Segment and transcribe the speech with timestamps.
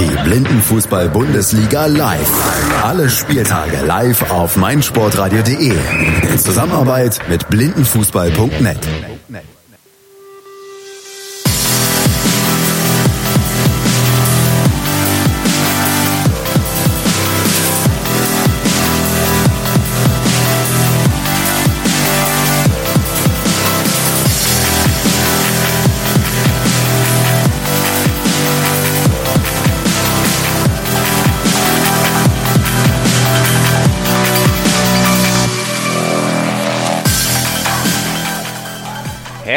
[0.00, 2.82] Die Blindenfußball-Bundesliga live.
[2.82, 5.74] Alle Spieltage live auf meinsportradio.de.
[6.30, 9.09] In Zusammenarbeit mit blindenfußball.net.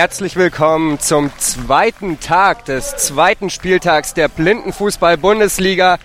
[0.03, 5.97] Herzlich willkommen zum zweiten Tag des zweiten Spieltags der Blindenfußball-Bundesliga.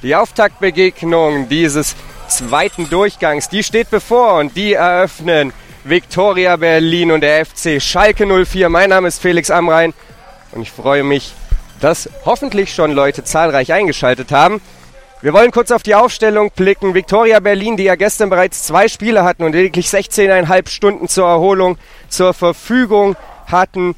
[0.00, 1.94] Die Auftaktbegegnung dieses
[2.26, 5.52] zweiten Durchgangs, die steht bevor und die eröffnen
[5.84, 8.70] Viktoria Berlin und der FC Schalke 04.
[8.70, 9.92] Mein Name ist Felix Amrein
[10.52, 11.34] und ich freue mich,
[11.82, 14.62] dass hoffentlich schon Leute zahlreich eingeschaltet haben.
[15.20, 16.94] Wir wollen kurz auf die Aufstellung blicken.
[16.94, 21.76] Viktoria Berlin, die ja gestern bereits zwei Spiele hatten und lediglich 16,5 Stunden zur Erholung
[22.08, 23.94] zur Verfügung hatten,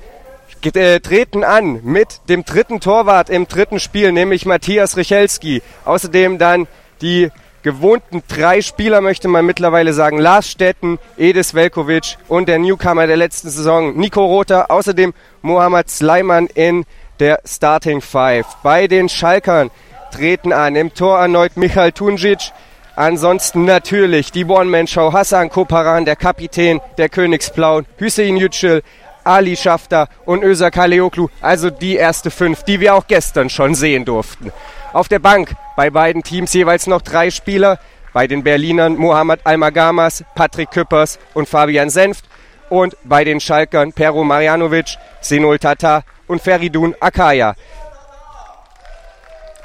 [0.64, 5.62] äh, treten an mit dem dritten Torwart im dritten Spiel, nämlich Matthias Richelski.
[5.84, 6.66] Außerdem dann
[7.00, 7.30] die
[7.62, 13.16] gewohnten drei Spieler, möchte man mittlerweile sagen, Lars Stetten, Edis Velkovic und der Newcomer der
[13.16, 14.70] letzten Saison, Nico Rother.
[14.70, 16.84] Außerdem Mohamed Sleiman in
[17.18, 18.46] der Starting Five.
[18.62, 19.70] Bei den Schalkern
[20.12, 20.76] treten an.
[20.76, 22.52] Im Tor erneut Michael Tunjic.
[22.94, 28.82] Ansonsten natürlich die One-Man-Show Hassan Koparan, der Kapitän der Königsblauen, Hüseyin Yücel,
[29.26, 31.28] Ali Schafter und Özer Kaleoklu.
[31.40, 34.52] Also die erste fünf, die wir auch gestern schon sehen durften.
[34.92, 37.78] Auf der Bank bei beiden Teams jeweils noch drei Spieler.
[38.12, 42.24] Bei den Berlinern Mohamed Almagamas, Patrick Küppers und Fabian Senft.
[42.70, 47.54] Und bei den Schalkern Pero Marjanovic, Senol Tata und Feridun Akaya.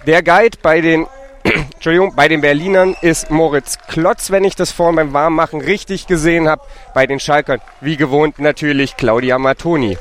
[0.06, 1.08] Der Guide bei den,
[1.74, 6.48] Entschuldigung, bei den Berlinern ist Moritz Klotz, wenn ich das vorhin beim Warmmachen richtig gesehen
[6.48, 6.62] habe.
[6.94, 9.98] Bei den Schalkern, wie gewohnt, natürlich Claudia Matoni.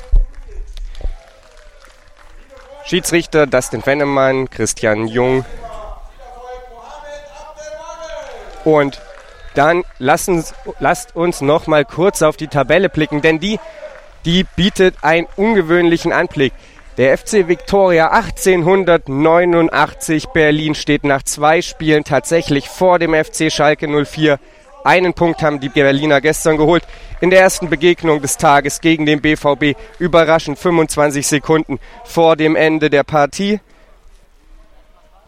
[2.85, 5.45] Schiedsrichter Dustin Fennemann, Christian Jung.
[8.63, 9.01] Und
[9.53, 10.43] dann lassen,
[10.79, 13.59] lasst uns noch mal kurz auf die Tabelle blicken, denn die,
[14.25, 16.53] die bietet einen ungewöhnlichen Anblick.
[17.01, 24.39] Der FC Victoria 1889 Berlin steht nach zwei Spielen tatsächlich vor dem FC Schalke 04.
[24.83, 26.83] Einen Punkt haben die Berliner gestern geholt.
[27.19, 32.91] In der ersten Begegnung des Tages gegen den BVB überraschend 25 Sekunden vor dem Ende
[32.91, 33.59] der Partie.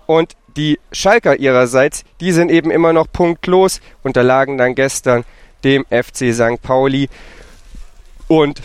[0.05, 5.25] Und die Schalker ihrerseits, die sind eben immer noch punktlos, unterlagen dann gestern
[5.63, 6.61] dem FC St.
[6.61, 7.09] Pauli.
[8.27, 8.61] Und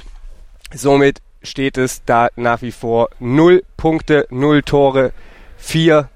[0.74, 5.12] somit steht es da nach wie vor 0 Punkte, 0 Tore,
[5.58, 6.08] 4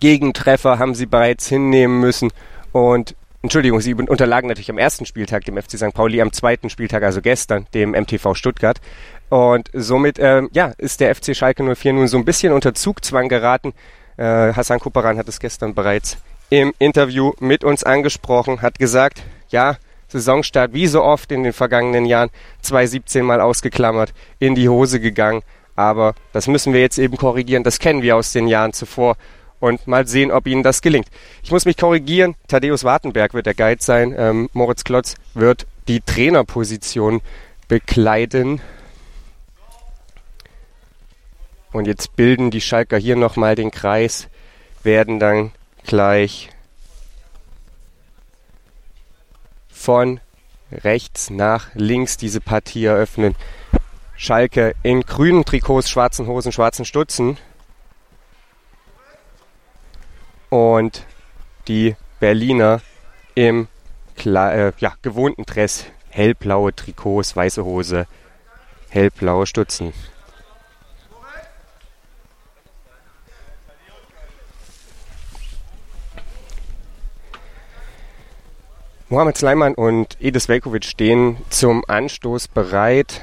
[0.00, 2.30] Gegentreffer haben sie bereits hinnehmen müssen
[2.72, 3.14] und
[3.44, 5.92] Entschuldigung, sie unterlagen natürlich am ersten Spieltag dem FC St.
[5.92, 8.80] Pauli, am zweiten Spieltag, also gestern, dem MTV Stuttgart.
[9.28, 13.28] Und somit ähm, ja, ist der FC Schalke 04 nun so ein bisschen unter Zugzwang
[13.28, 13.74] geraten.
[14.16, 16.16] Äh, Hassan Kuparan hat es gestern bereits
[16.48, 19.76] im Interview mit uns angesprochen, hat gesagt, ja,
[20.14, 22.30] Saisonstart wie so oft in den vergangenen Jahren
[22.62, 25.42] 2017 mal ausgeklammert, in die Hose gegangen.
[25.74, 27.64] Aber das müssen wir jetzt eben korrigieren.
[27.64, 29.16] Das kennen wir aus den Jahren zuvor.
[29.58, 31.08] Und mal sehen, ob ihnen das gelingt.
[31.42, 32.36] Ich muss mich korrigieren.
[32.48, 34.14] Thaddeus Wartenberg wird der Guide sein.
[34.16, 37.20] Ähm, Moritz Klotz wird die Trainerposition
[37.66, 38.60] bekleiden.
[41.72, 44.28] Und jetzt bilden die Schalker hier nochmal den Kreis,
[44.84, 45.50] werden dann
[45.84, 46.50] gleich
[49.84, 50.20] von
[50.72, 53.34] rechts nach links diese Partie eröffnen.
[54.16, 57.36] Schalke in grünen Trikots, schwarzen Hosen, schwarzen Stutzen.
[60.48, 61.04] Und
[61.68, 62.80] die Berliner
[63.34, 63.68] im
[64.24, 65.84] äh, ja, gewohnten Dress.
[66.08, 68.06] Hellblaue Trikots, weiße Hose,
[68.88, 69.92] hellblaue Stutzen.
[79.10, 83.20] Mohamed Sleiman und Edis Velkovic stehen zum Anstoß bereit.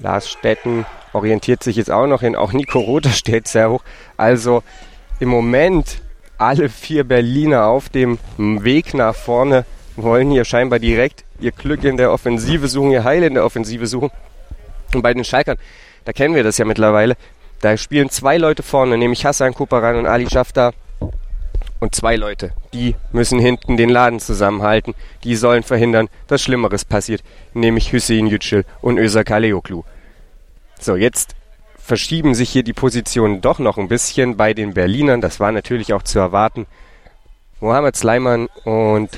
[0.00, 2.34] Lars Stetten orientiert sich jetzt auch noch hin.
[2.34, 3.82] Auch Nico Rother steht sehr hoch.
[4.16, 4.62] Also
[5.20, 6.00] im Moment
[6.38, 9.66] alle vier Berliner auf dem Weg nach vorne
[9.96, 13.86] wollen hier scheinbar direkt ihr Glück in der Offensive suchen, ihr Heil in der Offensive
[13.86, 14.10] suchen.
[14.94, 15.58] Und bei den Schalkern,
[16.06, 17.16] da kennen wir das ja mittlerweile,
[17.60, 20.72] da spielen zwei Leute vorne, nämlich Hassan Kuparan und Ali Schafter
[21.82, 24.94] und zwei Leute, die müssen hinten den Laden zusammenhalten.
[25.24, 27.24] Die sollen verhindern, dass Schlimmeres passiert,
[27.54, 29.82] nämlich Hüseyin Yücel und Özer Kaleoklu.
[30.78, 31.34] So, jetzt
[31.76, 35.20] verschieben sich hier die Positionen doch noch ein bisschen bei den Berlinern.
[35.20, 36.66] Das war natürlich auch zu erwarten.
[37.58, 39.10] Mohamed Sleiman und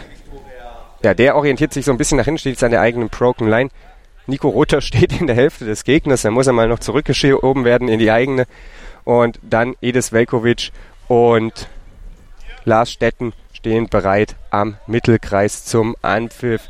[1.03, 3.47] ja, der orientiert sich so ein bisschen nach hinten, steht jetzt an der eigenen Broken
[3.47, 3.69] Line.
[4.27, 7.89] Nico Rother steht in der Hälfte des Gegners, dann muss er mal noch zurückgeschoben werden
[7.89, 8.47] in die eigene.
[9.05, 10.73] Und dann Edis Velkovic
[11.09, 11.69] und
[12.65, 16.69] Lars Stetten stehen bereit am Mittelkreis zum Anpfiff.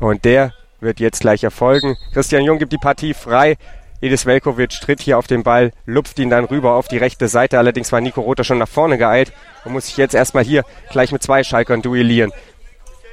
[0.00, 1.96] Und der wird jetzt gleich erfolgen.
[2.12, 3.56] Christian Jung gibt die Partie frei.
[4.00, 7.58] Edis Velkovic tritt hier auf den Ball, lupft ihn dann rüber auf die rechte Seite.
[7.58, 9.32] Allerdings war Nico Rother schon nach vorne geeilt
[9.64, 12.32] und muss sich jetzt erstmal hier gleich mit zwei Schalkern duellieren.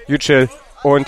[0.07, 0.49] Yücel
[0.83, 1.07] und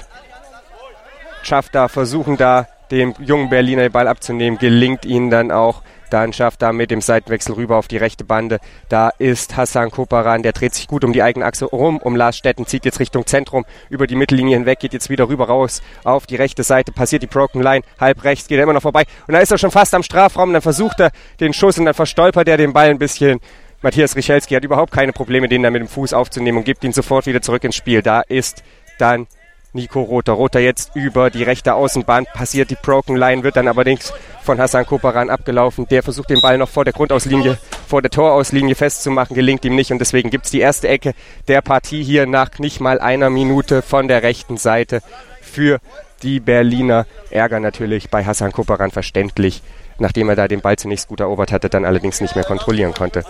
[1.44, 5.82] Schafter versuchen da dem jungen Berliner den Ball abzunehmen, gelingt ihnen dann auch.
[6.10, 8.60] Dann schafft er mit dem Seitenwechsel rüber auf die rechte Bande.
[8.90, 12.38] Da ist Hassan Koparan, der dreht sich gut um die eigene Achse rum, um Lars
[12.38, 16.26] Stetten, zieht jetzt Richtung Zentrum, über die Mittellinie hinweg, geht jetzt wieder rüber raus auf
[16.26, 19.04] die rechte Seite, passiert die Broken Line, halb rechts, geht er immer noch vorbei.
[19.28, 21.94] Und dann ist er schon fast am Strafraum, dann versucht er den Schuss und dann
[21.94, 23.40] verstolpert er den Ball ein bisschen.
[23.82, 26.94] Matthias Richelski hat überhaupt keine Probleme, den da mit dem Fuß aufzunehmen und gibt ihn
[26.94, 28.02] sofort wieder zurück ins Spiel.
[28.02, 28.64] Da ist
[28.98, 29.28] dann
[29.76, 30.34] Nico Rother.
[30.34, 34.86] Rother jetzt über die rechte Außenbahn, passiert die Broken Line, wird dann allerdings von Hassan
[34.86, 35.88] Koparan abgelaufen.
[35.90, 37.58] Der versucht den Ball noch vor der Grundauslinie,
[37.88, 41.14] vor der Torauslinie festzumachen, gelingt ihm nicht und deswegen gibt es die erste Ecke
[41.48, 45.02] der Partie hier nach nicht mal einer Minute von der rechten Seite
[45.42, 45.80] für
[46.24, 47.06] die Berliner.
[47.30, 49.62] Ärger natürlich bei Hassan Koparan verständlich,
[50.00, 53.26] nachdem er da den Ball zunächst gut erobert hatte, dann allerdings nicht mehr kontrollieren konnte.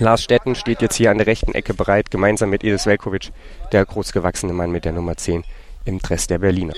[0.00, 3.32] Lars Stetten steht jetzt hier an der rechten Ecke bereit, gemeinsam mit Edis Velkovic,
[3.70, 5.44] der großgewachsene Mann mit der Nummer 10
[5.84, 6.72] im Dress der Berliner.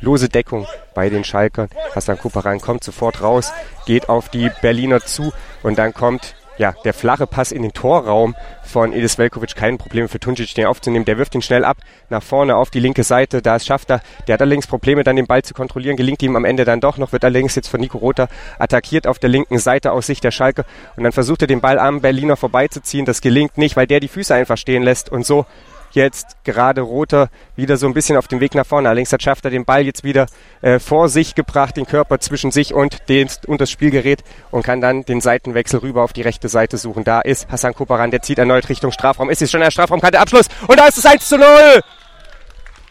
[0.00, 1.68] Lose Deckung bei den Schalkern.
[1.94, 3.52] Hassan Kuparan kommt sofort raus,
[3.84, 8.34] geht auf die Berliner zu und dann kommt ja, der flache Pass in den Torraum
[8.62, 11.04] von Edis Velkovic, kein Problem für Tunjic, den aufzunehmen.
[11.04, 11.78] Der wirft ihn schnell ab,
[12.10, 13.42] nach vorne auf die linke Seite.
[13.42, 14.00] Da schafft er.
[14.26, 15.96] Der hat allerdings Probleme, dann den Ball zu kontrollieren.
[15.96, 18.28] Gelingt ihm am Ende dann doch noch, wird allerdings jetzt von Nico Rother
[18.58, 20.64] attackiert auf der linken Seite aus Sicht der Schalke.
[20.96, 23.04] Und dann versucht er den Ball am Berliner vorbeizuziehen.
[23.04, 25.10] Das gelingt nicht, weil der die Füße einfach stehen lässt.
[25.10, 25.46] Und so
[25.94, 28.88] jetzt gerade Roter wieder so ein bisschen auf dem Weg nach vorne.
[28.88, 30.26] Allerdings hat Schafter den Ball jetzt wieder
[30.62, 34.80] äh, vor sich gebracht, den Körper zwischen sich und, den, und das Spielgerät und kann
[34.80, 37.04] dann den Seitenwechsel rüber auf die rechte Seite suchen.
[37.04, 39.30] Da ist Hassan Kuparan, der zieht erneut Richtung Strafraum.
[39.30, 41.46] Ist jetzt schon der Strafraumkante Abschluss und da ist es 1 zu 0!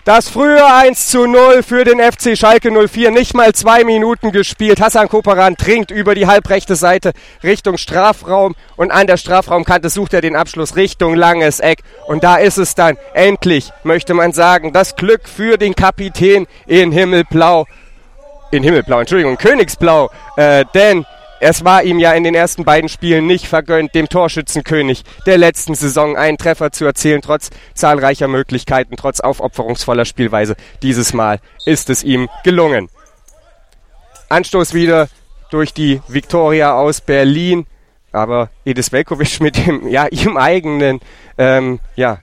[0.05, 3.09] Das frühe 1 zu 0 für den FC Schalke 04.
[3.11, 4.81] Nicht mal zwei Minuten gespielt.
[4.81, 10.19] Hassan Koperan trinkt über die halbrechte Seite Richtung Strafraum und an der Strafraumkante sucht er
[10.19, 11.83] den Abschluss Richtung langes Eck.
[12.05, 16.91] Und da ist es dann endlich, möchte man sagen, das Glück für den Kapitän in
[16.91, 17.65] Himmelblau.
[18.51, 20.09] In Himmelblau, Entschuldigung, Königsblau.
[20.35, 21.05] Äh, denn
[21.43, 25.75] es war ihm ja in den ersten beiden Spielen nicht vergönnt, dem Torschützenkönig der letzten
[25.75, 30.55] Saison einen Treffer zu erzielen, trotz zahlreicher Möglichkeiten, trotz aufopferungsvoller Spielweise.
[30.81, 32.89] Dieses Mal ist es ihm gelungen.
[34.29, 35.09] Anstoß wieder
[35.51, 37.67] durch die Viktoria aus Berlin,
[38.13, 41.01] aber Edis Velkovic mit dem ja ihm eigenen
[41.37, 42.19] ähm, ja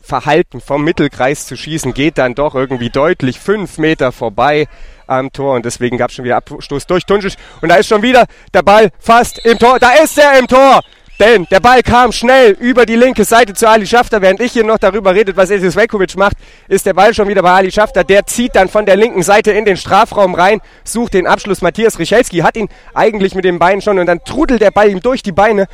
[0.00, 4.68] Verhalten vom Mittelkreis zu schießen geht dann doch irgendwie deutlich fünf Meter vorbei
[5.06, 8.02] am Tor und deswegen gab es schon wieder Abstoß durch Tunjic und da ist schon
[8.02, 9.78] wieder der Ball fast im Tor.
[9.78, 10.80] Da ist er im Tor!
[11.20, 14.20] Denn der Ball kam schnell über die linke Seite zu Ali Schafter.
[14.20, 16.36] Während ich hier noch darüber redet, was Esis Velkovic macht,
[16.66, 18.02] ist der Ball schon wieder bei Ali Schafter.
[18.02, 21.62] Der zieht dann von der linken Seite in den Strafraum rein, sucht den Abschluss.
[21.62, 25.00] Matthias Richelski hat ihn eigentlich mit den Beinen schon und dann trudelt der Ball ihm
[25.00, 25.66] durch die Beine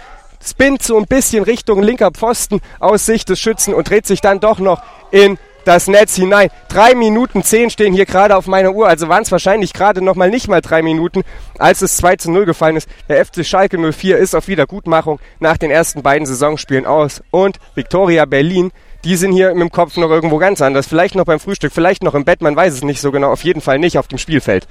[0.43, 4.41] spinnt so ein bisschen Richtung linker Pfosten aus Sicht des Schützen und dreht sich dann
[4.41, 5.39] doch noch in
[5.71, 6.51] das Netz hinein.
[6.69, 10.17] Drei Minuten zehn stehen hier gerade auf meiner Uhr, also waren es wahrscheinlich gerade noch
[10.17, 11.23] mal nicht mal drei Minuten,
[11.59, 12.89] als es 2 zu 0 gefallen ist.
[13.09, 18.25] Der FC Schalke 04 ist auf Wiedergutmachung nach den ersten beiden Saisonspielen aus und Viktoria
[18.25, 18.73] Berlin,
[19.05, 20.89] die sind hier im Kopf noch irgendwo ganz anders.
[20.89, 23.45] Vielleicht noch beim Frühstück, vielleicht noch im Bett, man weiß es nicht so genau, auf
[23.45, 24.67] jeden Fall nicht auf dem Spielfeld.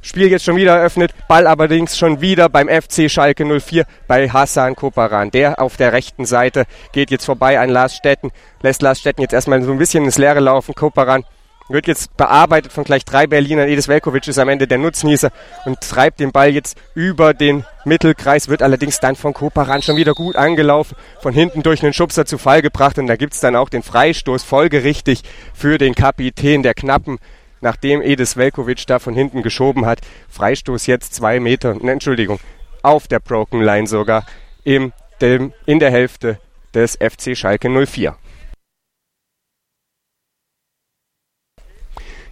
[0.00, 4.76] Spiel jetzt schon wieder eröffnet, Ball allerdings schon wieder beim FC Schalke 04 bei Hassan
[4.76, 5.30] Koparan.
[5.30, 8.30] Der auf der rechten Seite geht jetzt vorbei an Lars Stetten,
[8.62, 10.74] lässt Lars Stetten jetzt erstmal so ein bisschen ins Leere laufen.
[10.74, 11.24] Koparan
[11.68, 13.68] wird jetzt bearbeitet von gleich drei Berlinern.
[13.68, 15.30] Edis Velkovic ist am Ende der Nutznießer
[15.64, 20.14] und treibt den Ball jetzt über den Mittelkreis, wird allerdings dann von Koparan schon wieder
[20.14, 23.68] gut angelaufen, von hinten durch einen Schubser zu Fall gebracht und da gibt's dann auch
[23.68, 25.22] den Freistoß folgerichtig
[25.54, 27.18] für den Kapitän der Knappen
[27.60, 30.00] nachdem Edis Velkovic da von hinten geschoben hat.
[30.28, 32.40] Freistoß jetzt zwei Meter, ne, Entschuldigung,
[32.82, 34.24] auf der Broken Line sogar,
[34.64, 36.38] im, dem, in der Hälfte
[36.74, 38.16] des FC Schalke 04.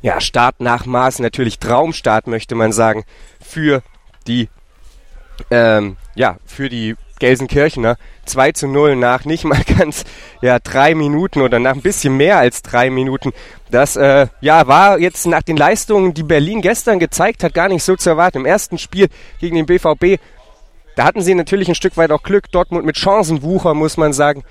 [0.02, 3.04] Ja, Start nach Maß, natürlich Traumstart, möchte man sagen,
[3.40, 3.82] für
[4.26, 4.48] die,
[5.50, 7.96] ähm, ja, für die Gelsenkirchener
[8.26, 10.04] 2 zu 0 nach nicht mal ganz
[10.42, 13.32] ja, drei Minuten oder nach ein bisschen mehr als drei Minuten.
[13.70, 17.82] Das äh, ja, war jetzt nach den Leistungen, die Berlin gestern gezeigt hat, gar nicht
[17.82, 18.38] so zu erwarten.
[18.38, 19.08] Im ersten Spiel
[19.40, 20.20] gegen den BVB,
[20.94, 22.50] da hatten sie natürlich ein Stück weit auch Glück.
[22.50, 24.44] Dortmund mit Chancenwucher, muss man sagen.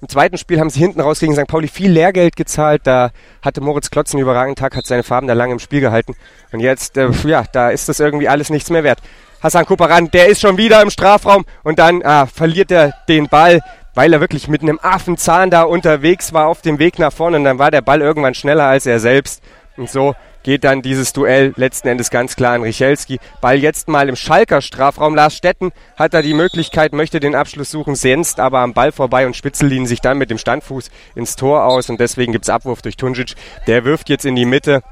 [0.00, 1.48] Im zweiten Spiel haben sie hinten raus gegen St.
[1.48, 2.82] Pauli viel Lehrgeld gezahlt.
[2.84, 3.10] Da
[3.42, 6.14] hatte Moritz Klotz einen überragenden Tag, hat seine Farben da lange im Spiel gehalten.
[6.52, 9.00] Und jetzt, äh, ja, da ist das irgendwie alles nichts mehr wert.
[9.40, 13.60] Hassan Kuparan, der ist schon wieder im Strafraum und dann ah, verliert er den Ball,
[13.94, 17.44] weil er wirklich mit einem Affenzahn da unterwegs war auf dem Weg nach vorne und
[17.44, 19.42] dann war der Ball irgendwann schneller als er selbst.
[19.76, 23.20] Und so geht dann dieses Duell letzten Endes ganz klar an Richelski.
[23.40, 25.14] Ball jetzt mal im Schalker Strafraum.
[25.14, 29.24] Lars Stetten hat da die Möglichkeit, möchte den Abschluss suchen, senzt aber am Ball vorbei
[29.24, 32.96] und Spitzelin sich dann mit dem Standfuß ins Tor aus und deswegen gibt's Abwurf durch
[32.96, 33.34] Tunjic.
[33.68, 34.82] Der wirft jetzt in die Mitte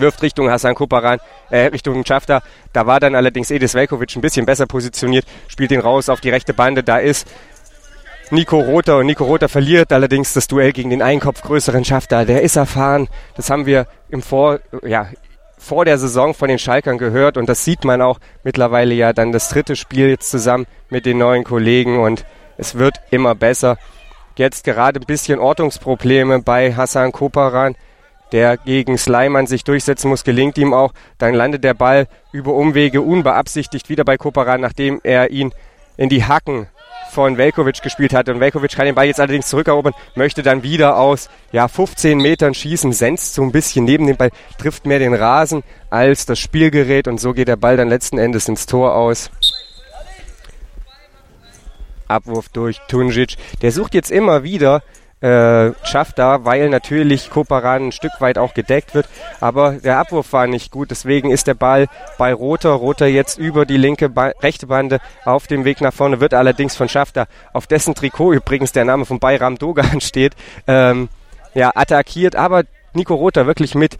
[0.00, 1.18] wirft Richtung Hassan Kuparan,
[1.50, 2.42] äh, Richtung Schafter.
[2.72, 6.30] Da war dann allerdings Edis Velkovic ein bisschen besser positioniert, spielt ihn raus auf die
[6.30, 6.82] rechte Bande.
[6.82, 7.26] Da ist
[8.30, 12.24] Nico Rother und Nico Rother verliert allerdings das Duell gegen den Einkopf größeren Schafter.
[12.24, 13.08] Der ist erfahren.
[13.36, 15.08] Das haben wir im Vor, ja,
[15.58, 19.32] vor der Saison von den Schalkern gehört und das sieht man auch mittlerweile ja dann
[19.32, 22.24] das dritte Spiel jetzt zusammen mit den neuen Kollegen und
[22.56, 23.78] es wird immer besser.
[24.36, 27.76] Jetzt gerade ein bisschen Ortungsprobleme bei Hassan Koparan
[28.32, 30.92] der gegen Sleiman sich durchsetzen muss, gelingt ihm auch.
[31.18, 35.52] Dann landet der Ball über Umwege unbeabsichtigt wieder bei Koparan, nachdem er ihn
[35.96, 36.66] in die Hacken
[37.12, 38.28] von Velkovic gespielt hat.
[38.28, 42.54] Und Velkovic kann den Ball jetzt allerdings zurückerobern, möchte dann wieder aus ja, 15 Metern
[42.54, 47.06] schießen, senzt so ein bisschen neben dem Ball, trifft mehr den Rasen als das Spielgerät
[47.06, 49.30] und so geht der Ball dann letzten Endes ins Tor aus.
[52.08, 53.36] Abwurf durch Tunjic.
[53.62, 54.82] Der sucht jetzt immer wieder
[55.22, 59.08] äh, schafft da, weil natürlich Koparan ein Stück weit auch gedeckt wird.
[59.40, 61.86] Aber der Abwurf war nicht gut, deswegen ist der Ball
[62.18, 62.70] bei Roter.
[62.70, 66.74] Roter jetzt über die linke, ba rechte Bande auf dem Weg nach vorne, wird allerdings
[66.74, 70.34] von Schafter, auf dessen Trikot übrigens der Name von Bayram Dogan steht,
[70.66, 71.08] ähm,
[71.54, 72.34] ja, attackiert.
[72.34, 73.98] Aber Nico Roter wirklich mit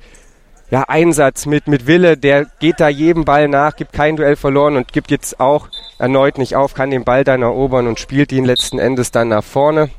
[0.71, 4.77] ja, Einsatz, mit, mit Wille, der geht da jedem Ball nach, gibt kein Duell verloren
[4.77, 8.47] und gibt jetzt auch erneut nicht auf, kann den Ball dann erobern und spielt ihn
[8.47, 9.91] letzten Endes dann nach vorne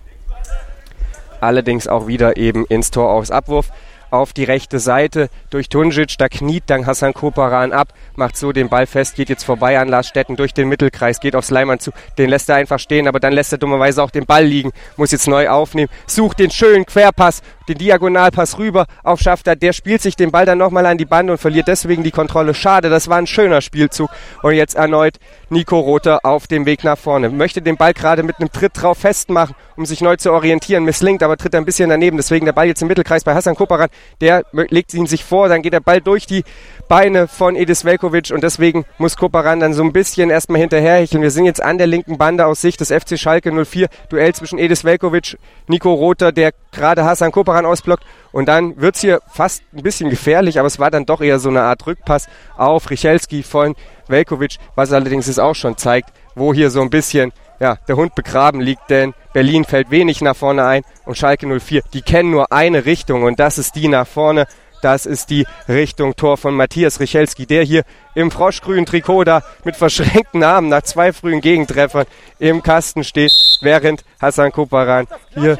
[1.43, 3.69] allerdings auch wieder eben ins Tor aus Abwurf
[4.13, 6.17] auf die rechte Seite durch Tunjic.
[6.19, 9.87] Da kniet dann Hassan Koparan ab, macht so den Ball fest, geht jetzt vorbei an
[9.87, 11.91] Lars Stetten durch den Mittelkreis, geht auf Sleiman zu.
[12.19, 15.11] Den lässt er einfach stehen, aber dann lässt er dummerweise auch den Ball liegen, muss
[15.11, 19.55] jetzt neu aufnehmen, sucht den schönen Querpass, den Diagonalpass rüber auf Schafter.
[19.55, 22.53] Der spielt sich den Ball dann nochmal an die Bande und verliert deswegen die Kontrolle.
[22.53, 24.09] Schade, das war ein schöner Spielzug.
[24.41, 25.15] Und jetzt erneut
[25.49, 27.29] Nico Rother auf dem Weg nach vorne.
[27.29, 30.83] Möchte den Ball gerade mit einem Tritt drauf festmachen, um sich neu zu orientieren.
[30.83, 32.17] Misslingt, aber tritt ein bisschen daneben.
[32.17, 33.89] Deswegen der Ball jetzt im Mittelkreis bei Hassan Koparan
[34.21, 36.43] der legt ihn sich vor, dann geht der Ball durch die
[36.87, 41.21] Beine von Edis Velkovic und deswegen muss Koparan dann so ein bisschen erstmal hinterherhecheln.
[41.21, 43.87] Wir sind jetzt an der linken Bande aus Sicht des FC Schalke 04.
[44.09, 45.37] Duell zwischen Edis Velkovic,
[45.67, 50.59] Nico Rother, der gerade Hassan Koparan ausblockt und dann wird's hier fast ein bisschen gefährlich,
[50.59, 53.75] aber es war dann doch eher so eine Art Rückpass auf Richelski von
[54.07, 58.15] Velkovic, was allerdings es auch schon zeigt, wo hier so ein bisschen ja, der Hund
[58.15, 62.51] begraben liegt, denn Berlin fällt wenig nach vorne ein und Schalke 04, die kennen nur
[62.51, 64.47] eine Richtung und das ist die nach vorne.
[64.83, 67.83] Das ist die Richtung Tor von Matthias Richelski, der hier
[68.15, 72.05] im froschgrünen Trikot da mit verschränkten Armen nach zwei frühen Gegentreffern
[72.37, 75.57] im Kasten steht, während Hassan Koparan hier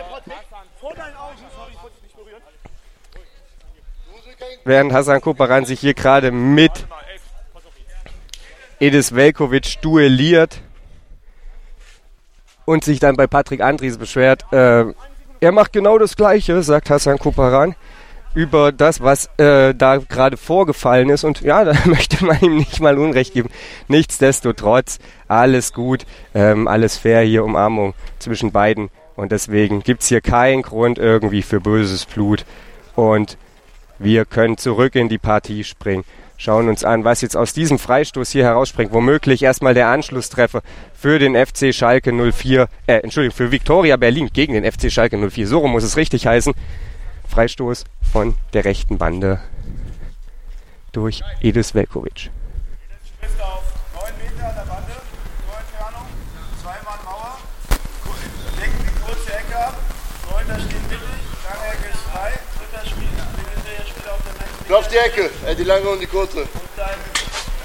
[4.66, 6.86] während Hassan Koparan sich hier gerade mit
[8.82, 10.60] Edis Velkovic duelliert
[12.66, 14.46] und sich dann bei Patrick Andries beschwert.
[14.52, 14.84] Äh,
[15.40, 17.76] er macht genau das Gleiche, sagt Hassan Kuparan,
[18.34, 21.24] über das, was äh, da gerade vorgefallen ist.
[21.24, 23.50] Und ja, da möchte man ihm nicht mal Unrecht geben.
[23.88, 28.90] Nichtsdestotrotz, alles gut, ähm, alles fair hier, Umarmung zwischen beiden.
[29.16, 32.46] Und deswegen gibt's hier keinen Grund irgendwie für böses Blut.
[32.96, 33.38] Und
[34.00, 36.04] wir können zurück in die Partie springen
[36.44, 38.92] schauen uns an, was jetzt aus diesem Freistoß hier herausspringt.
[38.92, 40.62] Womöglich erstmal der Anschlusstreffer
[40.94, 45.48] für den FC Schalke 04, äh, Entschuldigung, für Viktoria Berlin gegen den FC Schalke 04.
[45.48, 46.54] So rum muss es richtig heißen.
[47.34, 49.42] Freistoß von der rechten Bande
[50.92, 52.30] durch Edis Velkovic.
[64.70, 66.42] Lauf die Ecke, äh, die lange und die kurze.
[66.42, 66.88] Und dein,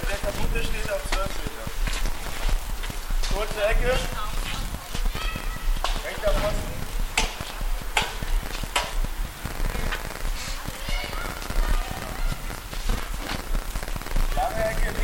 [0.08, 1.64] der kaputte steht auf 12 Meter.
[3.34, 3.98] Kurze Ecke.
[6.04, 6.78] Rechter Pfosten.
[14.38, 14.97] Lange Ecke, linker Pfosten.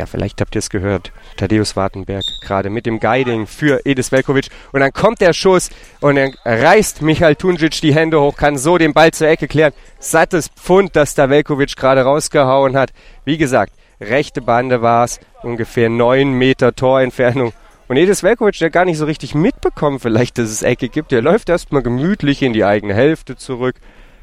[0.00, 1.12] Ja, vielleicht habt ihr es gehört.
[1.36, 4.48] Thaddeus Wartenberg gerade mit dem Guiding für Edis Velkovic.
[4.72, 5.68] Und dann kommt der Schuss
[6.00, 9.74] und dann reißt Michael Tunjic die Hände hoch, kann so den Ball zur Ecke klären.
[9.98, 12.92] Sattes Pfund, das da Velkovic gerade rausgehauen hat.
[13.24, 17.52] Wie gesagt, rechte Bande war es, ungefähr neun Meter Torentfernung.
[17.88, 21.20] Und Edis Velkovic, der gar nicht so richtig mitbekommen vielleicht, dass es Ecke gibt, der
[21.20, 23.74] läuft erstmal gemütlich in die eigene Hälfte zurück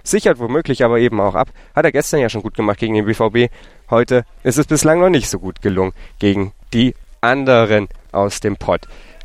[0.09, 1.49] sichert womöglich aber eben auch ab.
[1.75, 3.51] Hat er gestern ja schon gut gemacht gegen den BVB.
[3.89, 8.81] Heute ist es bislang noch nicht so gut gelungen gegen die anderen aus dem Pott.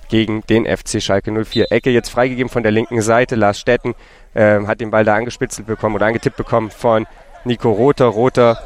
[0.09, 1.73] Gegen den FC Schalke 04.
[1.73, 3.35] Ecke jetzt freigegeben von der linken Seite.
[3.35, 3.95] Lars Stetten
[4.35, 7.07] äh, hat den Ball da angespitzelt bekommen oder angetippt bekommen von
[7.45, 8.07] Nico Rother.
[8.07, 8.59] Rother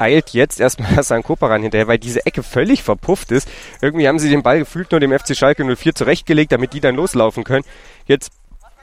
[0.00, 3.48] eilt jetzt erstmal Hassan Koparan hinterher, weil diese Ecke völlig verpufft ist.
[3.80, 6.96] Irgendwie haben sie den Ball gefühlt nur dem FC Schalke 04 zurechtgelegt, damit die dann
[6.96, 7.64] loslaufen können.
[8.06, 8.32] Jetzt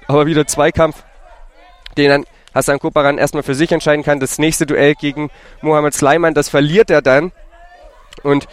[0.07, 1.03] aber wieder Zweikampf,
[1.97, 4.19] den dann Hassan Koparan erstmal für sich entscheiden kann.
[4.19, 5.29] Das nächste Duell gegen
[5.61, 7.31] Mohamed Sleiman, das verliert er dann
[8.23, 8.47] und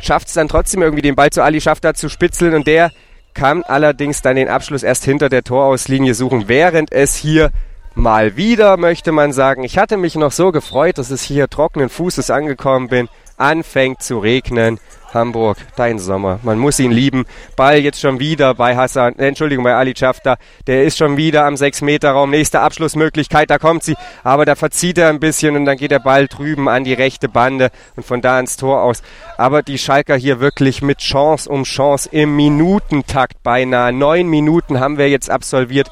[0.00, 2.54] schafft es dann trotzdem irgendwie den Ball zu Ali Schafter zu spitzeln.
[2.54, 2.90] Und der
[3.34, 7.50] kann allerdings dann den Abschluss erst hinter der Torauslinie suchen, während es hier
[7.94, 11.88] mal wieder, möchte man sagen, ich hatte mich noch so gefreut, dass es hier trockenen
[11.88, 13.08] Fußes angekommen bin,
[13.40, 14.78] anfängt zu regnen
[15.14, 16.38] Hamburg, dein Sommer.
[16.42, 17.24] Man muss ihn lieben.
[17.56, 20.36] Ball jetzt schon wieder bei Hassan, äh, Entschuldigung, bei Ali Schafter.
[20.66, 22.30] Der ist schon wieder am 6-Meter-Raum.
[22.30, 23.96] Nächste Abschlussmöglichkeit, da kommt sie.
[24.22, 27.28] Aber da verzieht er ein bisschen und dann geht der Ball drüben an die rechte
[27.28, 29.02] Bande und von da ins Tor aus.
[29.36, 33.92] Aber die Schalker hier wirklich mit Chance um Chance im Minutentakt beinahe.
[33.92, 35.90] Neun Minuten haben wir jetzt absolviert.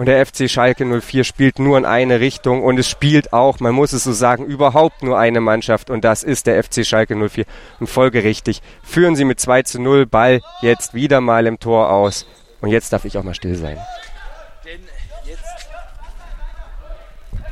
[0.00, 3.74] Und der FC Schalke 04 spielt nur in eine Richtung und es spielt auch, man
[3.74, 7.44] muss es so sagen, überhaupt nur eine Mannschaft und das ist der FC Schalke 04.
[7.80, 12.24] Und folgerichtig führen sie mit 2 zu 0 Ball jetzt wieder mal im Tor aus.
[12.62, 13.76] Und jetzt darf ich auch mal still sein.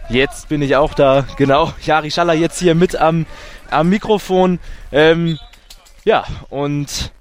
[0.09, 1.75] Jetzt bin ich auch da, genau.
[1.83, 3.27] Jari Schaller jetzt hier mit am,
[3.71, 4.59] am Mikrofon.
[4.91, 5.39] Ähm,
[6.07, 7.13] ja, und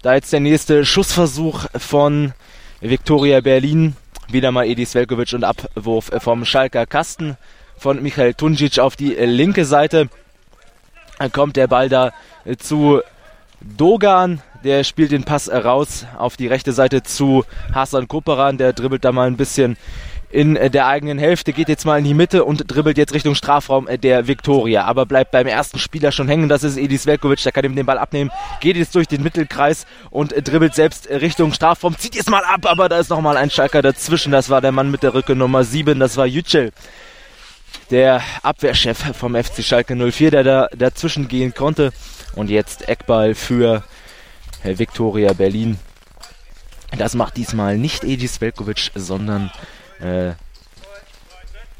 [0.00, 2.32] da jetzt der nächste Schussversuch von
[2.80, 3.94] Viktoria Berlin
[4.30, 7.36] wieder mal Edis Velkovic und Abwurf vom Schalker Kasten
[7.76, 10.08] von Michael Tunjic auf die linke Seite.
[11.18, 12.12] Dann kommt der Ball da
[12.58, 13.00] zu
[13.60, 19.04] Dogan, der spielt den Pass raus auf die rechte Seite zu Hasan Koperan, der dribbelt
[19.04, 19.76] da mal ein bisschen
[20.30, 23.34] in äh, der eigenen Hälfte, geht jetzt mal in die Mitte und dribbelt jetzt Richtung
[23.34, 24.84] Strafraum äh, der Viktoria.
[24.84, 27.86] Aber bleibt beim ersten Spieler schon hängen, das ist Edis Velkovic, der kann ihm den
[27.86, 32.30] Ball abnehmen, geht jetzt durch den Mittelkreis und äh, dribbelt selbst Richtung Strafraum, zieht jetzt
[32.30, 35.14] mal ab, aber da ist nochmal ein Schalker dazwischen, das war der Mann mit der
[35.14, 36.72] Rücke Nummer 7, das war Yücel.
[37.90, 41.92] Der Abwehrchef vom FC Schalke 04, der da dazwischen gehen konnte.
[42.34, 43.82] Und jetzt Eckball für
[44.62, 45.78] Viktoria Berlin.
[46.96, 49.50] Das macht diesmal nicht Edis Velkovic, sondern
[50.00, 50.34] äh,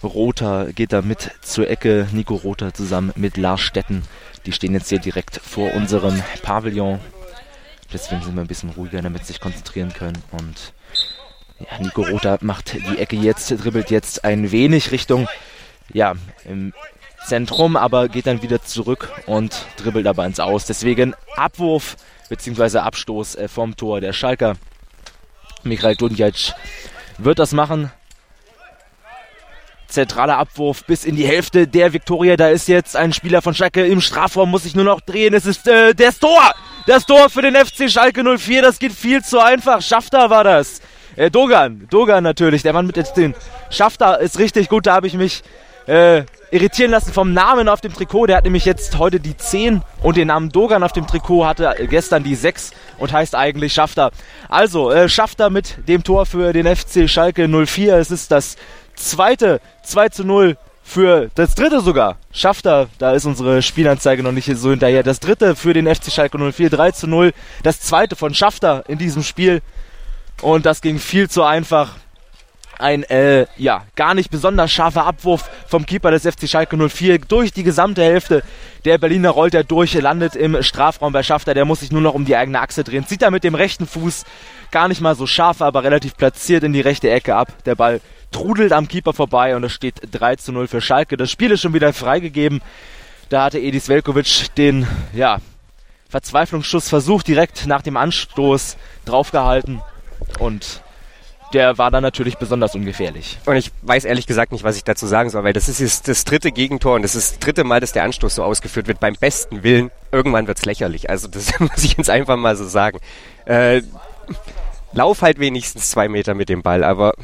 [0.02, 2.08] Rother geht da mit zur Ecke.
[2.12, 4.04] Nico Rother zusammen mit Lars Stetten.
[4.46, 7.00] Die stehen jetzt hier direkt vor unserem Pavillon.
[7.92, 10.22] Deswegen sind wir ein bisschen ruhiger, damit sie sich konzentrieren können.
[10.30, 10.72] Und
[11.58, 15.26] ja, Nico Rother macht die Ecke jetzt, dribbelt jetzt ein wenig Richtung,
[15.92, 16.72] ja, im
[17.26, 20.66] Zentrum, aber geht dann wieder zurück und dribbelt aber ins Aus.
[20.66, 21.96] Deswegen Abwurf
[22.28, 22.78] bzw.
[22.78, 24.56] Abstoß äh, vom Tor der Schalker.
[25.64, 26.54] Michael Dunjac
[27.18, 27.90] wird das machen
[29.88, 32.36] zentraler Abwurf bis in die Hälfte der Viktoria.
[32.36, 35.34] Da ist jetzt ein Spieler von Schalke im Strafraum, muss sich nur noch drehen.
[35.34, 36.52] Es ist äh, das Tor!
[36.86, 38.62] Das Tor für den FC Schalke 04.
[38.62, 39.82] Das geht viel zu einfach.
[39.82, 40.80] Schafter war das.
[41.16, 43.34] Äh, Dogan, Dogan natürlich, der Mann mit den
[43.70, 44.86] Schafter ist richtig gut.
[44.86, 45.42] Da habe ich mich
[45.86, 48.26] äh, irritieren lassen vom Namen auf dem Trikot.
[48.26, 51.74] Der hat nämlich jetzt heute die 10 und den Namen Dogan auf dem Trikot hatte
[51.90, 54.10] gestern die 6 und heißt eigentlich Schafter.
[54.48, 57.96] Also, äh, Schafter mit dem Tor für den FC Schalke 04.
[57.96, 58.56] Es ist das
[58.98, 60.56] zweite 2 zu 0
[60.88, 62.16] für das dritte sogar.
[62.32, 65.02] Schafft er, da ist unsere Spielanzeige noch nicht so hinterher.
[65.02, 67.32] Das dritte für den FC Schalke 04, 3 zu 0.
[67.62, 69.60] Das zweite von Schafter in diesem Spiel.
[70.40, 71.96] Und das ging viel zu einfach.
[72.78, 77.52] Ein, äh, ja, gar nicht besonders scharfer Abwurf vom Keeper des FC Schalke 04 durch
[77.52, 78.44] die gesamte Hälfte.
[78.84, 81.54] Der Berliner rollt er durch, landet im Strafraum bei Schafter.
[81.54, 83.04] Der muss sich nur noch um die eigene Achse drehen.
[83.04, 84.24] Zieht er mit dem rechten Fuß
[84.70, 87.48] gar nicht mal so scharf, aber relativ platziert in die rechte Ecke ab.
[87.66, 91.16] Der Ball trudelt am Keeper vorbei und es steht 3 zu 0 für Schalke.
[91.16, 92.60] Das Spiel ist schon wieder freigegeben.
[93.28, 95.38] Da hatte Edis Velkovic den, ja,
[96.08, 99.82] Verzweiflungsschuss versucht, direkt nach dem Anstoß draufgehalten
[100.38, 100.82] und
[101.52, 103.38] der war dann natürlich besonders ungefährlich.
[103.46, 106.08] Und ich weiß ehrlich gesagt nicht, was ich dazu sagen soll, weil das ist jetzt
[106.08, 109.00] das dritte Gegentor und das ist das dritte Mal, dass der Anstoß so ausgeführt wird.
[109.00, 111.08] Beim besten Willen, irgendwann wird es lächerlich.
[111.08, 112.98] Also das muss ich jetzt einfach mal so sagen.
[113.46, 113.82] Äh,
[114.92, 117.14] lauf halt wenigstens zwei Meter mit dem Ball, aber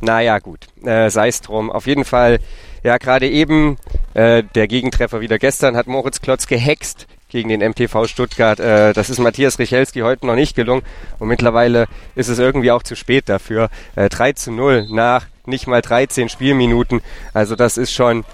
[0.00, 1.70] naja, gut, äh, sei es drum.
[1.70, 2.38] Auf jeden Fall,
[2.82, 3.76] ja, gerade eben
[4.18, 8.58] Äh, der Gegentreffer wieder gestern hat Moritz Klotz gehext gegen den MTV Stuttgart.
[8.58, 10.82] Äh, das ist Matthias Richelski heute noch nicht gelungen
[11.20, 13.68] und mittlerweile ist es irgendwie auch zu spät dafür.
[13.94, 17.00] Äh, 3 zu 0 nach nicht mal 13 Spielminuten.
[17.32, 18.24] Also das ist schon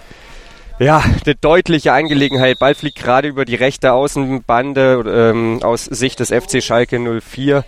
[0.78, 2.58] ja, eine deutliche Angelegenheit.
[2.58, 7.62] Ball fliegt gerade über die rechte Außenbande ähm, aus Sicht des FC Schalke 04,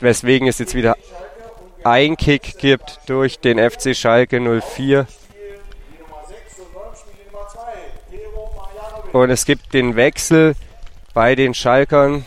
[0.00, 0.96] weswegen es jetzt wieder
[1.84, 5.06] ein Kick gibt durch den FC Schalke 04.
[9.12, 10.54] Und es gibt den Wechsel
[11.12, 12.24] bei den Schalkern.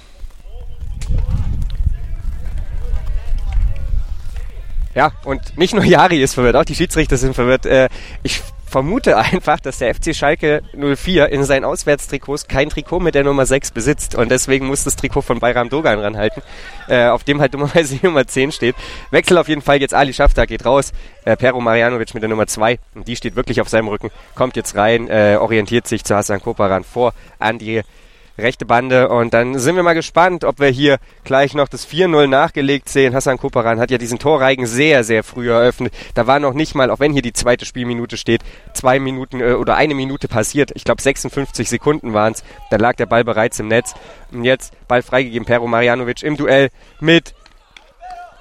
[4.93, 7.65] Ja, und nicht nur Jari ist verwirrt, auch die Schiedsrichter sind verwirrt.
[7.65, 7.89] Äh,
[8.23, 8.41] ich
[8.75, 13.45] vermute einfach, dass der FC Schalke 04 in seinen Auswärtstrikots kein Trikot mit der Nummer
[13.45, 14.15] 6 besitzt.
[14.15, 16.43] Und deswegen muss das Trikot von Bayram Dogan ranhalten,
[16.89, 18.75] äh, auf dem halt dummerweise die Nummer 10 steht.
[19.11, 20.91] Wechsel auf jeden Fall jetzt Ali Schafter geht raus,
[21.23, 24.57] äh, Pero Marjanovic mit der Nummer 2 und die steht wirklich auf seinem Rücken, kommt
[24.57, 27.13] jetzt rein, äh, orientiert sich zu Hassan Koparan vor.
[27.39, 27.81] An die
[28.37, 29.09] rechte Bande.
[29.09, 33.15] Und dann sind wir mal gespannt, ob wir hier gleich noch das 4-0 nachgelegt sehen.
[33.15, 35.93] Hassan Koparan hat ja diesen Torreigen sehr, sehr früh eröffnet.
[36.13, 38.41] Da war noch nicht mal, auch wenn hier die zweite Spielminute steht,
[38.73, 40.71] zwei Minuten äh, oder eine Minute passiert.
[40.75, 42.43] Ich glaube 56 Sekunden waren es.
[42.69, 43.93] Da lag der Ball bereits im Netz.
[44.31, 46.69] Und jetzt Ball freigegeben, Pero Marjanovic im Duell
[46.99, 47.33] mit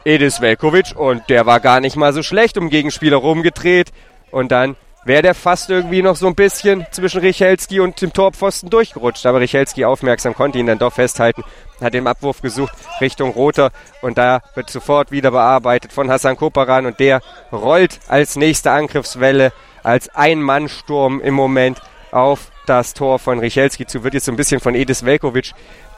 [0.04, 0.96] Edis Velkovic.
[0.96, 3.92] Und der war gar nicht mal so schlecht um Gegenspieler rumgedreht.
[4.30, 8.70] Und dann wäre der fast irgendwie noch so ein bisschen zwischen Richelski und dem Torpfosten
[8.70, 9.26] durchgerutscht.
[9.26, 11.44] Aber Richelski aufmerksam konnte ihn dann doch festhalten,
[11.80, 13.70] hat den Abwurf gesucht Richtung Roter
[14.02, 17.20] und da wird sofort wieder bearbeitet von Hassan Koparan und der
[17.52, 24.14] rollt als nächste Angriffswelle, als Ein-Mann-Sturm im Moment auf das Tor von Richelski zu, wird
[24.14, 25.52] jetzt so ein bisschen von Edis Velkovic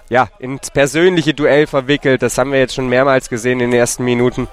[0.09, 2.23] ja, ins persönliche Duell verwickelt.
[2.23, 4.49] Das haben wir jetzt schon mehrmals gesehen in den ersten Minuten.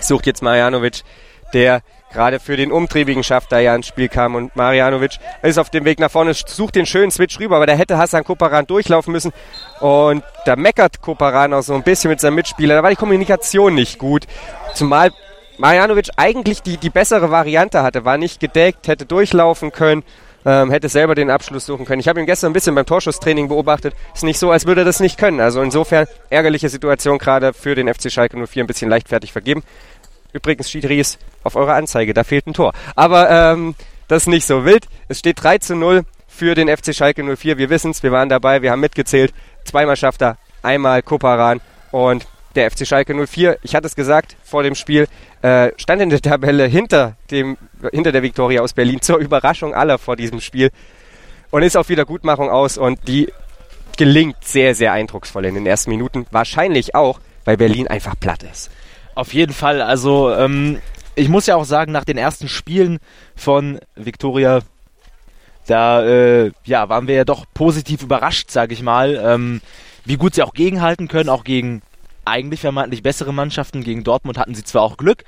[0.00, 1.02] Sucht jetzt Marjanovic,
[1.52, 1.82] der
[2.14, 4.34] gerade für den umtriebigen Schafter ja ins Spiel kam.
[4.34, 7.74] Und Marianovic ist auf dem Weg nach vorne, sucht den schönen Switch rüber, aber da
[7.74, 9.32] hätte Hassan Koparan durchlaufen müssen.
[9.80, 12.76] Und da meckert Koparan auch so ein bisschen mit seinem Mitspieler.
[12.76, 14.26] Da war die Kommunikation nicht gut.
[14.74, 15.10] Zumal
[15.58, 20.02] Marianovic eigentlich die, die bessere Variante hatte, war nicht gedeckt, hätte durchlaufen können.
[20.46, 22.00] Ähm, hätte selber den Abschluss suchen können.
[22.00, 23.94] Ich habe ihn gestern ein bisschen beim Torschusstraining beobachtet.
[24.14, 25.40] Ist nicht so, als würde er das nicht können.
[25.40, 29.62] Also insofern ärgerliche Situation gerade für den FC Schalke 04 ein bisschen leichtfertig vergeben.
[30.34, 32.74] Übrigens, Schiedries, auf eurer Anzeige, da fehlt ein Tor.
[32.96, 33.74] Aber ähm,
[34.08, 34.86] das ist nicht so wild.
[35.08, 37.56] Es steht 3 zu 0 für den FC Schalke 04.
[37.56, 39.32] Wir wissen es, wir waren dabei, wir haben mitgezählt.
[39.64, 41.60] Zweimal schafft er, einmal Koparan
[41.92, 45.06] und der FC Schalke 04, ich hatte es gesagt vor dem Spiel,
[45.42, 47.56] äh, stand in der Tabelle hinter, dem,
[47.92, 50.70] hinter der Viktoria aus Berlin zur Überraschung aller vor diesem Spiel
[51.50, 53.32] und ist auf Wiedergutmachung aus und die
[53.96, 56.26] gelingt sehr, sehr eindrucksvoll in den ersten Minuten.
[56.30, 58.70] Wahrscheinlich auch, weil Berlin einfach platt ist.
[59.14, 59.80] Auf jeden Fall.
[59.80, 60.80] Also ähm,
[61.14, 62.98] ich muss ja auch sagen, nach den ersten Spielen
[63.36, 64.60] von Victoria,
[65.66, 69.60] da äh, ja, waren wir ja doch positiv überrascht, sage ich mal, ähm,
[70.04, 71.82] wie gut sie auch gegenhalten können, auch gegen
[72.24, 73.84] eigentlich vermeintlich bessere Mannschaften.
[73.84, 75.24] Gegen Dortmund hatten sie zwar auch Glück,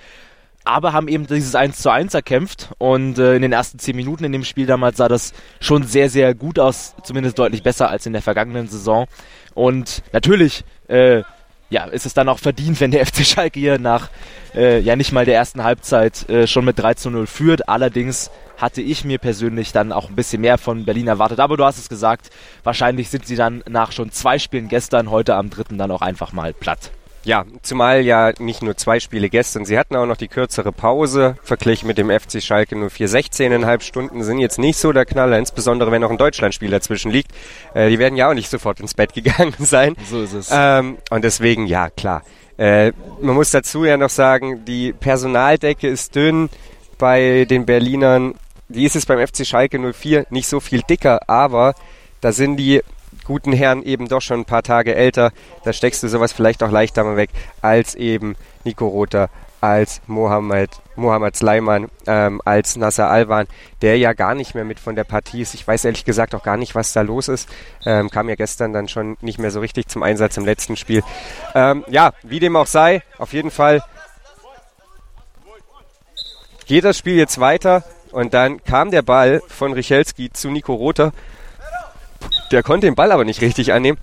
[0.64, 4.24] aber haben eben dieses 1 zu 1 erkämpft und äh, in den ersten 10 Minuten
[4.24, 8.04] in dem Spiel damals sah das schon sehr, sehr gut aus, zumindest deutlich besser als
[8.06, 9.06] in der vergangenen Saison.
[9.54, 11.22] Und natürlich äh,
[11.70, 14.08] ja, ist es dann auch verdient, wenn der FC Schalke hier nach
[14.54, 17.68] äh, ja nicht mal der ersten Halbzeit äh, schon mit 3 zu 0 führt.
[17.68, 21.40] Allerdings hatte ich mir persönlich dann auch ein bisschen mehr von Berlin erwartet.
[21.40, 22.30] Aber du hast es gesagt,
[22.64, 26.32] wahrscheinlich sind sie dann nach schon zwei Spielen gestern, heute am dritten dann auch einfach
[26.32, 26.90] mal platt.
[27.26, 31.36] Ja, zumal ja nicht nur zwei Spiele gestern, sie hatten auch noch die kürzere Pause,
[31.42, 35.36] verglichen mit dem FC Schalke nur vier 16,5 Stunden sind jetzt nicht so der Knaller,
[35.36, 37.32] insbesondere wenn noch ein Deutschlandspiel dazwischen liegt.
[37.74, 39.96] Äh, die werden ja auch nicht sofort ins Bett gegangen sein.
[40.08, 40.50] So ist es.
[40.52, 42.22] Ähm, und deswegen, ja, klar.
[42.58, 46.48] Äh, man muss dazu ja noch sagen, die Personaldecke ist dünn
[46.96, 48.34] bei den Berlinern.
[48.68, 51.74] Die ist es beim FC Schalke 04 nicht so viel dicker, aber
[52.20, 52.82] da sind die
[53.26, 55.32] guten Herren eben doch schon ein paar Tage älter.
[55.64, 59.28] Da steckst du sowas vielleicht auch leichter mal weg als eben Nico Rother,
[59.60, 63.46] als Mohammed, Mohammed Sleiman, ähm, als Nasser Alwan,
[63.82, 65.54] der ja gar nicht mehr mit von der Partie ist.
[65.54, 67.48] Ich weiß ehrlich gesagt auch gar nicht, was da los ist.
[67.84, 71.02] Ähm, kam ja gestern dann schon nicht mehr so richtig zum Einsatz im letzten Spiel.
[71.54, 73.82] Ähm, ja, wie dem auch sei, auf jeden Fall
[76.66, 81.12] geht das Spiel jetzt weiter und dann kam der Ball von Richelski zu Nico Rother
[82.52, 83.98] der konnte den Ball aber nicht richtig annehmen.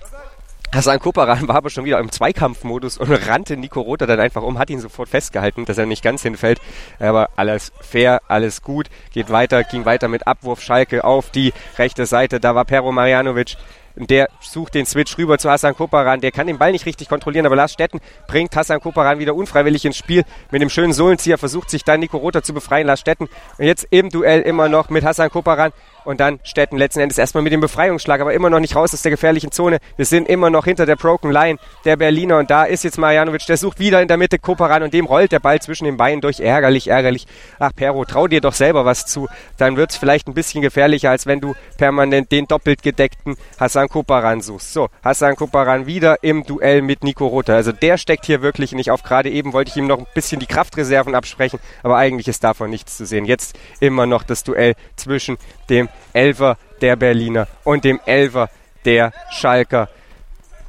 [0.74, 4.58] Hassan Koparan war aber schon wieder im Zweikampfmodus und rannte Nico Rother dann einfach um,
[4.58, 6.60] hat ihn sofort festgehalten, dass er nicht ganz hinfällt.
[6.98, 12.06] Aber alles fair, alles gut, geht weiter, ging weiter mit Abwurf Schalke auf die rechte
[12.06, 12.40] Seite.
[12.40, 13.56] Da war Pero Marjanovic,
[13.94, 16.20] der sucht den Switch rüber zu Hassan Koparan.
[16.20, 19.84] Der kann den Ball nicht richtig kontrollieren, aber Lars Stetten bringt Hassan Koparan wieder unfreiwillig
[19.84, 20.24] ins Spiel.
[20.50, 22.88] Mit dem schönen Sohlenzieher versucht sich dann Nico Rother zu befreien.
[22.88, 23.28] Lars Stetten
[23.58, 25.72] und jetzt im Duell immer noch mit Hassan Koparan
[26.04, 29.02] und dann Stetten letzten Endes erstmal mit dem Befreiungsschlag, aber immer noch nicht raus aus
[29.02, 29.78] der gefährlichen Zone.
[29.96, 33.46] Wir sind immer noch hinter der Broken Line der Berliner und da ist jetzt Marjanovic,
[33.46, 36.20] der sucht wieder in der Mitte Koparan und dem rollt der Ball zwischen den Beinen
[36.20, 36.40] durch.
[36.40, 37.26] Ärgerlich, ärgerlich.
[37.58, 39.28] Ach, Pero, trau dir doch selber was zu.
[39.56, 43.88] Dann wird es vielleicht ein bisschen gefährlicher, als wenn du permanent den doppelt gedeckten Hassan
[43.88, 44.72] Koparan suchst.
[44.72, 47.54] So, Hassan Koparan wieder im Duell mit Nico Rother.
[47.54, 49.02] Also der steckt hier wirklich nicht auf.
[49.02, 52.70] Gerade eben wollte ich ihm noch ein bisschen die Kraftreserven absprechen, aber eigentlich ist davon
[52.70, 53.24] nichts zu sehen.
[53.24, 55.36] Jetzt immer noch das Duell zwischen
[55.68, 58.48] dem Elfer der Berliner und dem Elfer
[58.84, 59.88] der Schalker.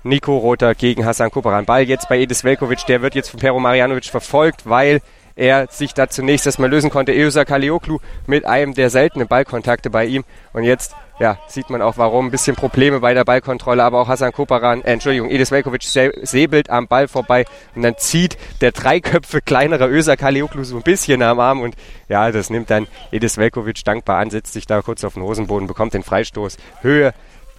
[0.04, 1.66] Nico Rother gegen Hassan Koparan.
[1.66, 5.02] Ball jetzt bei Edis Velkovic, der wird jetzt von Pero Marjanovic verfolgt, weil
[5.36, 7.12] er sich da zunächst erstmal lösen konnte.
[7.12, 10.24] Eusa Kalioklu mit einem der seltenen Ballkontakte bei ihm.
[10.54, 12.28] Und jetzt ja, sieht man auch, warum.
[12.28, 16.70] Ein bisschen Probleme bei der Ballkontrolle, aber auch Hassan Koparan, äh, Entschuldigung, Edis Velkovic säbelt
[16.70, 21.22] am Ball vorbei und dann zieht der drei Köpfe kleinere Öser Kalioklu so ein bisschen
[21.22, 21.76] am Arm und
[22.10, 25.68] ja, das nimmt dann Edis Velkovic dankbar an, setzt sich da kurz auf den Hosenboden,
[25.68, 26.58] bekommt den Freistoß.
[26.82, 27.14] Höhe,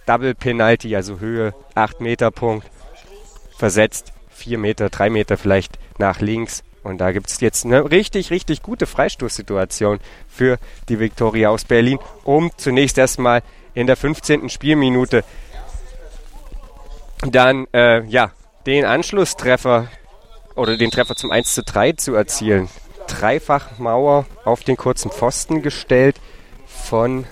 [0.04, 2.66] Double Penalty, also Höhe, 8 Meter Punkt,
[3.56, 8.30] versetzt 4 Meter, 3 Meter vielleicht nach links und da gibt es jetzt eine richtig,
[8.30, 13.42] richtig gute Freistoßsituation für die Viktoria aus Berlin, um zunächst erstmal
[13.74, 14.48] in der 15.
[14.48, 15.24] Spielminute
[17.30, 18.30] dann äh, ja,
[18.66, 19.88] den Anschlusstreffer
[20.54, 22.68] oder den Treffer zum 1 zu 3 zu erzielen.
[23.08, 26.20] Dreifach Mauer auf den kurzen Pfosten gestellt
[26.66, 27.24] von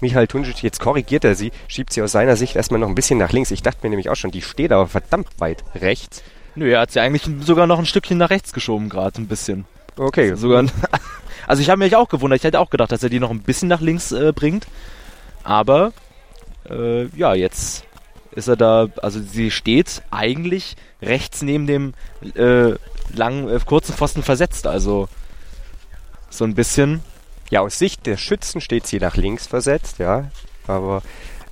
[0.00, 0.62] Michael Tunjic.
[0.62, 3.50] Jetzt korrigiert er sie, schiebt sie aus seiner Sicht erstmal noch ein bisschen nach links.
[3.50, 6.22] Ich dachte mir nämlich auch schon, die steht aber verdammt weit rechts.
[6.56, 9.66] Nö, er hat sie eigentlich sogar noch ein Stückchen nach rechts geschoben, gerade ein bisschen.
[9.96, 10.34] Okay.
[10.34, 10.64] Sogar,
[11.46, 12.38] also ich habe mich auch gewundert.
[12.38, 14.66] Ich hätte auch gedacht, dass er die noch ein bisschen nach links äh, bringt.
[15.44, 15.92] Aber
[16.68, 17.84] äh, ja, jetzt
[18.32, 21.94] ist er da, also sie steht eigentlich rechts neben dem
[22.34, 22.74] äh,
[23.14, 24.66] langen, äh, kurzen Pfosten versetzt.
[24.66, 25.08] Also
[26.30, 27.02] so ein bisschen.
[27.48, 30.30] Ja, aus Sicht der Schützen steht sie nach links versetzt, ja.
[30.66, 31.02] Aber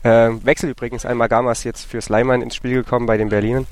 [0.03, 3.67] äh, Wechsel übrigens einmal Gamas jetzt für Sleiman ins Spiel gekommen bei den Berlinern.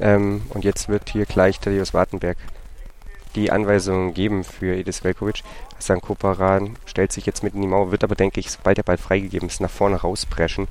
[0.00, 2.36] Ähm, und jetzt wird hier gleich Thaddeus Wartenberg
[3.34, 5.42] die Anweisungen geben für Edis Velkovic.
[5.76, 8.82] Hassan Koparan stellt sich jetzt mit in die Mauer, wird aber, denke ich, sobald der
[8.82, 10.68] Ball freigegeben ist, nach vorne rauspreschen.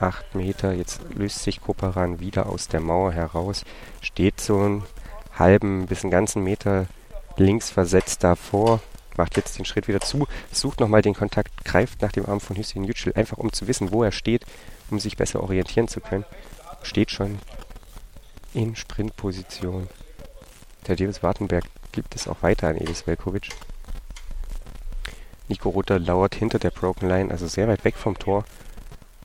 [0.00, 3.64] Acht Meter, jetzt löst sich Koparan wieder aus der Mauer heraus,
[4.00, 4.84] steht so einen
[5.36, 6.86] halben bis einen ganzen Meter
[7.36, 8.80] links versetzt davor,
[9.16, 12.56] macht jetzt den Schritt wieder zu, sucht nochmal den Kontakt, greift nach dem Arm von
[12.56, 14.44] Hüseyin Yücel, einfach um zu wissen, wo er steht
[14.90, 16.24] um sich besser orientieren zu können.
[16.82, 17.38] Steht schon
[18.54, 19.88] in Sprintposition.
[20.86, 23.50] Der Davis Wartenberg gibt es auch weiter an Edis Velkovic.
[25.48, 28.44] Nico Rother lauert hinter der Broken Line, also sehr weit weg vom Tor.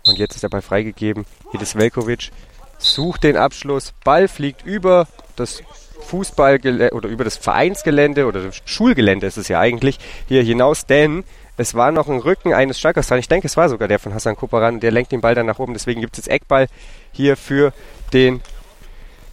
[0.06, 1.26] Und jetzt ist der Ball freigegeben.
[1.54, 2.32] Edis Velkovic
[2.78, 3.94] sucht den Abschluss.
[4.04, 5.64] Ball fliegt über das
[6.02, 11.24] Fußballgelände oder über das Vereinsgelände oder das Schulgelände ist es ja eigentlich hier hinaus, denn
[11.58, 13.20] es war noch ein Rücken eines Schalkers dran.
[13.20, 14.80] Ich denke, es war sogar der von Hassan Koparan.
[14.80, 15.74] Der lenkt den Ball dann nach oben.
[15.74, 16.68] Deswegen gibt es jetzt Eckball
[17.12, 17.74] hier für
[18.12, 18.42] den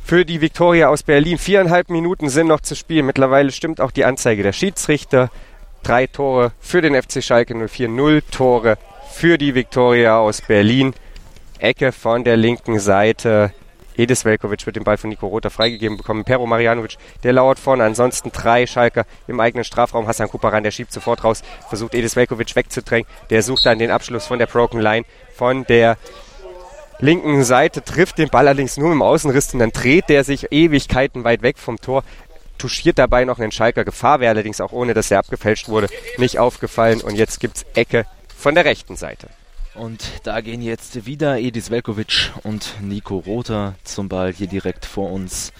[0.04, 1.38] für die Viktoria aus Berlin.
[1.38, 3.06] Viereinhalb Minuten sind noch zu spielen.
[3.06, 5.30] Mittlerweile stimmt auch die Anzeige der Schiedsrichter.
[5.82, 8.76] Drei Tore für den FC Schalke 04, null Tore
[9.12, 10.94] für die Viktoria aus Berlin.
[11.58, 13.52] Ecke von der linken Seite.
[14.00, 16.24] Edis Velkovic wird den Ball von Nico Rother freigegeben bekommen.
[16.24, 17.84] Pero Marjanovic, der lauert vorne.
[17.84, 20.06] Ansonsten drei Schalker im eigenen Strafraum.
[20.06, 23.06] Hassan Kuparan, der schiebt sofort raus, versucht Edis Velkovic wegzudrängen.
[23.28, 25.98] Der sucht dann den Abschluss von der Broken Line von der
[26.98, 31.24] linken Seite, trifft den Ball allerdings nur im Außenriss und dann dreht der sich Ewigkeiten
[31.24, 32.02] weit weg vom Tor.
[32.56, 33.84] Touchiert dabei noch einen Schalker.
[33.84, 37.02] Gefahr wäre allerdings auch ohne, dass er abgefälscht wurde, nicht aufgefallen.
[37.02, 39.28] Und jetzt gibt es Ecke von der rechten Seite.
[39.80, 45.10] Und da gehen jetzt wieder Edis Velkovic und Nico Rother zum Ball hier direkt vor
[45.10, 45.54] uns.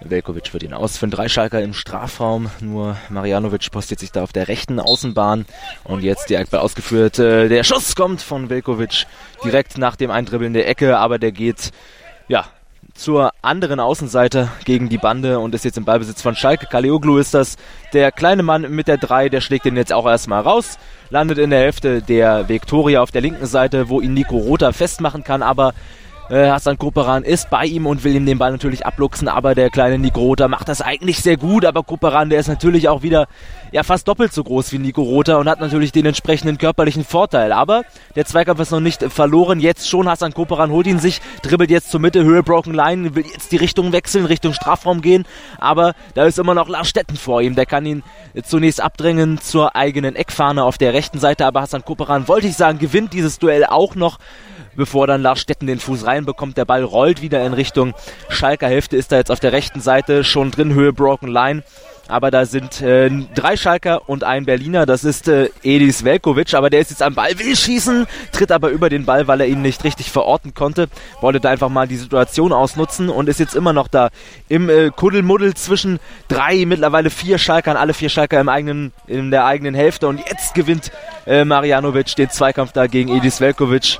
[0.00, 1.10] Velkovic wird ihn ausführen.
[1.10, 2.48] Drei Schalker im Strafraum.
[2.60, 5.46] Nur Marianovic postiert sich da auf der rechten Außenbahn.
[5.82, 7.18] Und jetzt direkt Ball ausgeführt.
[7.18, 9.04] Äh, der Schuss kommt von Velkovic
[9.42, 11.72] direkt nach dem Eindribbeln der Ecke, aber der geht,
[12.28, 12.46] ja,
[12.94, 16.66] zur anderen Außenseite gegen die Bande und ist jetzt im Ballbesitz von Schalke.
[16.66, 17.56] Kaleoglu ist das.
[17.92, 20.78] Der kleine Mann mit der 3, der schlägt den jetzt auch erstmal raus.
[21.10, 25.24] Landet in der Hälfte der Viktoria auf der linken Seite, wo ihn Nico Rother festmachen
[25.24, 25.74] kann, aber
[26.30, 29.70] äh, Hassan Koperan ist bei ihm und will ihm den Ball natürlich abluchsen, aber der
[29.70, 33.26] kleine Nico Rother macht das eigentlich sehr gut, aber Koperan, der ist natürlich auch wieder
[33.72, 37.52] ja fast doppelt so groß wie Nico Rother und hat natürlich den entsprechenden körperlichen Vorteil.
[37.52, 37.82] Aber
[38.14, 39.58] der Zweikampf ist noch nicht verloren.
[39.60, 43.26] Jetzt schon Hassan Koperan holt ihn sich, dribbelt jetzt zur Mitte, Höhe Broken Line, will
[43.26, 45.26] jetzt die Richtung wechseln, Richtung Strafraum gehen,
[45.58, 47.54] aber da ist immer noch Lars Stetten vor ihm.
[47.54, 48.02] Der kann ihn
[48.44, 52.78] zunächst abdrängen zur eigenen Eckfahne auf der rechten Seite, aber Hassan Koperan, wollte ich sagen,
[52.78, 54.18] gewinnt dieses Duell auch noch
[54.76, 56.56] bevor dann Lars Stetten den Fuß reinbekommt.
[56.56, 57.94] Der Ball rollt wieder in Richtung
[58.28, 61.62] Schalker Hälfte, ist da jetzt auf der rechten Seite schon drin, Höhe Broken Line.
[62.08, 64.86] aber da sind äh, drei Schalker und ein Berliner.
[64.86, 68.70] Das ist äh, Edis Velkovic, aber der ist jetzt am Ball, will schießen, tritt aber
[68.70, 70.88] über den Ball, weil er ihn nicht richtig verorten konnte.
[71.20, 74.10] Wollte da einfach mal die Situation ausnutzen und ist jetzt immer noch da
[74.48, 79.46] im äh, Kuddelmuddel zwischen drei, mittlerweile vier Schalkern, alle vier Schalker im eigenen, in der
[79.46, 80.08] eigenen Hälfte.
[80.08, 80.90] Und jetzt gewinnt
[81.26, 83.98] äh, Marianovic den Zweikampf da gegen Edis Velkovic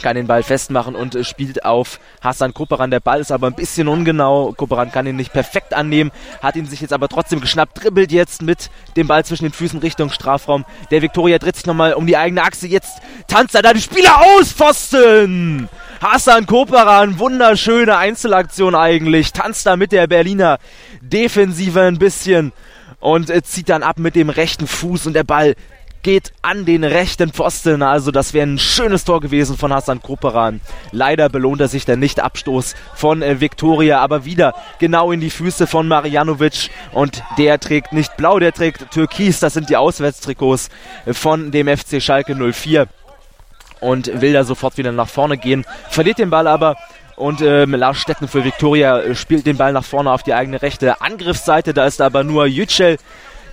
[0.00, 2.90] kann den Ball festmachen und äh, spielt auf Hassan Koperan.
[2.90, 4.52] Der Ball ist aber ein bisschen ungenau.
[4.56, 6.10] Koperan kann ihn nicht perfekt annehmen,
[6.42, 9.80] hat ihn sich jetzt aber trotzdem geschnappt, dribbelt jetzt mit dem Ball zwischen den Füßen
[9.80, 10.64] Richtung Strafraum.
[10.90, 12.66] Der Viktoria dreht sich nochmal um die eigene Achse.
[12.66, 15.68] Jetzt tanzt er da die Spieler aus, Pfosten!
[16.00, 20.58] Hassan Koperan, wunderschöne Einzelaktion eigentlich, tanzt da mit der Berliner
[21.00, 22.52] Defensive ein bisschen
[22.98, 25.54] und äh, zieht dann ab mit dem rechten Fuß und der Ball
[26.02, 27.82] geht an den rechten Pfosten.
[27.82, 30.60] Also das wäre ein schönes Tor gewesen von Hassan Koperan.
[30.90, 35.66] Leider belohnt er sich der Nicht-Abstoß von äh, Viktoria, aber wieder genau in die Füße
[35.66, 36.70] von Marjanovic.
[36.92, 39.40] Und der trägt nicht blau, der trägt türkis.
[39.40, 40.70] Das sind die Auswärtstrikots
[41.12, 42.86] von dem FC Schalke 04.
[43.80, 45.64] Und will da sofort wieder nach vorne gehen.
[45.90, 46.76] Verliert den Ball aber
[47.16, 50.62] und ähm, Lars Stetten für Viktoria äh, spielt den Ball nach vorne auf die eigene
[50.62, 51.74] rechte Angriffsseite.
[51.74, 52.96] Da ist aber nur Yücel,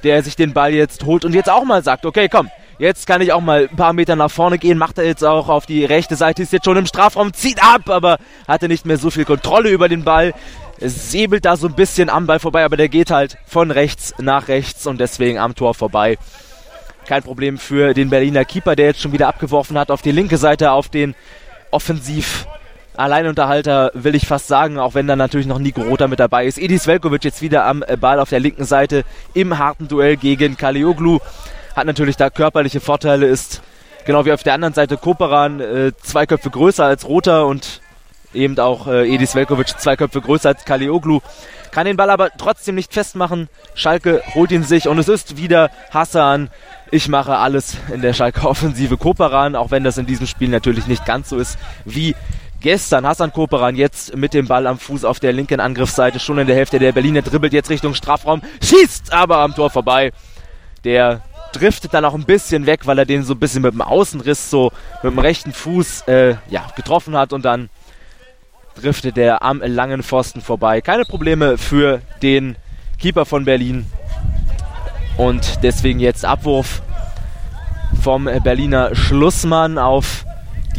[0.04, 3.22] der sich den Ball jetzt holt und jetzt auch mal sagt, okay, komm, jetzt kann
[3.22, 5.86] ich auch mal ein paar Meter nach vorne gehen, macht er jetzt auch auf die
[5.86, 9.26] rechte Seite, ist jetzt schon im Strafraum, zieht ab, aber hatte nicht mehr so viel
[9.26, 10.34] Kontrolle über den Ball.
[10.80, 14.48] Säbelt da so ein bisschen am Ball vorbei, aber der geht halt von rechts nach
[14.48, 16.18] rechts und deswegen am Tor vorbei.
[17.06, 20.38] Kein Problem für den Berliner Keeper, der jetzt schon wieder abgeworfen hat auf die linke
[20.38, 21.16] Seite, auf den
[21.72, 22.48] offensiv
[23.00, 26.58] Alleinunterhalter, will ich fast sagen, auch wenn da natürlich noch Nico Rota mit dabei ist.
[26.58, 30.58] Edis Velkovic jetzt wieder am äh, Ball auf der linken Seite im harten Duell gegen
[30.58, 31.20] Kalioglu.
[31.76, 33.62] Hat natürlich da körperliche Vorteile, ist
[34.06, 37.82] genau wie auf der anderen Seite Koperan äh, zwei Köpfe größer als Rota und
[38.34, 41.22] eben auch äh, Edis Velkovic zwei Köpfe größer als Kalioglu.
[41.72, 43.48] Kann den Ball aber trotzdem nicht festmachen.
[43.76, 46.50] Schalke holt ihn sich und es ist wieder Hassan.
[46.92, 51.06] Ich mache alles in der Schalke-Offensive Koperan, auch wenn das in diesem Spiel natürlich nicht
[51.06, 52.16] ganz so ist wie
[52.62, 56.48] gestern Hassan Koperan jetzt mit dem Ball am Fuß auf der linken Angriffsseite, schon in
[56.48, 60.12] der Hälfte der Berliner, dribbelt jetzt Richtung Strafraum, schießt aber am Tor vorbei.
[60.84, 63.82] Der driftet dann auch ein bisschen weg, weil er den so ein bisschen mit dem
[63.82, 64.72] Außenriss so
[65.04, 67.70] mit dem rechten Fuß äh, ja, getroffen hat und dann
[68.76, 70.82] driftet er am langen Pfosten vorbei.
[70.82, 72.56] Keine Probleme für den
[72.98, 73.86] Keeper von Berlin.
[75.18, 76.82] Und deswegen jetzt Abwurf
[78.02, 80.24] vom Berliner Schlussmann auf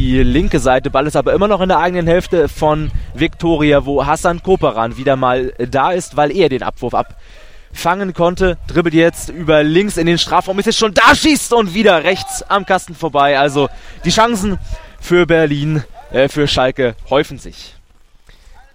[0.01, 0.91] die linke Seite.
[0.91, 5.17] Ball ist aber immer noch in der eigenen Hälfte von Viktoria, wo Hassan Koperan wieder
[5.17, 8.57] mal da ist, weil er den Abwurf abfangen konnte.
[8.67, 12.43] Dribbelt jetzt über links in den Strafraum, ist jetzt schon da, schießt und wieder rechts
[12.49, 13.39] am Kasten vorbei.
[13.39, 13.69] Also
[14.07, 14.59] die Chancen
[15.01, 17.75] für Berlin, äh, für Schalke häufen sich.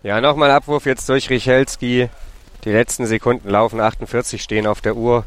[0.03, 2.07] Ja, nochmal Abwurf jetzt durch Richelski.
[2.65, 5.25] Die letzten Sekunden laufen, 48 stehen auf der Uhr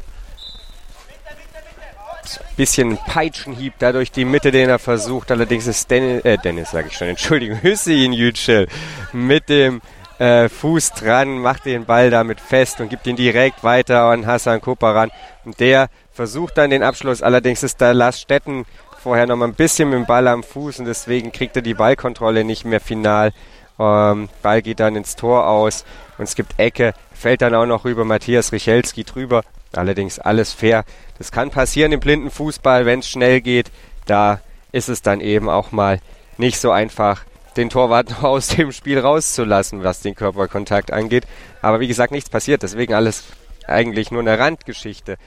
[2.57, 5.31] bisschen Peitschenhieb dadurch die Mitte, den er versucht.
[5.31, 8.67] Allerdings ist Dennis, äh, Dennis sage ich schon, Entschuldigung, Hüseyin Yücel
[9.13, 9.81] mit dem
[10.19, 14.61] äh, Fuß dran, macht den Ball damit fest und gibt ihn direkt weiter an Hassan
[14.61, 15.11] Koparan.
[15.45, 17.23] Und der versucht dann den Abschluss.
[17.23, 18.65] Allerdings ist da Lars Stetten
[19.01, 21.73] vorher noch mal ein bisschen mit dem Ball am Fuß und deswegen kriegt er die
[21.73, 23.31] Ballkontrolle nicht mehr final.
[23.79, 25.85] Ähm, Ball geht dann ins Tor aus
[26.17, 29.43] und es gibt Ecke, fällt dann auch noch rüber Matthias Richelski drüber.
[29.73, 30.83] Allerdings alles fair.
[31.17, 33.71] Das kann passieren im blinden Fußball, wenn es schnell geht.
[34.05, 35.99] Da ist es dann eben auch mal
[36.37, 37.23] nicht so einfach,
[37.57, 41.25] den Torwart aus dem Spiel rauszulassen, was den Körperkontakt angeht.
[41.61, 42.63] Aber wie gesagt, nichts passiert.
[42.63, 43.25] Deswegen alles
[43.67, 45.17] eigentlich nur eine Randgeschichte.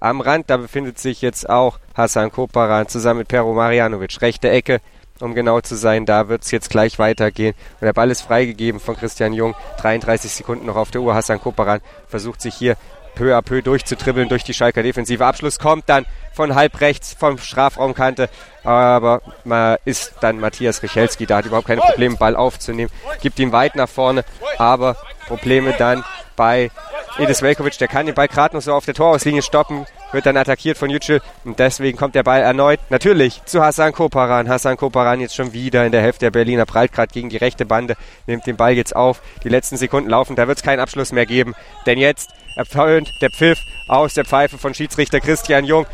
[0.00, 4.20] Am Rand, da befindet sich jetzt auch Hassan Koparan zusammen mit Pero Marianovic.
[4.20, 4.80] Rechte Ecke,
[5.18, 6.06] um genau zu sein.
[6.06, 7.54] Da wird es jetzt gleich weitergehen.
[7.80, 9.56] Und der Ball ist freigegeben von Christian Jung.
[9.78, 11.14] 33 Sekunden noch auf der Uhr.
[11.14, 12.76] Hassan Koparan versucht sich hier
[13.18, 15.24] peu à peu durchzutribbeln durch die Schalker Defensive.
[15.24, 18.30] Abschluss kommt dann von halb rechts vom Strafraumkante,
[18.62, 23.50] aber man ist dann Matthias Richelski, da hat überhaupt keine Probleme, Ball aufzunehmen, gibt ihn
[23.50, 24.24] weit nach vorne,
[24.56, 26.04] aber Probleme dann
[26.36, 26.70] bei
[27.18, 30.36] Edis Velkovic, der kann den Ball gerade noch so auf der Torauslinie stoppen, wird dann
[30.36, 34.48] attackiert von Yücel und deswegen kommt der Ball erneut natürlich zu Hassan Koparan.
[34.48, 37.66] Hassan Koparan jetzt schon wieder in der Hälfte der Berliner, prallt gerade gegen die rechte
[37.66, 37.96] Bande,
[38.26, 39.20] nimmt den Ball jetzt auf.
[39.44, 41.54] Die letzten Sekunden laufen, da wird es keinen Abschluss mehr geben,
[41.86, 45.86] denn jetzt ertönt der Pfiff aus der Pfeife von Schiedsrichter Christian Jung.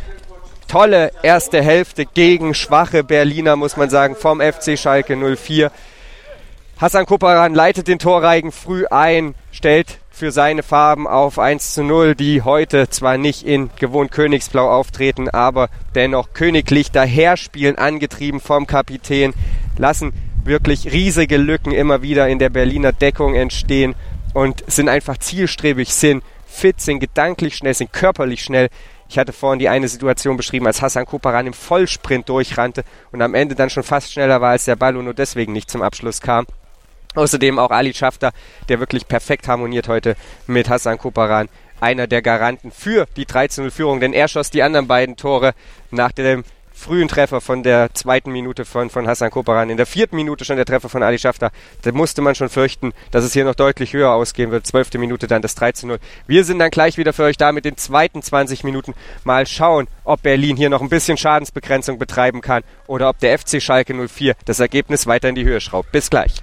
[0.68, 5.70] Tolle erste Hälfte gegen schwache Berliner, muss man sagen, vom FC Schalke 04.
[6.80, 12.14] Hassan Koparan leitet den Torreigen früh ein, stellt für seine Farben auf 1 zu 0,
[12.14, 19.34] die heute zwar nicht in gewohnt Königsblau auftreten, aber dennoch königlich daherspielen, angetrieben vom Kapitän,
[19.76, 20.12] lassen
[20.44, 23.96] wirklich riesige Lücken immer wieder in der Berliner Deckung entstehen
[24.34, 28.68] und sind einfach zielstrebig, sind fit, sind gedanklich schnell, sind körperlich schnell.
[29.08, 33.34] Ich hatte vorhin die eine Situation beschrieben, als Hassan Koparan im Vollsprint durchrannte und am
[33.34, 36.20] Ende dann schon fast schneller war als der Ball und nur deswegen nicht zum Abschluss
[36.20, 36.46] kam.
[37.14, 38.32] Außerdem auch Ali Schafter,
[38.68, 41.48] der wirklich perfekt harmoniert heute mit Hassan Koparan.
[41.80, 45.54] Einer der Garanten für die 13-0-Führung, denn er schoss die anderen beiden Tore
[45.90, 46.44] nach dem
[46.74, 49.70] frühen Treffer von der zweiten Minute von, von Hassan Koparan.
[49.70, 51.50] In der vierten Minute schon der Treffer von Ali Schafter.
[51.82, 54.66] Da musste man schon fürchten, dass es hier noch deutlich höher ausgehen wird.
[54.66, 55.98] Zwölfte Minute dann das 13-0.
[56.26, 58.94] Wir sind dann gleich wieder für euch da mit den zweiten 20 Minuten.
[59.22, 63.62] Mal schauen, ob Berlin hier noch ein bisschen Schadensbegrenzung betreiben kann oder ob der FC
[63.62, 65.92] Schalke 04 das Ergebnis weiter in die Höhe schraubt.
[65.92, 66.42] Bis gleich.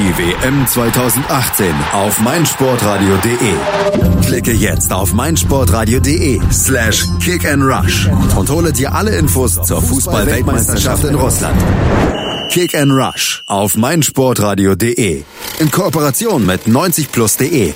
[0.00, 3.52] Die WM 2018 auf meinsportradio.de.
[4.24, 11.04] Klicke jetzt auf meinsportradio.de slash kick and rush und hole dir alle Infos zur Fußball-Weltmeisterschaft
[11.04, 11.60] in Russland.
[12.50, 15.22] Kick and Rush auf meinsportradio.de.
[15.58, 17.74] In Kooperation mit 90plus.de.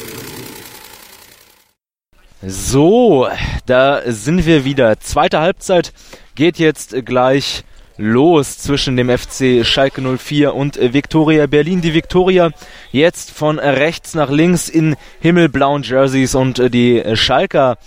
[2.46, 3.28] So,
[3.66, 4.98] da sind wir wieder.
[4.98, 5.92] Zweite Halbzeit
[6.34, 7.64] geht jetzt gleich
[7.96, 11.80] los zwischen dem FC Schalke 04 und Viktoria Berlin.
[11.80, 12.50] Die Viktoria
[12.90, 17.78] jetzt von rechts nach links in himmelblauen Jerseys und die Schalker,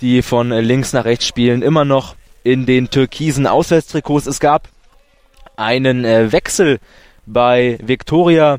[0.00, 4.26] die von links nach rechts spielen, immer noch in den türkisen Auswärtstrikots.
[4.26, 4.68] Es gab
[5.56, 6.78] einen äh, Wechsel
[7.26, 8.58] bei Viktoria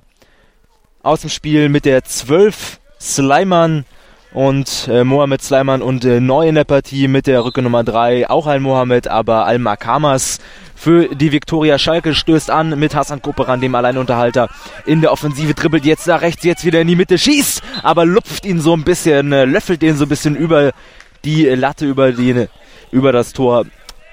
[1.04, 3.86] aus dem Spiel mit der 12 Sleiman
[4.34, 8.30] und äh, Mohamed Sleiman und äh, neu in der Partie mit der Rücke Nummer 3
[8.30, 10.40] auch Al Mohamed, aber Al Makamas
[10.78, 14.48] für die Viktoria Schalke stößt an mit Hassan Koperan, dem Alleinunterhalter.
[14.86, 18.46] In der Offensive, dribbelt jetzt nach rechts, jetzt wieder in die Mitte, schießt, aber lupft
[18.46, 20.72] ihn so ein bisschen, äh, löffelt den so ein bisschen über
[21.26, 22.48] die Latte, über, die,
[22.92, 23.66] über das Tor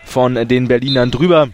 [0.05, 1.49] von den Berlinern drüber,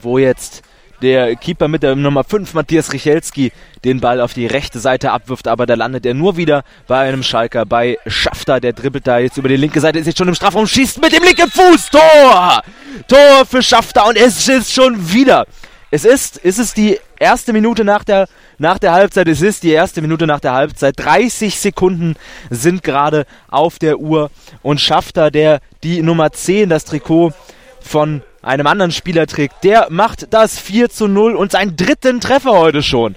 [0.00, 0.62] wo jetzt
[1.02, 3.52] der Keeper mit der Nummer 5, Matthias Richelski,
[3.84, 7.22] den Ball auf die rechte Seite abwirft, aber da landet er nur wieder bei einem
[7.22, 10.34] Schalker, bei Schafter, der dribbelt da jetzt über die linke Seite, ist jetzt schon im
[10.34, 12.62] Strafraum, schießt mit dem linken Fuß, Tor!
[13.06, 15.46] Tor für Schafter und es ist schon wieder.
[15.90, 18.28] Es ist, ist es die erste Minute nach der,
[18.58, 22.16] nach der Halbzeit, es ist die erste Minute nach der Halbzeit, 30 Sekunden
[22.50, 24.30] sind gerade auf der Uhr
[24.62, 27.32] und Schafter, der die Nummer 10, das Trikot
[27.80, 29.64] von einem anderen Spieler trägt.
[29.64, 33.14] Der macht das 4 zu 0 und seinen dritten Treffer heute schon.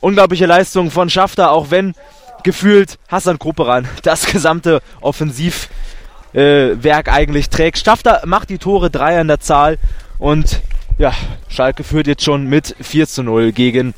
[0.00, 1.94] Unglaubliche Leistung von Schafter, auch wenn
[2.42, 5.68] gefühlt Hassan Koperan das gesamte Offensivwerk
[6.34, 7.84] äh, eigentlich trägt.
[7.84, 9.78] Schafter macht die Tore, drei an der Zahl
[10.18, 10.60] und
[10.98, 11.12] ja,
[11.48, 13.94] Schalke führt jetzt schon mit 4 zu 0 gegen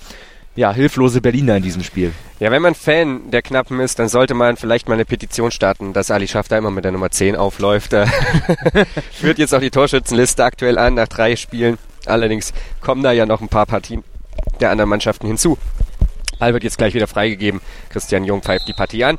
[0.55, 2.13] ja, hilflose Berliner in diesem Spiel.
[2.39, 5.93] Ja, wenn man Fan der Knappen ist, dann sollte man vielleicht mal eine Petition starten,
[5.93, 7.93] dass Ali Schafter immer mit der Nummer 10 aufläuft.
[9.13, 11.79] Führt jetzt auch die Torschützenliste aktuell an nach drei Spielen.
[12.07, 14.05] Allerdings kommen da ja noch ein paar Partien
[14.61, 15.57] der anderen Mannschaften hinzu.
[16.39, 17.61] Ball wird jetzt gleich wieder freigegeben.
[17.89, 19.19] Christian Jung pfeift die Partie an.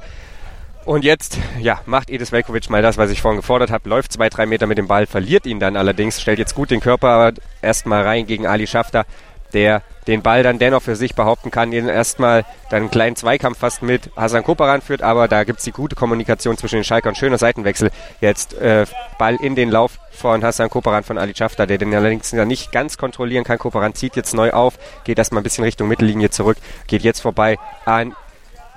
[0.86, 3.88] Und jetzt, ja, macht Edis Velkovic mal das, was ich vorhin gefordert habe.
[3.88, 6.81] Läuft zwei, drei Meter mit dem Ball, verliert ihn dann allerdings, stellt jetzt gut den
[6.81, 7.31] Körper
[7.61, 9.05] erstmal rein gegen Ali Schafter
[9.53, 13.60] der den Ball dann dennoch für sich behaupten kann, den erstmal dann einen kleinen Zweikampf
[13.60, 17.10] fast mit Hasan Koparan führt, aber da gibt es die gute Kommunikation zwischen den Schalker
[17.10, 17.91] und schöner Seitenwechsel.
[18.22, 18.86] Jetzt äh,
[19.18, 22.72] Ball in den Lauf von Hasan Koparan von Ali Schafter, der den allerdings ja nicht
[22.72, 23.58] ganz kontrollieren kann.
[23.58, 27.58] Koparan zieht jetzt neu auf, geht erstmal ein bisschen Richtung Mittellinie zurück, geht jetzt vorbei
[27.86, 28.16] an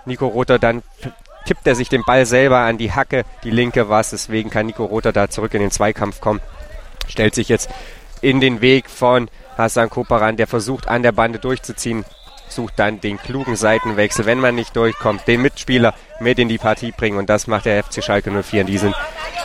[0.05, 0.83] Nico Rother, dann
[1.47, 4.67] tippt er sich den Ball selber an die Hacke, die linke war es, deswegen kann
[4.67, 6.41] Nico Rother da zurück in den Zweikampf kommen,
[7.09, 7.71] stellt sich jetzt
[8.21, 12.05] in den Weg von Hassan Koparan, der versucht an der Bande durchzuziehen,
[12.49, 16.93] sucht dann den klugen Seitenwechsel, wenn man nicht durchkommt, den Mitspieler mit in die Partie
[16.93, 18.95] bringen und das macht der FC Schalke 04 in diesen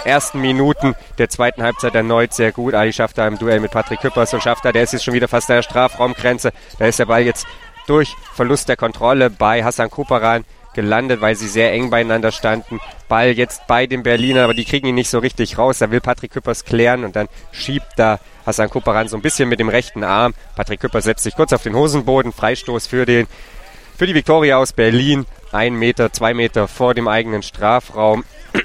[0.06, 2.74] ersten Minuten der zweiten Halbzeit erneut sehr gut.
[2.74, 5.14] Ali schafft da im Duell mit Patrick Küppers und schafft da, der ist jetzt schon
[5.14, 6.52] wieder fast an der Strafraumgrenze.
[6.80, 7.46] Da ist der Ball jetzt
[7.88, 12.80] durch Verlust der Kontrolle bei Hassan Koparan gelandet, weil sie sehr eng beieinander standen.
[13.08, 15.80] Ball jetzt bei den Berlinern, aber die kriegen ihn nicht so richtig raus.
[15.80, 19.60] Da will Patrick Küppers klären und dann schiebt da Hassan Kupperan so ein bisschen mit
[19.60, 20.34] dem rechten Arm.
[20.56, 22.32] Patrick Küppers setzt sich kurz auf den Hosenboden.
[22.32, 23.28] Freistoß für den
[23.98, 25.26] für die Viktoria aus Berlin.
[25.52, 28.24] Ein Meter, zwei Meter vor dem eigenen Strafraum.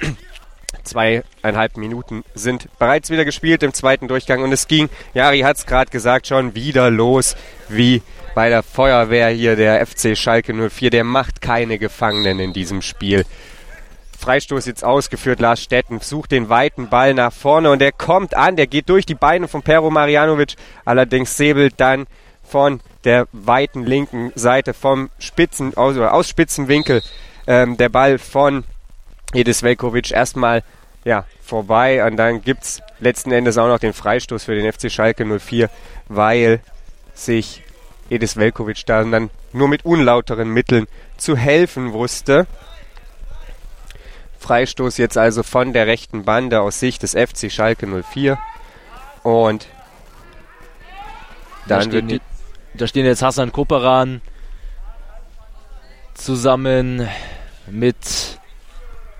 [0.83, 5.65] Zweieinhalb Minuten sind bereits wieder gespielt im zweiten Durchgang und es ging, Jari hat es
[5.65, 7.35] gerade gesagt, schon wieder los
[7.67, 8.01] wie
[8.37, 10.91] bei der Feuerwehr hier der FC Schalke 04.
[10.91, 13.25] Der macht keine Gefangenen in diesem Spiel.
[14.19, 15.39] Freistoß jetzt ausgeführt.
[15.39, 19.07] Lars Stetten sucht den weiten Ball nach vorne und der kommt an, der geht durch
[19.07, 20.53] die Beine von Pero Marjanovic.
[20.85, 22.05] Allerdings säbelt dann
[22.43, 27.01] von der weiten linken Seite vom Spitzen, aus, aus Spitzenwinkel
[27.47, 28.65] ähm, der Ball von
[29.33, 30.61] Edis Velkovic erstmal
[31.05, 34.91] ja, vorbei und dann gibt es letzten Endes auch noch den Freistoß für den FC
[34.91, 35.71] Schalke 04,
[36.07, 36.59] weil
[37.15, 37.63] sich
[38.09, 40.87] Edis Velkovic dann nur mit unlauteren Mitteln
[41.17, 42.47] zu helfen wusste.
[44.39, 48.37] Freistoß jetzt also von der rechten Bande aus Sicht des FC Schalke 04.
[49.23, 49.67] Und
[51.67, 52.21] dann da wird die,
[52.73, 54.21] da stehen jetzt Hassan Koperan
[56.13, 57.07] zusammen
[57.67, 58.39] mit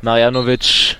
[0.01, 0.97] Marjanovic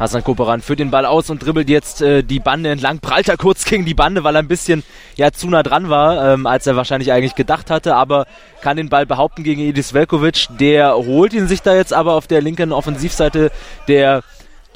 [0.00, 3.36] Hasan Koperan führt den Ball aus und dribbelt jetzt äh, die Bande entlang, prallt er
[3.36, 4.82] kurz gegen die Bande, weil er ein bisschen
[5.14, 8.26] ja, zu nah dran war, ähm, als er wahrscheinlich eigentlich gedacht hatte, aber
[8.62, 10.46] kann den Ball behaupten gegen Edis Velkovic.
[10.58, 13.52] Der holt ihn sich da jetzt aber auf der linken Offensivseite
[13.88, 14.22] der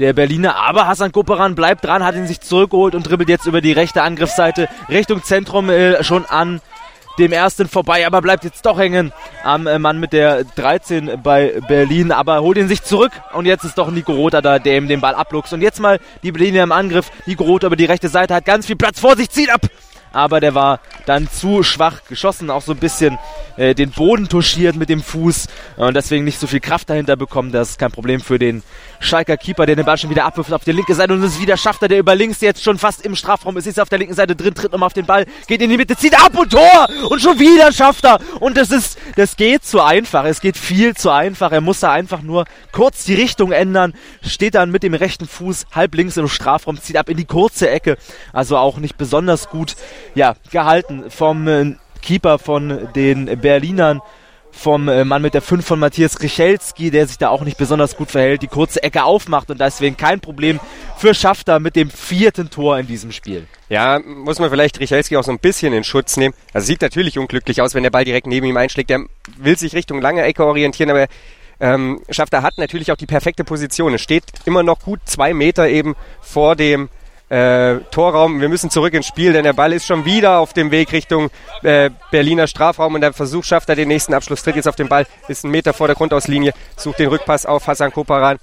[0.01, 3.61] der Berliner, aber Hassan Koperan bleibt dran, hat ihn sich zurückgeholt und dribbelt jetzt über
[3.61, 6.61] die rechte Angriffsseite Richtung Zentrum äh, schon an
[7.19, 9.13] dem ersten vorbei, aber bleibt jetzt doch hängen
[9.43, 13.13] am äh, Mann mit der 13 bei Berlin, aber holt ihn sich zurück.
[13.33, 15.53] Und jetzt ist doch Nico Rother da, der ihm den Ball abluchst.
[15.53, 18.67] Und jetzt mal die Berliner im Angriff, Nico Rother über die rechte Seite hat ganz
[18.67, 19.63] viel Platz vor sich, zieht ab.
[20.13, 23.19] Aber der war dann zu schwach geschossen, auch so ein bisschen
[23.57, 25.49] äh, den Boden touchiert mit dem Fuß.
[25.77, 27.51] Und deswegen nicht so viel Kraft dahinter bekommen.
[27.51, 28.63] Das ist kein Problem für den
[29.01, 31.57] Schalker Keeper, der den Ball schon wieder abwirft auf die linke Seite und es wieder
[31.57, 34.15] schafft er, der über links jetzt schon fast im Strafraum ist, ist auf der linken
[34.15, 36.89] Seite drin, tritt nochmal auf den Ball, geht in die Mitte, zieht ab und Tor!
[37.11, 38.19] Und schon wieder schafft er!
[38.41, 41.93] Und das ist, das geht zu einfach, es geht viel zu einfach, er muss da
[41.93, 46.29] einfach nur kurz die Richtung ändern, steht dann mit dem rechten Fuß halb links im
[46.29, 47.97] Strafraum, zieht ab in die kurze Ecke,
[48.33, 49.77] also auch nicht besonders gut
[50.15, 54.01] ja, gehalten vom äh, Keeper von den Berlinern
[54.57, 57.97] vom äh, Mann mit der 5 von Matthias Richelski, der sich da auch nicht besonders
[57.97, 60.61] gut verhält, die kurze Ecke aufmacht und deswegen kein Problem
[60.97, 63.47] für Schafter mit dem vierten Tor in diesem Spiel.
[63.69, 66.35] Ja, muss man vielleicht Richelski auch so ein bisschen in Schutz nehmen.
[66.53, 68.91] Also sieht natürlich unglücklich aus, wenn der Ball direkt neben ihm einschlägt.
[68.91, 69.05] Der
[69.37, 71.07] will sich Richtung lange Ecke orientieren, aber
[71.61, 73.95] ähm, Schafter hat natürlich auch die perfekte Position.
[73.95, 76.89] Es steht immer noch gut zwei Meter eben vor dem
[77.29, 78.41] äh, Torraum.
[78.41, 81.31] Wir müssen zurück ins Spiel, denn der Ball ist schon wieder auf dem Weg Richtung
[81.63, 84.43] äh, Berliner Strafraum und der Versuch schafft er den nächsten Abschluss.
[84.43, 87.67] Tritt jetzt auf den Ball, ist ein Meter vor der Grundauslinie, sucht den Rückpass auf
[87.67, 88.39] Hassan Koparan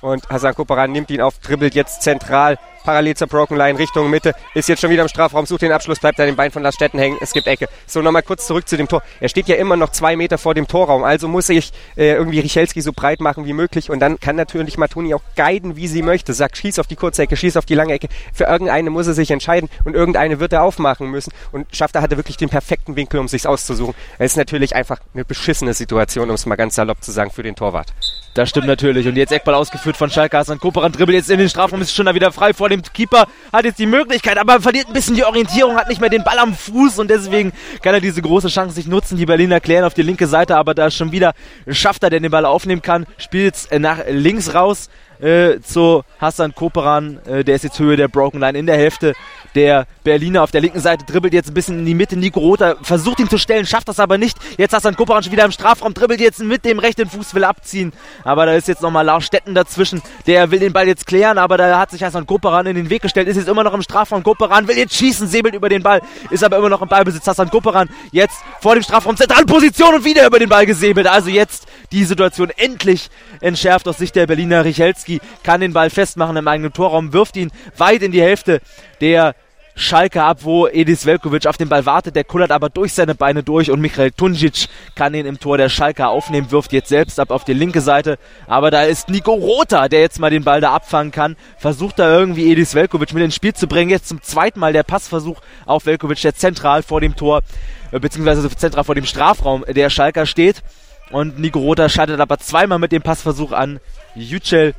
[0.00, 4.34] und Hassan Koparan nimmt ihn auf, dribbelt jetzt zentral parallel zur Broken Line Richtung Mitte,
[4.54, 6.74] ist jetzt schon wieder im Strafraum, sucht den Abschluss, bleibt an den Bein von Lars
[6.74, 7.68] Stetten hängen, es gibt Ecke.
[7.86, 9.02] So, nochmal kurz zurück zu dem Tor.
[9.20, 12.40] Er steht ja immer noch zwei Meter vor dem Torraum, also muss ich äh, irgendwie
[12.40, 16.02] Richelski so breit machen wie möglich und dann kann natürlich Matuni auch guiden, wie sie
[16.02, 16.34] möchte.
[16.34, 18.08] Sagt, schieß auf die kurze Ecke, schieß auf die lange Ecke.
[18.32, 22.16] Für irgendeine muss er sich entscheiden und irgendeine wird er aufmachen müssen und Schafter hatte
[22.16, 23.94] wirklich den perfekten Winkel, um sich's auszusuchen.
[24.18, 27.42] Es ist natürlich einfach eine beschissene Situation, um es mal ganz salopp zu sagen, für
[27.42, 27.92] den Torwart.
[28.34, 29.06] Das stimmt natürlich.
[29.06, 30.36] Und jetzt Eckball ausgeführt von Schalke.
[30.36, 33.26] Hassan Koperan dribbelt jetzt in den Strafraum, ist schon da wieder frei vor dem Keeper.
[33.52, 36.38] Hat jetzt die Möglichkeit, aber verliert ein bisschen die Orientierung, hat nicht mehr den Ball
[36.38, 37.52] am Fuß und deswegen
[37.82, 39.16] kann er diese große Chance nicht nutzen.
[39.16, 41.34] Die Berliner klären auf die linke Seite, aber da schon wieder
[41.68, 43.06] schafft er, der den Ball aufnehmen kann.
[43.18, 44.88] Spielt nach links raus
[45.20, 47.18] äh, zu Hassan Koperan.
[47.26, 49.14] Äh, der ist jetzt Höhe der Broken Line in der Hälfte
[49.54, 52.16] der Berliner auf der linken Seite dribbelt jetzt ein bisschen in die Mitte.
[52.16, 54.36] Nico Rother versucht ihn zu stellen, schafft das aber nicht.
[54.58, 57.92] Jetzt Hassan schon wieder im Strafraum, dribbelt jetzt mit dem rechten Fuß, will abziehen.
[58.24, 60.02] Aber da ist jetzt nochmal Lars Stetten dazwischen.
[60.26, 63.02] Der will den Ball jetzt klären, aber da hat sich Hassan Koparan in den Weg
[63.02, 64.22] gestellt, ist jetzt immer noch im Strafraum.
[64.22, 66.00] Koparan will jetzt schießen, säbelt über den Ball,
[66.30, 67.26] ist aber immer noch im Ballbesitz.
[67.26, 71.06] Hassan Koparan jetzt vor dem Strafraum, Zentralposition und wieder über den Ball gesäbelt.
[71.06, 73.08] Also jetzt die Situation endlich
[73.40, 74.64] entschärft aus Sicht der Berliner.
[74.64, 78.60] Richelski kann den Ball festmachen im eigenen Torraum, wirft ihn weit in die Hälfte
[79.00, 79.34] der
[79.76, 82.14] Schalke ab, wo Edis Velkovic auf den Ball wartet.
[82.14, 85.68] Der kullert aber durch seine Beine durch und Michael Tunjic kann ihn im Tor der
[85.68, 88.18] Schalke aufnehmen, wirft jetzt selbst ab auf die linke Seite.
[88.46, 91.36] Aber da ist Nico Rota, der jetzt mal den Ball da abfangen kann.
[91.58, 93.90] Versucht da irgendwie Edis Velkovic mit ins Spiel zu bringen.
[93.90, 97.42] Jetzt zum zweiten Mal der Passversuch auf Velkovic, der zentral vor dem Tor,
[97.90, 100.62] äh, beziehungsweise zentral vor dem Strafraum der Schalker steht.
[101.10, 103.80] Und Nico Rota scheitert aber zweimal mit dem Passversuch an
[104.14, 104.74] Yücel.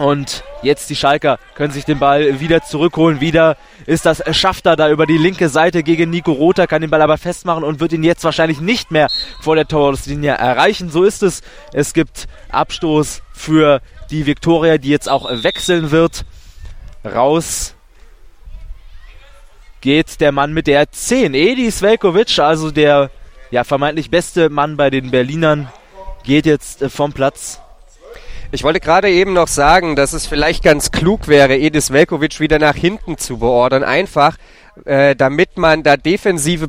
[0.00, 3.20] Und jetzt die Schalker können sich den Ball wieder zurückholen.
[3.20, 7.02] Wieder ist das Schafter da über die linke Seite gegen Nico Rother, kann den Ball
[7.02, 9.08] aber festmachen und wird ihn jetzt wahrscheinlich nicht mehr
[9.42, 10.88] vor der Torlinie erreichen.
[10.88, 11.42] So ist es.
[11.74, 16.24] Es gibt Abstoß für die Viktoria, die jetzt auch wechseln wird.
[17.04, 17.74] Raus
[19.82, 21.34] geht der Mann mit der 10.
[21.34, 23.10] Edi Svelkovic, also der
[23.50, 25.70] ja, vermeintlich beste Mann bei den Berlinern,
[26.24, 27.60] geht jetzt vom Platz.
[28.52, 32.58] Ich wollte gerade eben noch sagen, dass es vielleicht ganz klug wäre, Edis Velkovic wieder
[32.58, 33.84] nach hinten zu beordern.
[33.84, 34.36] Einfach,
[34.86, 36.66] äh, damit man da defensive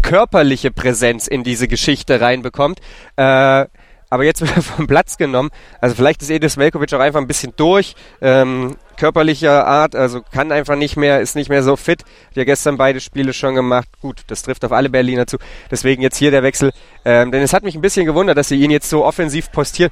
[0.00, 2.78] körperliche Präsenz in diese Geschichte reinbekommt.
[3.16, 3.66] Äh,
[4.10, 5.50] aber jetzt wird er vom Platz genommen.
[5.80, 10.52] Also vielleicht ist Edis Velkovic auch einfach ein bisschen durch, ähm, körperlicher Art, also kann
[10.52, 12.04] einfach nicht mehr, ist nicht mehr so fit.
[12.28, 13.88] Hat ja gestern beide Spiele schon gemacht.
[14.00, 15.38] Gut, das trifft auf alle Berliner zu.
[15.68, 16.70] Deswegen jetzt hier der Wechsel.
[17.04, 19.90] Ähm, denn es hat mich ein bisschen gewundert, dass sie ihn jetzt so offensiv postieren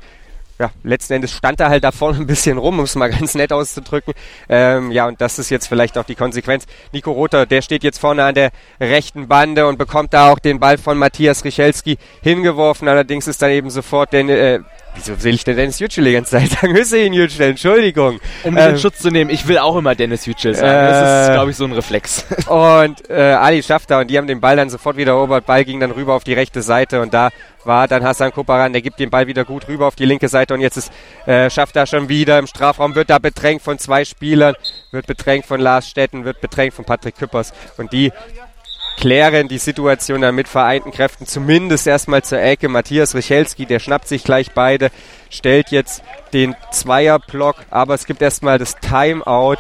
[0.59, 3.35] ja, letzten Endes stand er halt da vorne ein bisschen rum, um es mal ganz
[3.35, 4.15] nett auszudrücken.
[4.49, 6.67] Ähm, ja, und das ist jetzt vielleicht auch die Konsequenz.
[6.93, 8.51] Nico Rother, der steht jetzt vorne an der
[8.81, 12.89] rechten Bande und bekommt da auch den Ball von Matthias Richelski hingeworfen.
[12.89, 14.61] Allerdings ist dann eben sofort der, äh,
[14.97, 16.75] Wieso will ich denn Dennis Yücel die ganze Zeit sagen?
[16.77, 18.19] Hüseyin Yücel, Entschuldigung.
[18.43, 20.69] Um mich ähm, in Schutz zu nehmen, ich will auch immer Dennis Yücel sagen.
[20.69, 22.25] Äh, das ist, glaube ich, so ein Reflex.
[22.49, 25.47] Und äh, Ali schafft da und die haben den Ball dann sofort wieder erobert.
[25.47, 27.31] Ball ging dann rüber auf die rechte Seite und da
[27.65, 30.55] war dann Hassan Koparan, der gibt den Ball wieder gut rüber auf die linke Seite
[30.55, 30.93] und jetzt ist
[31.27, 34.55] äh, schafft er schon wieder im Strafraum, wird da bedrängt von zwei Spielern,
[34.93, 38.13] wird bedrängt von Lars Stetten, wird bedrängt von Patrick Küppers und die
[38.97, 42.69] klären die Situation dann mit vereinten Kräften zumindest erstmal zur Ecke.
[42.69, 44.91] Matthias Richelski, der schnappt sich gleich beide,
[45.31, 49.59] stellt jetzt den Zweierblock, aber es gibt erstmal das Timeout.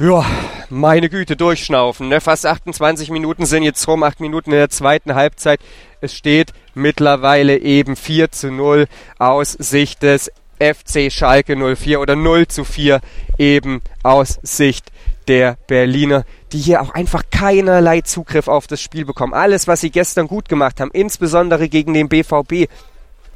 [0.00, 0.26] Ja,
[0.70, 2.08] meine Güte, durchschnaufen.
[2.08, 2.20] Ne?
[2.20, 5.60] Fast 28 Minuten sind jetzt rum, 8 Minuten in der zweiten Halbzeit.
[6.00, 8.86] Es steht mittlerweile eben 4 zu 0
[9.18, 13.00] aus Sicht des FC Schalke 04 oder 0 zu 4
[13.38, 14.90] eben aus Sicht
[15.28, 19.34] der Berliner, die hier auch einfach keinerlei Zugriff auf das Spiel bekommen.
[19.34, 22.68] Alles, was sie gestern gut gemacht haben, insbesondere gegen den BVB,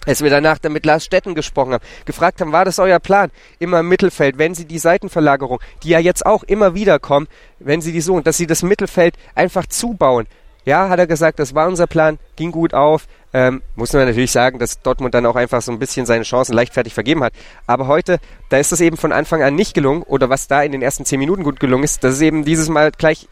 [0.07, 3.31] als wir danach dann mit Lars Stetten gesprochen haben, gefragt haben, war das euer Plan?
[3.59, 7.29] Immer im Mittelfeld, wenn sie die Seitenverlagerung, die ja jetzt auch immer wieder kommen,
[7.59, 10.27] wenn sie die so, dass sie das Mittelfeld einfach zubauen.
[10.69, 13.07] Ja, hat er gesagt, das war unser Plan, ging gut auf.
[13.33, 16.53] Ähm, muss man natürlich sagen, dass Dortmund dann auch einfach so ein bisschen seine Chancen
[16.53, 17.33] leichtfertig vergeben hat.
[17.67, 18.19] Aber heute,
[18.51, 20.03] da ist es eben von Anfang an nicht gelungen.
[20.03, 22.69] Oder was da in den ersten zehn Minuten gut gelungen ist, das ist eben dieses
[22.69, 23.29] Mal gleich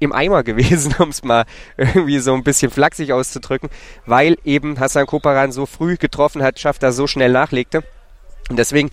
[0.00, 1.46] im Eimer gewesen, um es mal
[1.78, 3.70] irgendwie so ein bisschen flachsig auszudrücken,
[4.04, 7.84] weil eben Hassan Koparan so früh getroffen hat, schafft er so schnell nachlegte.
[8.50, 8.90] Und deswegen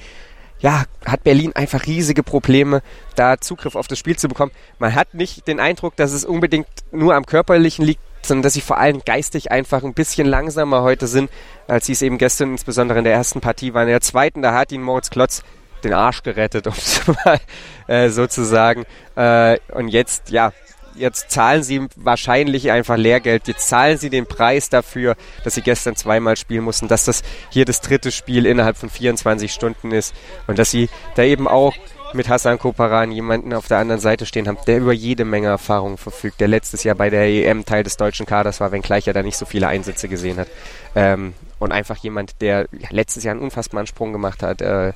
[0.61, 2.81] ja, hat Berlin einfach riesige Probleme,
[3.15, 4.51] da Zugriff auf das Spiel zu bekommen.
[4.79, 8.61] Man hat nicht den Eindruck, dass es unbedingt nur am Körperlichen liegt, sondern dass sie
[8.61, 11.31] vor allem geistig einfach ein bisschen langsamer heute sind,
[11.67, 13.87] als sie es eben gestern insbesondere in der ersten Partie waren.
[13.87, 15.43] In der zweiten, da hat ihn Moritz Klotz
[15.83, 17.39] den Arsch gerettet, um es mal
[17.87, 18.85] äh, sozusagen.
[19.15, 20.53] Äh, und jetzt, ja,
[21.01, 23.47] jetzt zahlen sie wahrscheinlich einfach Lehrgeld.
[23.47, 27.65] Jetzt zahlen sie den Preis dafür, dass sie gestern zweimal spielen mussten, dass das hier
[27.65, 30.13] das dritte Spiel innerhalb von 24 Stunden ist
[30.47, 31.73] und dass sie da eben auch
[32.13, 35.97] mit Hassan Koparan jemanden auf der anderen Seite stehen haben, der über jede Menge Erfahrung
[35.97, 39.23] verfügt, der letztes Jahr bei der EM Teil des deutschen Kaders war, wenngleich er da
[39.23, 40.47] nicht so viele Einsätze gesehen hat.
[40.95, 44.61] Ähm, und einfach jemand, der letztes Jahr einen unfassbaren Sprung gemacht hat.
[44.61, 44.93] Äh,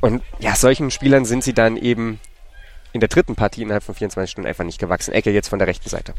[0.00, 2.20] und ja, solchen Spielern sind sie dann eben
[2.92, 5.12] in der dritten Partie innerhalb von 24 Stunden einfach nicht gewachsen.
[5.12, 6.14] Ecke jetzt von der rechten Seite.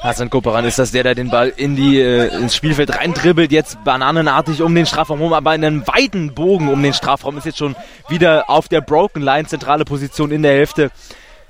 [0.00, 3.82] Hassan Koperan ist das, der da den Ball in die, äh, ins Spielfeld reindribbelt, jetzt
[3.84, 7.58] bananenartig um den Strafraum rum, aber in einem weiten Bogen um den Strafraum ist jetzt
[7.58, 7.76] schon
[8.08, 10.90] wieder auf der Broken Line, zentrale Position in der Hälfte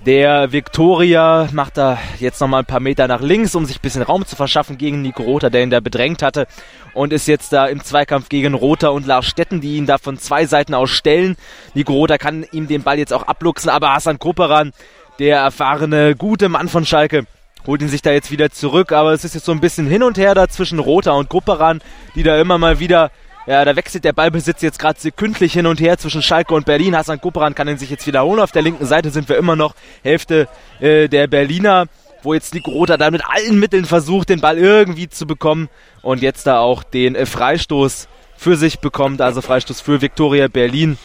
[0.06, 4.02] der Victoria macht da jetzt nochmal ein paar Meter nach links, um sich ein bisschen
[4.02, 6.46] Raum zu verschaffen gegen Nico Rother, der ihn da bedrängt hatte.
[6.92, 10.18] Und ist jetzt da im Zweikampf gegen Rother und Lars Stetten, die ihn da von
[10.18, 11.36] zwei Seiten aus stellen.
[11.74, 14.72] Nico Rother kann ihm den Ball jetzt auch abluchsen, aber Hassan Koperan,
[15.18, 17.26] der erfahrene, gute Mann von Schalke,
[17.66, 18.92] holt ihn sich da jetzt wieder zurück.
[18.92, 21.80] Aber es ist jetzt so ein bisschen hin und her da zwischen Rother und Koperan,
[22.16, 23.10] die da immer mal wieder
[23.46, 26.96] ja, da wechselt der Ballbesitz jetzt gerade sekündlich hin und her zwischen Schalke und Berlin.
[26.96, 28.40] Hassan Kuperan kann ihn sich jetzt wiederholen.
[28.40, 30.48] Auf der linken Seite sind wir immer noch Hälfte
[30.80, 31.86] äh, der Berliner,
[32.22, 35.68] wo jetzt Nico Rother da mit allen Mitteln versucht, den Ball irgendwie zu bekommen
[36.02, 39.20] und jetzt da auch den äh, Freistoß für sich bekommt.
[39.20, 40.98] Also Freistoß für Viktoria Berlin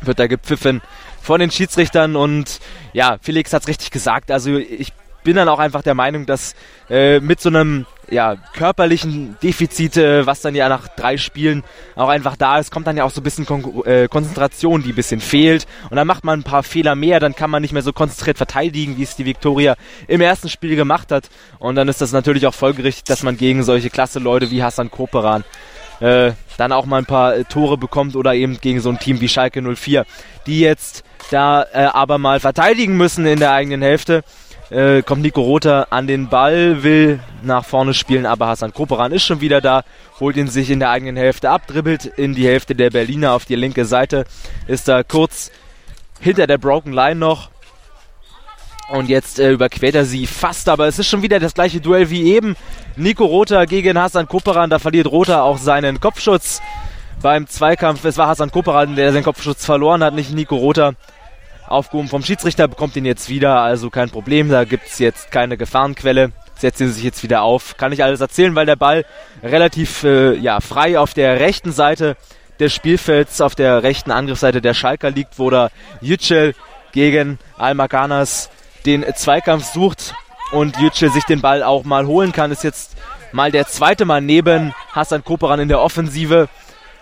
[0.00, 0.82] wird da gepfiffen
[1.22, 2.60] von den Schiedsrichtern und
[2.92, 4.30] ja, Felix hat's richtig gesagt.
[4.30, 4.92] Also ich
[5.24, 6.54] bin dann auch einfach der Meinung, dass
[6.88, 11.64] äh, mit so einem ja, körperlichen Defizit, äh, was dann ja nach drei Spielen
[11.96, 14.90] auch einfach da ist, kommt dann ja auch so ein bisschen Kon äh, Konzentration, die
[14.90, 15.66] ein bisschen fehlt.
[15.90, 18.36] Und dann macht man ein paar Fehler mehr, dann kann man nicht mehr so konzentriert
[18.36, 19.74] verteidigen, wie es die Viktoria
[20.06, 21.28] im ersten Spiel gemacht hat.
[21.58, 24.90] Und dann ist das natürlich auch folgerichtig, dass man gegen solche klasse Leute wie Hassan
[24.90, 25.44] Koperan
[26.00, 29.20] äh, dann auch mal ein paar äh, Tore bekommt oder eben gegen so ein Team
[29.20, 30.04] wie Schalke 04,
[30.46, 34.22] die jetzt da äh, aber mal verteidigen müssen in der eigenen Hälfte
[34.70, 39.24] äh, kommt Nico Rother an den Ball, will nach vorne spielen, aber Hassan Koperan ist
[39.24, 39.84] schon wieder da,
[40.20, 43.44] holt ihn sich in der eigenen Hälfte ab, dribbelt in die Hälfte der Berliner auf
[43.44, 44.24] die linke Seite,
[44.66, 45.50] ist da kurz
[46.20, 47.50] hinter der Broken Line noch.
[48.90, 52.10] Und jetzt äh, überquert er sie fast, aber es ist schon wieder das gleiche Duell
[52.10, 52.54] wie eben.
[52.96, 56.60] Nico Rother gegen Hassan Koperan, da verliert Rother auch seinen Kopfschutz
[57.22, 58.04] beim Zweikampf.
[58.04, 60.94] Es war Hassan Koperan, der seinen Kopfschutz verloren hat, nicht Nico Rother
[61.66, 65.56] aufgehoben vom Schiedsrichter, bekommt ihn jetzt wieder, also kein Problem, da gibt es jetzt keine
[65.56, 66.32] Gefahrenquelle.
[66.56, 67.76] setzt sie sich jetzt wieder auf.
[67.76, 69.04] Kann ich alles erzählen, weil der Ball
[69.42, 72.16] relativ äh, ja, frei auf der rechten Seite
[72.60, 76.54] des Spielfelds, auf der rechten Angriffsseite der Schalker liegt, wo da Yücel
[76.92, 78.50] gegen Almaganas
[78.86, 80.14] den Zweikampf sucht
[80.52, 82.52] und Yücel sich den Ball auch mal holen kann.
[82.52, 82.96] Ist jetzt
[83.32, 86.48] mal der zweite Mal neben Hassan Koperan in der Offensive.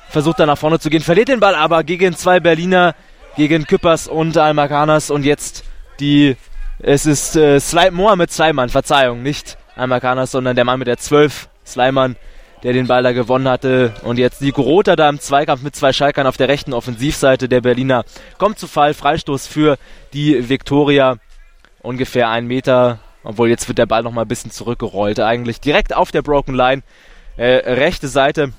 [0.08, 2.94] Versucht dann nach vorne zu gehen, verliert den Ball aber gegen zwei Berliner,
[3.36, 5.64] gegen Küppers und Almaganas und jetzt
[6.00, 6.36] die
[6.84, 11.48] es ist äh, Sli Mohamed Sleiman, Verzeihung, nicht Almakanas, sondern der Mann mit der 12,
[11.64, 12.16] Sleiman,
[12.64, 13.94] der den Ball da gewonnen hatte.
[14.02, 17.60] Und jetzt Nico Rother da im Zweikampf mit zwei Schalkern auf der rechten Offensivseite der
[17.60, 18.04] Berliner.
[18.36, 19.78] Kommt zu Fall, Freistoß für
[20.12, 21.18] die Viktoria.
[21.82, 25.20] Ungefähr ein Meter, obwohl jetzt wird der Ball nochmal ein bisschen zurückgerollt.
[25.20, 26.82] Eigentlich direkt auf der Broken Line.
[27.36, 28.52] Äh, rechte Seite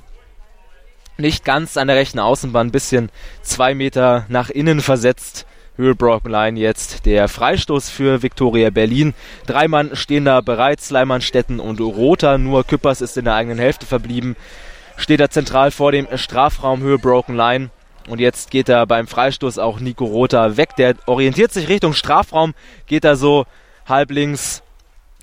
[1.17, 3.09] nicht ganz an der rechten Außenbahn, ein bisschen
[3.41, 5.45] zwei Meter nach innen versetzt.
[5.75, 9.15] Höhe Broken Line jetzt der Freistoß für Viktoria Berlin.
[9.47, 12.37] Drei Mann stehen da bereits, Leimann, Stetten und Rother.
[12.37, 14.35] Nur Küppers ist in der eigenen Hälfte verblieben.
[14.97, 17.71] Steht da zentral vor dem Strafraum Höhe Broken Line.
[18.07, 20.75] Und jetzt geht er beim Freistoß auch Nico Rother weg.
[20.77, 22.53] Der orientiert sich Richtung Strafraum,
[22.85, 23.45] geht da so
[23.87, 24.61] halblinks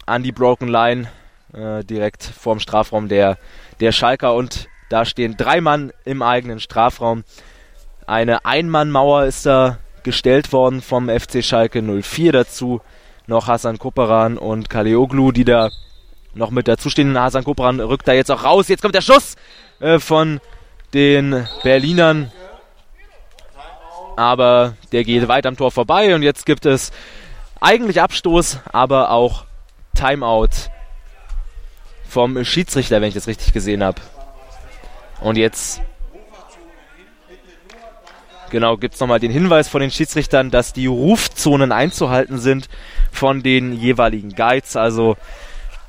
[0.07, 1.09] an die Broken Line,
[1.53, 3.38] äh, direkt vorm Strafraum der,
[3.78, 4.34] der Schalker.
[4.34, 7.24] Und da stehen drei Mann im eigenen Strafraum.
[8.07, 12.82] Eine Einmannmauer ist da gestellt worden vom FC Schalke 04 dazu.
[13.28, 15.70] Noch Hasan Koperan und Kaleoglu, die da
[16.34, 17.16] noch mit dazustehen.
[17.16, 18.66] Hasan Koperan rückt da jetzt auch raus.
[18.66, 19.36] Jetzt kommt der Schuss
[19.78, 20.41] äh, von
[20.93, 22.32] den Berlinern.
[24.16, 26.91] Aber der geht weit am Tor vorbei und jetzt gibt es
[27.61, 29.45] eigentlich Abstoß, aber auch
[29.95, 30.49] Timeout
[32.09, 34.01] vom Schiedsrichter, wenn ich das richtig gesehen habe.
[35.20, 35.82] Und jetzt
[38.50, 42.68] Genau, gibt es nochmal den Hinweis von den Schiedsrichtern, dass die Rufzonen einzuhalten sind
[43.12, 44.74] von den jeweiligen Guides.
[44.74, 45.16] Also,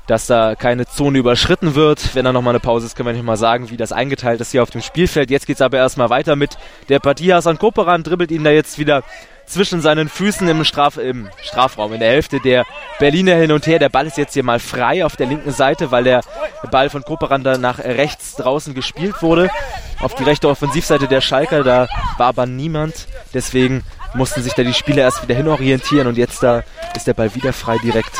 [0.06, 2.14] dass da keine Zone überschritten wird.
[2.14, 4.52] Wenn da nochmal eine Pause ist, können wir nicht mal sagen, wie das eingeteilt ist
[4.52, 5.30] hier auf dem Spielfeld.
[5.30, 6.56] Jetzt geht es aber erstmal weiter mit
[6.88, 7.32] der Partie.
[7.32, 9.02] Hasan Koperan dribbelt ihn da jetzt wieder
[9.46, 12.64] zwischen seinen Füßen im, Straf im Strafraum, in der Hälfte der
[12.98, 13.78] Berliner hin und her.
[13.78, 16.22] Der Ball ist jetzt hier mal frei auf der linken Seite, weil der
[16.70, 19.50] Ball von Koperan da nach rechts draußen gespielt wurde.
[20.00, 23.06] Auf die rechte Offensivseite der Schalker, da war aber niemand.
[23.34, 23.84] Deswegen
[24.14, 26.62] mussten sich da die Spieler erst wieder hinorientieren und jetzt da
[26.94, 28.16] ist der Ball wieder frei direkt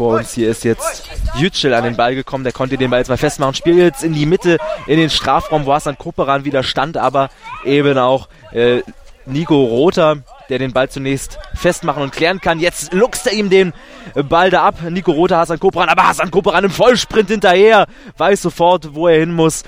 [0.00, 0.32] vor uns.
[0.32, 3.54] Hier ist jetzt Yücel an den Ball gekommen, der konnte den Ball jetzt mal festmachen.
[3.54, 7.28] Spiel jetzt in die Mitte, in den Strafraum, wo Hassan Koperan wieder stand, aber
[7.66, 8.80] eben auch äh,
[9.26, 12.58] Nico Rother der den Ball zunächst festmachen und klären kann.
[12.58, 13.72] Jetzt luchst er ihm den
[14.28, 14.82] Ball da ab.
[14.88, 17.86] Nico Rother, Hassan Koperan, aber Hassan Koperan im Vollsprint hinterher,
[18.16, 19.62] weiß sofort, wo er hin muss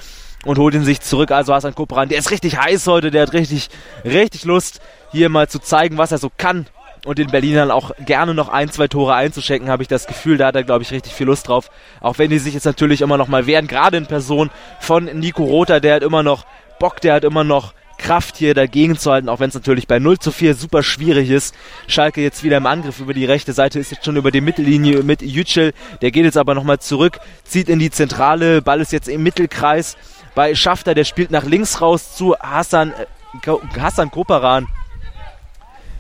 [0.45, 1.31] und holt ihn sich zurück.
[1.31, 3.71] Also Hassan Koperan, der ist richtig heiß heute, der hat richtig,
[4.05, 4.81] richtig Lust,
[5.13, 6.67] hier mal zu zeigen, was er so kann.
[7.05, 10.37] Und den Berlinern auch gerne noch ein, zwei Tore einzuschenken, habe ich das Gefühl.
[10.37, 11.69] Da hat er, glaube ich, richtig viel Lust drauf.
[12.01, 15.43] Auch wenn die sich jetzt natürlich immer noch mal wehren, gerade in Person von Nico
[15.43, 16.47] Rother, der hat immer noch
[16.79, 19.99] Bock, der hat immer noch Kraft hier dagegen zu halten, auch wenn es natürlich bei
[19.99, 21.55] 0 zu 4 super schwierig ist.
[21.87, 25.03] Schalke jetzt wieder im Angriff über die rechte Seite, ist jetzt schon über die Mittellinie
[25.03, 25.73] mit Yücel.
[26.03, 29.97] Der geht jetzt aber nochmal zurück, zieht in die Zentrale, Ball ist jetzt im Mittelkreis.
[30.35, 34.67] Bei Schafter, der spielt nach links raus zu Hassan, äh, Hassan Koperan.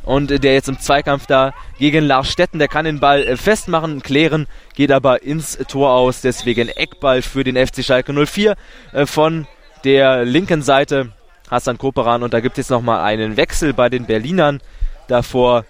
[0.05, 4.03] Und der jetzt im Zweikampf da gegen Lars Stetten, der kann den Ball äh, festmachen,
[4.03, 6.21] klären, geht aber ins Tor aus.
[6.21, 8.57] Deswegen Eckball für den FC Schalke 04
[8.93, 9.47] äh, von
[9.85, 11.13] der linken Seite.
[11.51, 12.23] Hassan Koperan.
[12.23, 14.61] Und da gibt es nochmal einen Wechsel bei den Berlinern.
[15.07, 15.65] Davor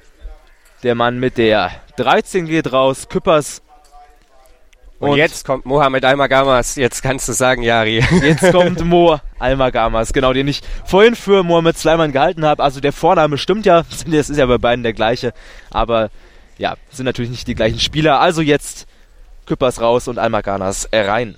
[0.82, 3.62] der Mann mit der 13 geht raus, Küppers.
[5.02, 6.76] Und, und jetzt kommt Mohamed Almagamas.
[6.76, 8.04] Jetzt kannst du sagen, Jari.
[8.22, 12.62] Jetzt kommt Mo Almagamas, genau, den ich vorhin für Mohamed Sleiman gehalten habe.
[12.62, 15.34] Also der Vorname stimmt ja, das ist ja bei beiden der gleiche.
[15.72, 16.10] Aber
[16.56, 18.20] ja, sind natürlich nicht die gleichen Spieler.
[18.20, 18.86] Also jetzt
[19.44, 21.34] Küppers raus und Almagamas rein.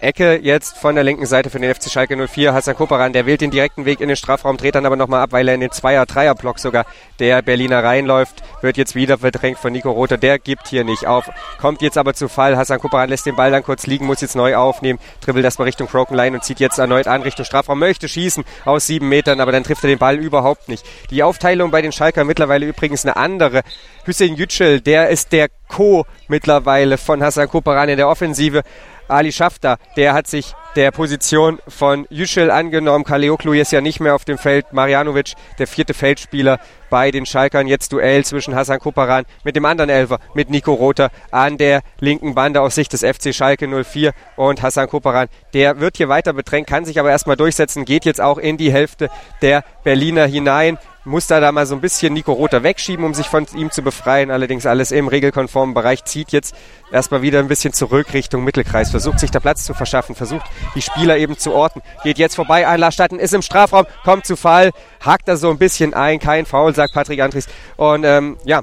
[0.00, 2.54] Ecke jetzt von der linken Seite für den FC Schalke 04.
[2.54, 5.32] Hassan Koperan, der wählt den direkten Weg in den Strafraum, dreht dann aber nochmal ab,
[5.32, 6.86] weil er in den Zweier-Dreier-Block sogar
[7.18, 8.42] der Berliner reinläuft.
[8.62, 10.16] Wird jetzt wieder verdrängt von Nico Rother.
[10.16, 11.28] Der gibt hier nicht auf.
[11.60, 12.56] Kommt jetzt aber zu Fall.
[12.56, 15.88] Hassan Koperan lässt den Ball dann kurz liegen, muss jetzt neu aufnehmen, dribbelt erstmal Richtung
[15.88, 17.78] Broken Line und zieht jetzt erneut an Richtung Strafraum.
[17.78, 20.84] Möchte schießen aus sieben Metern, aber dann trifft er den Ball überhaupt nicht.
[21.10, 23.62] Die Aufteilung bei den Schalker mittlerweile übrigens eine andere.
[24.04, 28.62] Hüseyin Yücel, der ist der Co mittlerweile von Hassan Koperan in der Offensive.
[29.08, 33.04] Ali Schafter, der hat sich der Position von Yücel angenommen.
[33.04, 34.72] Kaleoklu ist ja nicht mehr auf dem Feld.
[34.72, 36.60] Marjanovic, der vierte Feldspieler
[36.90, 37.66] bei den Schalkern.
[37.66, 42.34] Jetzt Duell zwischen Hasan Koparan mit dem anderen Elfer, mit Nico Rother an der linken
[42.34, 45.28] Bande aus Sicht des FC Schalke 04 und Hasan Koparan.
[45.54, 48.72] Der wird hier weiter bedrängt, kann sich aber erstmal durchsetzen, geht jetzt auch in die
[48.72, 49.10] Hälfte
[49.42, 50.78] der Berliner hinein,
[51.08, 53.82] muss da da mal so ein bisschen Nico Rother wegschieben, um sich von ihm zu
[53.82, 54.30] befreien.
[54.30, 56.04] Allerdings alles im regelkonformen Bereich.
[56.04, 56.54] Zieht jetzt
[56.92, 58.90] erstmal wieder ein bisschen zurück Richtung Mittelkreis.
[58.90, 60.14] Versucht sich da Platz zu verschaffen.
[60.14, 61.82] Versucht die Spieler eben zu orten.
[62.04, 62.68] Geht jetzt vorbei.
[62.68, 63.86] Einlassstatten ist im Strafraum.
[64.04, 64.70] Kommt zu Fall.
[65.04, 66.18] Hakt da so ein bisschen ein.
[66.18, 67.46] Kein Foul, sagt Patrick Andries.
[67.76, 68.62] Und ähm, ja,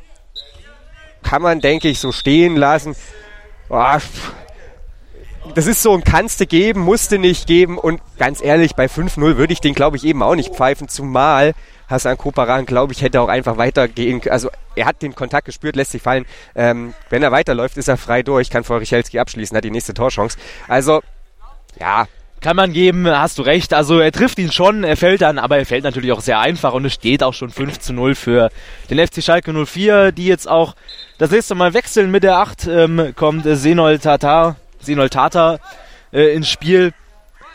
[1.24, 2.96] kann man, denke ich, so stehen lassen.
[3.68, 4.02] Boah,
[5.54, 9.54] das ist so ein kannste geben, musste nicht geben und ganz ehrlich, bei 5-0 würde
[9.54, 11.54] ich den, glaube ich, eben auch nicht pfeifen, zumal
[11.88, 14.34] Hassan Koparan, glaube ich, hätte auch einfach weitergehen können.
[14.34, 16.26] Also er hat den Kontakt gespürt, lässt sich fallen.
[16.56, 19.94] Ähm, wenn er weiterläuft, ist er frei durch, kann vor Richelski abschließen, hat die nächste
[19.94, 20.38] Torchance.
[20.68, 21.02] Also,
[21.80, 22.08] ja,
[22.42, 23.74] kann man geben, hast du recht.
[23.74, 26.74] Also er trifft ihn schon, er fällt dann, aber er fällt natürlich auch sehr einfach
[26.74, 28.50] und es steht auch schon 5 zu 0 für
[28.90, 30.76] den FC Schalke 04, die jetzt auch
[31.18, 35.60] das nächste Mal wechseln mit der 8, ähm, kommt äh, Senol Tatar, Senol Tata
[36.12, 36.94] äh, ins Spiel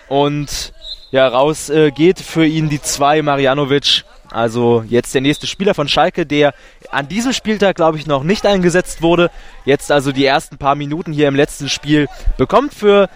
[0.09, 0.73] und
[1.13, 5.89] ja, raus äh, geht für ihn die 2 Marianovic also jetzt der nächste Spieler von
[5.89, 6.55] Schalke, der
[6.91, 9.31] an diesem Spieltag, glaube ich, noch nicht eingesetzt wurde.
[9.65, 12.07] Jetzt also die ersten paar Minuten hier im letzten Spiel
[12.37, 13.09] bekommt für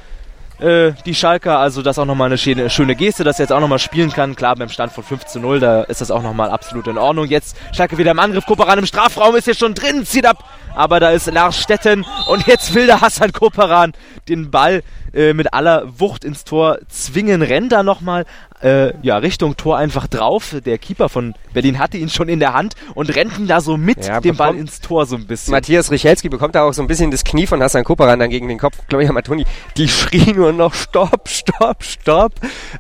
[0.58, 1.58] äh, die Schalker.
[1.58, 4.36] Also das auch nochmal eine schöne, schöne Geste, dass er jetzt auch nochmal spielen kann.
[4.36, 7.26] Klar, beim Stand von 5 zu 0, da ist das auch nochmal absolut in Ordnung.
[7.26, 8.46] Jetzt Schalke wieder im Angriff.
[8.46, 10.44] Koperan im Strafraum ist jetzt schon drin, zieht ab.
[10.74, 13.92] Aber da ist Lars Stetten und jetzt will der Hassan Koperan
[14.28, 14.82] den Ball
[15.14, 17.42] äh, mit aller Wucht ins Tor zwingen.
[17.42, 18.24] Rennt da nochmal
[18.62, 20.56] äh, ja, Richtung Tor einfach drauf.
[20.64, 23.76] Der Keeper von Berlin hatte ihn schon in der Hand und rennt ihn da so
[23.76, 25.52] mit ja, dem Ball ins Tor so ein bisschen.
[25.52, 28.48] Matthias Richelski bekommt da auch so ein bisschen das Knie von Hassan Koperan dann gegen
[28.48, 28.78] den Kopf.
[28.88, 29.44] Claudia Matoni,
[29.76, 32.32] die schrie nur noch Stopp, Stopp, Stopp.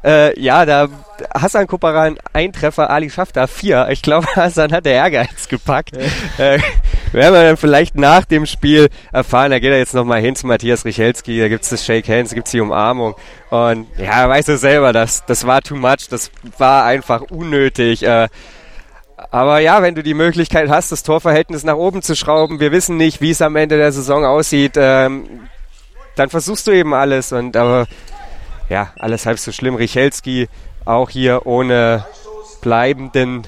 [0.02, 0.88] Äh, ja, da
[1.32, 3.88] Hassan Koperan ein Treffer, Ali Schafter vier.
[3.90, 5.96] Ich glaube, Hassan hat der Ehrgeiz gepackt.
[6.38, 6.58] äh,
[7.12, 9.50] werden wir dann vielleicht nach dem Spiel erfahren.
[9.50, 11.38] Da geht er jetzt nochmal hin zu Matthias Richelski.
[11.38, 13.14] Da gibt's das Shake Hands, gibt's die Umarmung.
[13.50, 16.08] Und ja, weißt du selber, das, das war too much.
[16.10, 18.02] Das war einfach unnötig.
[18.02, 18.28] Äh,
[19.30, 22.96] aber ja, wenn du die Möglichkeit hast, das Torverhältnis nach oben zu schrauben, wir wissen
[22.96, 25.48] nicht, wie es am Ende der Saison aussieht, ähm,
[26.16, 27.32] dann versuchst du eben alles.
[27.32, 27.86] Und aber
[28.68, 29.74] ja, alles halb so schlimm.
[29.74, 30.48] Richelski
[30.84, 32.04] auch hier ohne
[32.60, 33.42] bleibenden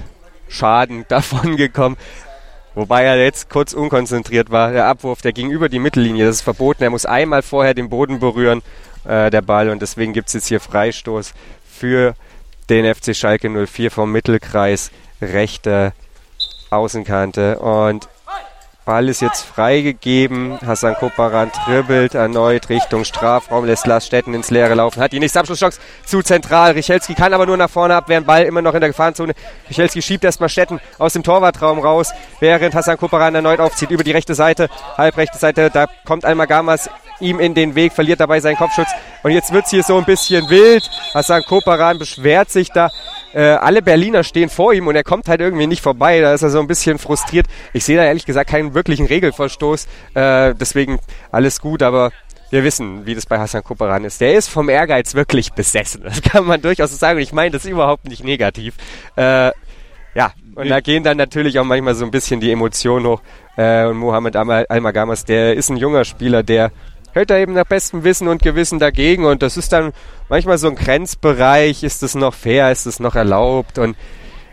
[0.47, 1.97] Schaden davon gekommen.
[2.77, 4.71] Wobei er jetzt kurz unkonzentriert war.
[4.71, 6.27] Der Abwurf, der ging über die Mittellinie.
[6.27, 6.83] Das ist verboten.
[6.83, 8.61] Er muss einmal vorher den Boden berühren,
[9.03, 9.69] äh, der Ball.
[9.69, 11.33] Und deswegen gibt es jetzt hier Freistoß
[11.67, 12.13] für
[12.69, 15.91] den FC Schalke 04 vom Mittelkreis, rechte
[16.69, 17.57] Außenkante.
[17.57, 18.09] Und
[18.87, 20.57] Ball ist jetzt freigegeben.
[20.65, 25.01] Hassan Koparan dribbelt erneut Richtung Strafraum, lässt Lars Stetten ins Leere laufen.
[25.01, 26.71] Hat die nächste Abschlusschance zu zentral.
[26.71, 28.23] Richelski kann aber nur nach vorne abwehren.
[28.23, 29.33] Ball immer noch in der Gefahrenzone.
[29.69, 34.11] Richelski schiebt erstmal Stetten aus dem Torwartraum raus, während Hassan Koparan erneut aufzieht über die
[34.11, 35.69] rechte Seite, halbrechte Seite.
[35.69, 38.89] Da kommt Almagamas ihm in den Weg, verliert dabei seinen Kopfschutz.
[39.23, 40.89] Und jetzt wird es hier so ein bisschen wild.
[41.13, 42.89] Hassan Koparan beschwert sich da.
[43.37, 46.21] Äh, alle Berliner stehen vor ihm und er kommt halt irgendwie nicht vorbei.
[46.21, 47.45] Da ist er so ein bisschen frustriert.
[47.71, 49.85] Ich sehe da ehrlich gesagt keinen wirklichen Regelverstoß.
[50.15, 50.97] Äh, deswegen
[51.31, 52.11] alles gut, aber
[52.49, 54.21] wir wissen, wie das bei Hassan Koparan ist.
[54.21, 56.01] Der ist vom Ehrgeiz wirklich besessen.
[56.03, 57.17] Das kann man durchaus so sagen.
[57.17, 58.73] Und ich meine das überhaupt nicht negativ.
[59.15, 59.51] Äh,
[60.15, 63.21] ja, und da gehen dann natürlich auch manchmal so ein bisschen die Emotionen hoch.
[63.55, 66.71] Äh, und Mohamed Almagamas, der ist ein junger Spieler, der
[67.13, 69.93] hält er eben nach bestem Wissen und Gewissen dagegen und das ist dann
[70.29, 73.97] manchmal so ein Grenzbereich, ist es noch fair, ist es noch erlaubt und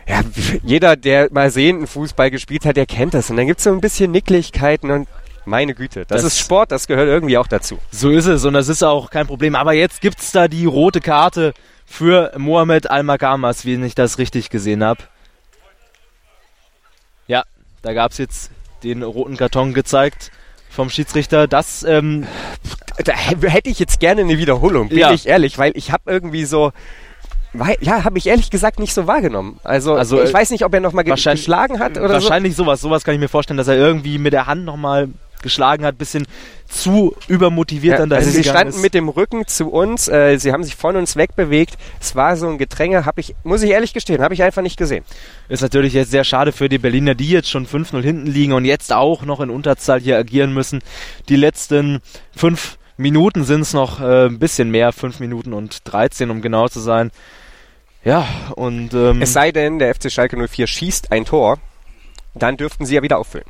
[0.07, 0.21] ja,
[0.63, 3.71] jeder, der mal sehenden Fußball gespielt hat, der kennt das und dann gibt es so
[3.71, 5.07] ein bisschen Nicklichkeiten und
[5.45, 7.77] meine Güte, das, das, ist Sport, das gehört irgendwie auch dazu.
[7.91, 9.55] So ist es und das ist auch kein Problem.
[9.55, 11.53] Aber jetzt gibt es da die rote Karte
[11.85, 15.03] für Mohamed Al-Makamas, wie ich das richtig gesehen habe.
[17.27, 17.43] Ja,
[17.83, 18.51] da gab es jetzt
[18.83, 20.31] den roten Karton gezeigt
[20.75, 21.47] vom Schiedsrichter.
[21.47, 22.25] Das ähm,
[23.03, 25.11] da hätte ich jetzt gerne eine Wiederholung, bin ja.
[25.11, 26.71] ich ehrlich, weil ich habe irgendwie so
[27.79, 29.59] ja, habe ich ehrlich gesagt nicht so wahrgenommen.
[29.63, 32.63] Also, also ich äh, weiß nicht, ob er nochmal ge geschlagen hat oder Wahrscheinlich so.
[32.63, 32.81] sowas.
[32.81, 35.07] Sowas kann ich mir vorstellen, dass er irgendwie mit der Hand nochmal
[35.45, 36.27] geschlagen hat, bisschen
[36.67, 38.81] zu übermotiviert ja, dann dahin Also sie standen ist.
[38.81, 41.77] mit dem Rücken zu uns, äh, sie haben sich von uns wegbewegt.
[42.01, 44.75] Es war so ein Gedränge, habe ich, muss ich ehrlich gestehen, habe ich einfach nicht
[44.75, 45.05] gesehen.
[45.47, 48.65] Ist natürlich jetzt sehr schade für die Berliner, die jetzt schon 5-0 hinten liegen und
[48.65, 50.81] jetzt auch noch in Unterzahl hier agieren müssen.
[51.29, 52.01] Die letzten
[52.35, 56.67] fünf Minuten sind es noch äh, ein bisschen mehr, fünf Minuten und 13, um genau
[56.67, 57.11] zu sein.
[58.03, 61.59] Ja, und ähm, es sei denn, der FC Schalke 04 schießt ein Tor,
[62.33, 63.45] dann dürften sie ja wieder auffüllen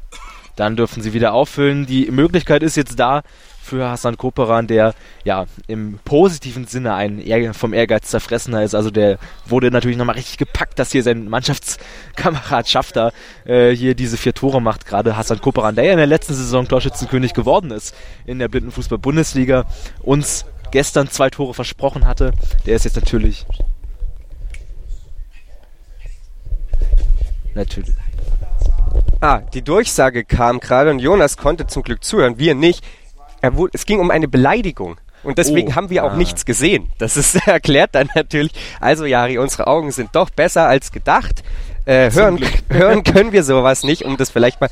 [0.56, 1.86] dann dürfen sie wieder auffüllen.
[1.86, 3.22] Die Möglichkeit ist jetzt da
[3.62, 4.94] für Hassan Koperan, der
[5.24, 8.76] ja im positiven Sinne ein Ehr vom Ehrgeiz zerfressener ist.
[8.76, 13.12] Also der wurde natürlich nochmal richtig gepackt, dass hier sein Mannschaftskamerad Schafter
[13.46, 14.86] äh, hier diese vier Tore macht.
[14.86, 17.96] Gerade Hassan Koperan, der ja in der letzten Saison Torschützenkönig geworden ist
[18.26, 19.66] in der Blindenfußball-Bundesliga,
[20.04, 22.34] uns gestern zwei Tore versprochen hatte.
[22.68, 23.46] Der ist jetzt natürlich
[27.56, 27.96] Natürlich.
[29.22, 32.84] Ah, die Durchsage kam gerade und Jonas konnte zum Glück zuhören, wir nicht.
[33.42, 34.98] Wurde, es ging um eine Beleidigung.
[35.24, 35.76] Und deswegen Oh.
[35.76, 36.18] haben wir auch Ah.
[36.18, 36.90] nichts gesehen.
[36.98, 38.52] Das ist erklärt dann natürlich.
[38.80, 41.44] Also, Jari, unsere Augen sind doch besser als gedacht.
[41.86, 42.40] Äh, hören,
[42.70, 44.70] hören können wir sowas nicht, um das vielleicht mal.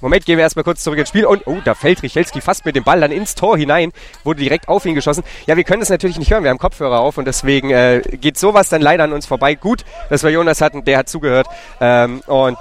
[0.00, 1.24] Moment, gehen wir erstmal kurz zurück ins Spiel.
[1.24, 4.68] Und, oh, da fällt Richelski fast mit dem Ball dann ins Tor hinein, wurde direkt
[4.68, 5.24] auf ihn geschossen.
[5.46, 8.36] Ja, wir können das natürlich nicht hören, wir haben Kopfhörer auf und deswegen äh, geht
[8.38, 9.54] sowas dann leider an uns vorbei.
[9.54, 11.46] Gut, dass wir Jonas hatten, der hat zugehört.
[11.80, 12.58] Ähm, und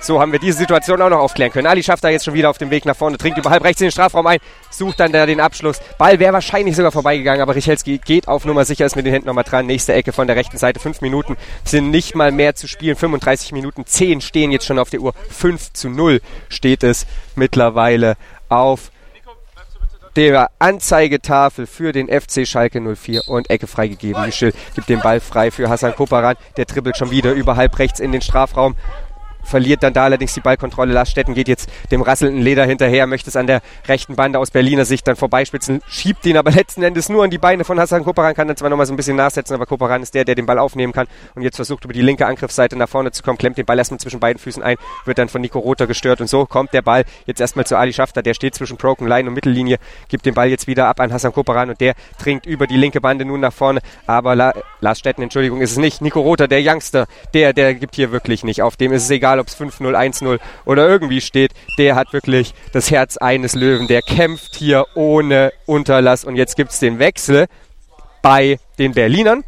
[0.00, 1.66] so haben wir diese Situation auch noch aufklären können.
[1.66, 3.80] Ali schafft da jetzt schon wieder auf dem Weg nach vorne, trinkt über halb rechts
[3.80, 4.38] in den Strafraum ein,
[4.70, 5.80] sucht dann da den Abschluss.
[5.98, 9.26] Ball wäre wahrscheinlich sogar vorbeigegangen, aber Richelski geht auf Nummer sicher, ist mit den Händen
[9.26, 9.66] nochmal dran.
[9.66, 10.80] Nächste Ecke von der rechten Seite.
[10.80, 12.96] Fünf Minuten sind nicht mal mehr zu spielen.
[12.96, 15.12] 35 Minuten, 10 stehen jetzt schon auf der Uhr.
[15.30, 18.16] 5 zu 0 steht es mittlerweile
[18.48, 18.90] auf
[20.16, 24.24] der Anzeigetafel für den FC Schalke 04 und Ecke freigegeben.
[24.24, 26.36] Michel gibt den Ball frei für Hassan Koparan.
[26.56, 28.74] Der dribbelt schon wieder über halb rechts in den Strafraum.
[29.48, 30.92] Verliert dann da allerdings die Ballkontrolle.
[30.92, 34.50] Lars Stetten geht jetzt dem rasselnden Leder hinterher, möchte es an der rechten Bande aus
[34.50, 38.04] Berliner Sicht dann vorbeispitzen, schiebt ihn aber letzten Endes nur an die Beine von Hassan
[38.04, 40.46] Koparan, kann dann zwar nochmal so ein bisschen nachsetzen, aber Koparan ist der, der den
[40.46, 43.56] Ball aufnehmen kann und jetzt versucht über die linke Angriffsseite nach vorne zu kommen, klemmt
[43.56, 44.76] den Ball erstmal zwischen beiden Füßen ein,
[45.06, 47.92] wird dann von Nico Rother gestört und so kommt der Ball jetzt erstmal zu Ali
[47.92, 49.78] Schafter, der steht zwischen Broken Line und Mittellinie,
[50.08, 53.00] gibt den Ball jetzt wieder ab an Hassan Koparan und der dringt über die linke
[53.00, 56.02] Bande nun nach vorne, aber La Lars Stetten, Entschuldigung, ist es nicht.
[56.02, 58.76] Nico Rother, der Youngster, der, der gibt hier wirklich nicht auf.
[58.76, 61.52] Dem ist es egal, ob es 5-0, 1-0 oder irgendwie steht.
[61.78, 63.86] Der hat wirklich das Herz eines Löwen.
[63.86, 67.46] Der kämpft hier ohne Unterlass und jetzt gibt's den Wechsel
[68.22, 69.44] bei den Berlinern.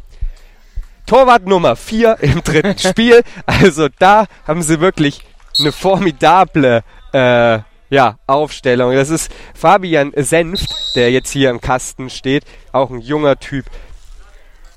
[1.05, 3.21] Torwart Nummer 4 im dritten Spiel.
[3.45, 5.21] Also da haben sie wirklich
[5.59, 6.83] eine formidable
[7.13, 8.93] äh, ja, Aufstellung.
[8.93, 12.45] Das ist Fabian Senft, der jetzt hier im Kasten steht.
[12.71, 13.65] Auch ein junger Typ.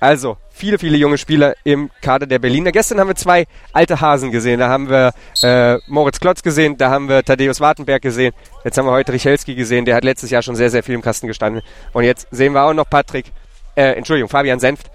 [0.00, 2.72] Also, viele, viele junge Spieler im Kader der Berliner.
[2.72, 3.44] Gestern haben wir zwei
[3.74, 4.60] alte Hasen gesehen.
[4.60, 5.12] Da haben wir
[5.42, 8.32] äh, Moritz Klotz gesehen, da haben wir Thaddeus Wartenberg gesehen.
[8.64, 11.02] Jetzt haben wir heute Richelski gesehen, der hat letztes Jahr schon sehr, sehr viel im
[11.02, 11.62] Kasten gestanden.
[11.92, 13.26] Und jetzt sehen wir auch noch Patrick,
[13.74, 14.90] äh, Entschuldigung, Fabian Senft.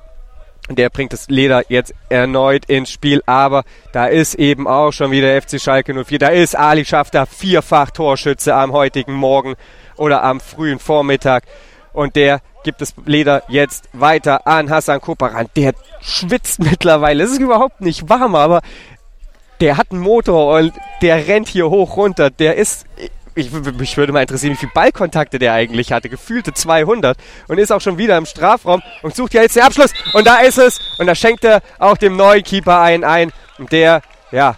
[0.71, 5.39] Der bringt das Leder jetzt erneut ins Spiel, aber da ist eben auch schon wieder
[5.39, 6.17] FC Schalke 04.
[6.17, 9.53] Da ist Ali Schafter, vierfach Torschütze am heutigen Morgen
[9.97, 11.43] oder am frühen Vormittag.
[11.93, 15.47] Und der gibt das Leder jetzt weiter an Hassan Koparan.
[15.55, 17.23] Der schwitzt mittlerweile.
[17.23, 18.61] Es ist überhaupt nicht warm, aber
[19.59, 22.29] der hat einen Motor und der rennt hier hoch runter.
[22.29, 22.85] Der ist,
[23.35, 26.09] ich, mich würde mal interessieren, wie viele Ballkontakte der eigentlich hatte.
[26.09, 29.91] Gefühlte 200 und ist auch schon wieder im Strafraum und sucht ja jetzt den Abschluss.
[30.13, 30.79] Und da ist es.
[30.97, 33.31] Und da schenkt er auch dem neuen Keeper einen ein.
[33.57, 34.01] Und der,
[34.31, 34.55] ja,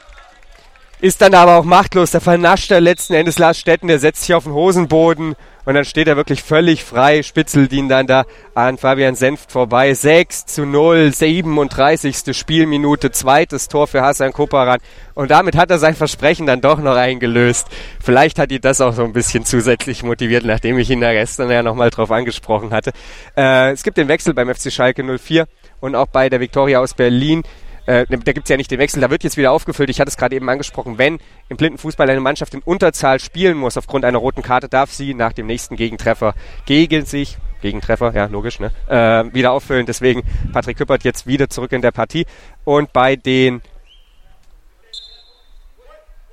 [1.01, 2.11] ist dann aber auch machtlos.
[2.11, 3.87] Da vernascht er letzten Endes Lars Stetten.
[3.87, 5.35] Der setzt sich auf den Hosenboden
[5.65, 8.25] und dann steht er wirklich völlig frei, spitzelt ihn dann da
[8.55, 9.93] an Fabian Senft vorbei.
[9.93, 12.35] 6 zu 0, 37.
[12.35, 14.79] Spielminute, zweites Tor für Hassan Koparan.
[15.13, 17.67] Und damit hat er sein Versprechen dann doch noch eingelöst.
[17.99, 21.51] Vielleicht hat ihn das auch so ein bisschen zusätzlich motiviert, nachdem ich ihn da gestern
[21.51, 22.91] ja nochmal drauf angesprochen hatte.
[23.35, 25.47] Äh, es gibt den Wechsel beim FC Schalke 04
[25.79, 27.43] und auch bei der Viktoria aus Berlin.
[27.91, 29.89] Äh, da gibt's ja nicht den Wechsel, da wird jetzt wieder aufgefüllt.
[29.89, 31.19] Ich hatte es gerade eben angesprochen, wenn
[31.49, 35.33] im Blindenfußball eine Mannschaft in Unterzahl spielen muss aufgrund einer roten Karte, darf sie nach
[35.33, 36.33] dem nächsten Gegentreffer
[36.65, 39.85] gegen sich, Gegentreffer, ja logisch, ne, äh, wieder auffüllen.
[39.85, 40.23] Deswegen
[40.53, 42.25] Patrick Küppert jetzt wieder zurück in der Partie.
[42.63, 43.61] Und bei den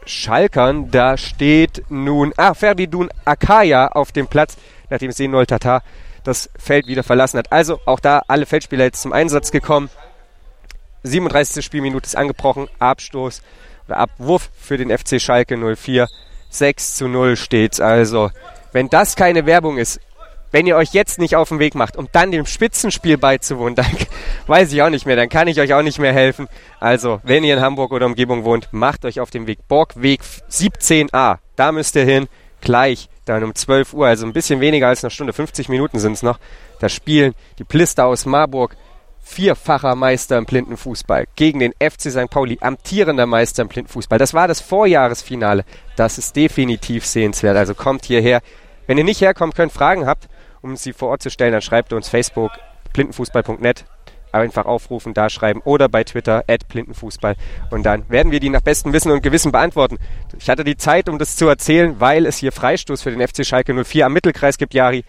[0.07, 4.57] Schalkern, da steht nun, ah, Ferdinand Akaya auf dem Platz,
[4.91, 5.83] nachdem Senol Tatar
[6.23, 7.51] das Feld wieder verlassen hat.
[7.51, 9.91] Also auch da alle Feldspieler jetzt zum Einsatz gekommen.
[11.09, 11.65] 37.
[11.65, 12.69] Spielminute ist angebrochen.
[12.79, 13.43] Abstoß
[13.87, 16.09] oder Abwurf für den FC Schalke 04.
[16.51, 18.31] 6 zu 0 steht's also.
[18.73, 20.01] Wenn das keine Werbung ist,
[20.51, 23.87] wenn ihr euch jetzt nicht auf den Weg macht, um dann dem Spitzenspiel beizuwohnen, dann
[24.47, 26.49] weiß ich auch nicht mehr, dann kann ich euch auch nicht mehr helfen.
[26.81, 29.67] Also, wenn ihr in Hamburg oder Umgebung wohnt, macht euch auf den Weg.
[29.69, 32.29] Borgweg 17a, da müsst ihr hin,
[32.61, 36.23] gleich, dann um 12 Uhr, also ein bisschen weniger als eine Stunde, 50 Minuten sind's
[36.23, 36.39] noch.
[36.81, 38.77] Da spielen die Plister aus Marburg
[39.29, 42.31] vierfacher Meister im Blindenfußball gegen den FC St.
[42.31, 44.19] Pauli, amtierender Meister im Blindenfußball.
[44.19, 45.65] Das war das Vorjahresfinale.
[45.97, 47.57] Das ist definitiv sehenswert.
[47.57, 48.41] Also kommt hierher.
[48.87, 50.29] Wenn ihr nicht herkommt, könnt Fragen habt,
[50.63, 52.53] um sie vor Ort zu stellen, dann schreibt uns Facebook
[52.95, 53.85] blindenfußball.net
[54.33, 57.35] einfach aufrufen, da schreiben oder bei Twitter at blindenfußball
[57.71, 59.99] und dann werden wir die nach bestem Wissen und Gewissen beantworten.
[60.39, 63.47] Ich hatte die Zeit, um das zu erzählen, weil es hier Freistoß für den FC
[63.47, 65.05] Schalke 04 am Mittelkreis gibt, Jari.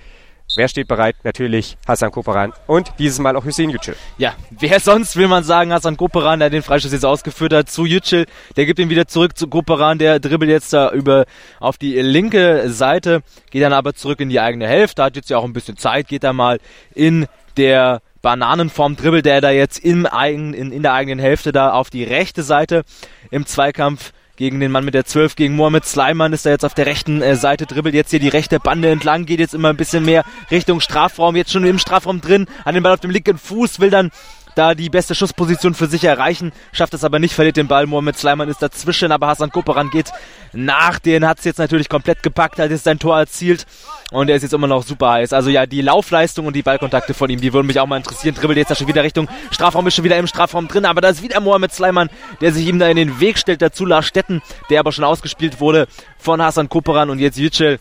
[0.55, 1.15] Wer steht bereit?
[1.23, 3.95] Natürlich Hassan Koparan und dieses Mal auch Hüseyin Yücel.
[4.17, 7.85] Ja, wer sonst will man sagen, Hassan Koperan, der den Freistoß jetzt ausgeführt hat, zu
[7.85, 8.25] Yücel,
[8.55, 11.25] der gibt ihn wieder zurück zu Koperan, der dribbelt jetzt da über
[11.59, 13.21] auf die linke Seite,
[13.51, 16.07] geht dann aber zurück in die eigene Hälfte, hat jetzt ja auch ein bisschen Zeit,
[16.07, 16.59] geht da mal
[16.95, 17.27] in
[17.57, 21.89] der Bananenform dribbelt der da jetzt im eigen, in, in der eigenen Hälfte da auf
[21.89, 22.83] die rechte Seite
[23.31, 26.73] im Zweikampf gegen den Mann mit der 12, gegen Mohamed Sleiman ist er jetzt auf
[26.73, 29.75] der rechten äh, Seite, dribbelt jetzt hier die rechte Bande entlang, geht jetzt immer ein
[29.75, 33.37] bisschen mehr Richtung Strafraum, jetzt schon im Strafraum drin, an den Ball auf dem linken
[33.37, 34.11] Fuß, will dann
[34.59, 37.85] da die beste Schussposition für sich erreichen, schafft es aber nicht, verliert den Ball.
[37.85, 40.11] Mohamed Sleiman ist dazwischen, aber Hassan Koperan geht
[40.51, 40.99] nach.
[40.99, 43.65] Den hat es jetzt natürlich komplett gepackt, hat jetzt sein Tor erzielt
[44.11, 45.31] und er ist jetzt immer noch super heiß.
[45.31, 48.35] Also ja, die Laufleistung und die Ballkontakte von ihm, die würden mich auch mal interessieren.
[48.35, 51.07] Dribbelt jetzt da schon wieder Richtung Strafraum, ist schon wieder im Strafraum drin, aber da
[51.07, 52.09] ist wieder Mohamed Sleiman,
[52.41, 53.61] der sich ihm da in den Weg stellt.
[53.61, 55.87] Dazu Lars Stetten, der aber schon ausgespielt wurde
[56.17, 57.79] von Hassan Koperan und jetzt Yücel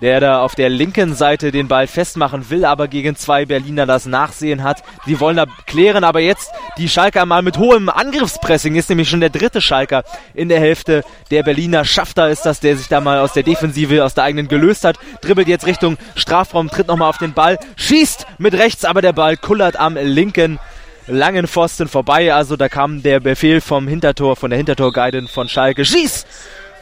[0.00, 4.06] der da auf der linken Seite den Ball festmachen will, aber gegen zwei Berliner das
[4.06, 4.82] Nachsehen hat.
[5.06, 9.20] Die wollen da klären, aber jetzt die Schalker mal mit hohem Angriffspressing ist nämlich schon
[9.20, 11.84] der dritte Schalker in der Hälfte der Berliner.
[11.84, 14.96] Schafter ist das, der sich da mal aus der Defensive, aus der eigenen gelöst hat,
[15.20, 19.36] dribbelt jetzt Richtung Strafraum, tritt nochmal auf den Ball, schießt mit rechts, aber der Ball
[19.36, 20.58] kullert am linken
[21.06, 22.32] langen Pfosten vorbei.
[22.32, 26.26] Also da kam der Befehl vom Hintertor, von der Hintertorguidin von Schalke, schieß!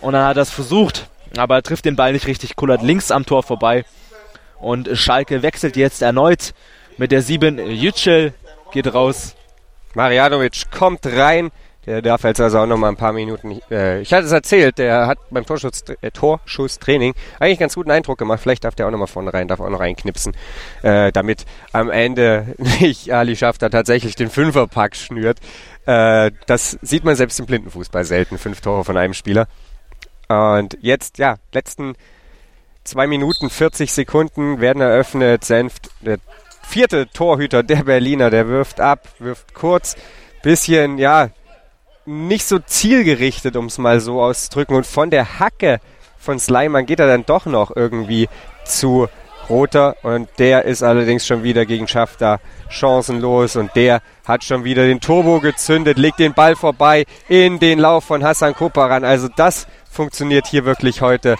[0.00, 3.10] Und dann hat er es versucht aber er trifft den Ball nicht richtig, kullert links
[3.10, 3.84] am Tor vorbei.
[4.60, 6.54] Und Schalke wechselt jetzt erneut
[6.96, 7.58] mit der 7.
[7.58, 8.32] Yücel
[8.72, 9.36] geht raus.
[9.94, 11.50] Marianovic kommt rein.
[11.86, 13.60] Der darf jetzt also auch noch mal ein paar Minuten.
[13.70, 18.18] Äh, ich hatte es erzählt, der hat beim Torschuss, äh, Torschusstraining eigentlich ganz guten Eindruck
[18.18, 18.40] gemacht.
[18.42, 20.34] Vielleicht darf der auch noch mal vorne rein, darf auch noch reinknipsen,
[20.82, 25.38] äh, damit am Ende nicht Ali Schafter tatsächlich den Fünferpack schnürt.
[25.86, 28.36] Äh, das sieht man selbst im Blindenfußball selten.
[28.36, 29.48] Fünf Tore von einem Spieler.
[30.28, 31.94] Und jetzt, ja, letzten
[32.84, 35.44] zwei Minuten 40 Sekunden werden eröffnet.
[35.44, 36.18] Senft, der
[36.62, 39.96] vierte Torhüter der Berliner, der wirft ab, wirft kurz,
[40.42, 41.30] bisschen, ja,
[42.04, 44.76] nicht so zielgerichtet, um es mal so auszudrücken.
[44.76, 45.80] Und von der Hacke
[46.18, 48.28] von Sleiman geht er dann doch noch irgendwie
[48.64, 49.08] zu
[49.48, 54.82] Roter und der ist allerdings schon wieder gegen Schafter chancenlos und der hat schon wieder
[54.82, 59.04] den Turbo gezündet, legt den Ball vorbei in den Lauf von Hassan Koparan.
[59.04, 59.66] Also das
[59.98, 61.34] funktioniert hier wirklich heute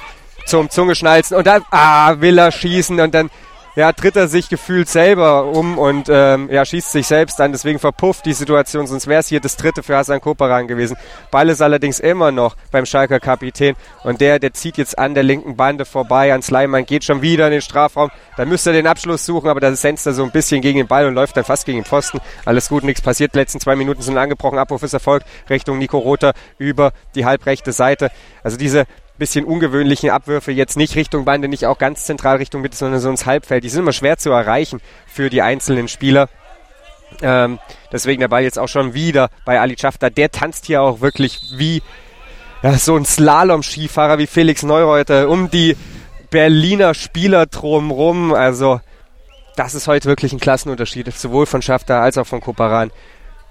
[0.45, 1.37] zum Zungeschnalzen.
[1.37, 3.31] Und dann ah, will er schießen und dann
[3.79, 7.53] ja, tritt er sich gefühlt selber um und ähm, ja, schießt sich selbst an.
[7.53, 10.97] Deswegen verpufft die Situation, sonst wäre es hier das dritte für Hassan Koparan gewesen.
[11.31, 15.22] Ball ist allerdings immer noch beim Schalker Kapitän und der, der zieht jetzt an der
[15.22, 18.11] linken Bande vorbei an Sleiman, geht schon wieder in den Strafraum.
[18.37, 20.89] Dann müsste er den Abschluss suchen, aber da senzt er so ein bisschen gegen den
[20.89, 22.18] Ball und läuft dann fast gegen den Pfosten.
[22.45, 23.35] Alles gut, nichts passiert.
[23.35, 24.59] Die letzten zwei Minuten sind angebrochen.
[24.59, 28.11] Abruf ist erfolgt Richtung Nico Rother über die halbrechte Seite.
[28.43, 28.87] Also diese
[29.19, 33.11] bisschen ungewöhnlichen Abwürfe jetzt nicht Richtung Bande, nicht auch ganz zentral Richtung Mitte, sondern so
[33.11, 33.64] ins Halbfeld.
[33.64, 36.29] Die sind immer schwer zu erreichen für die einzelnen Spieler.
[37.23, 37.59] Ähm,
[37.93, 40.11] deswegen der Ball jetzt auch schon wieder bei Ali Schafter.
[40.11, 41.83] Der tanzt hier auch wirklich wie
[42.62, 45.77] ja, so ein Slalom-Skifahrer wie Felix Neureuter um die
[46.31, 48.33] Berliner Spieler drumrum.
[48.35, 48.81] Also
[49.57, 52.91] das ist heute wirklich ein Klassenunterschied, sowohl von Schafter als auch von Koparan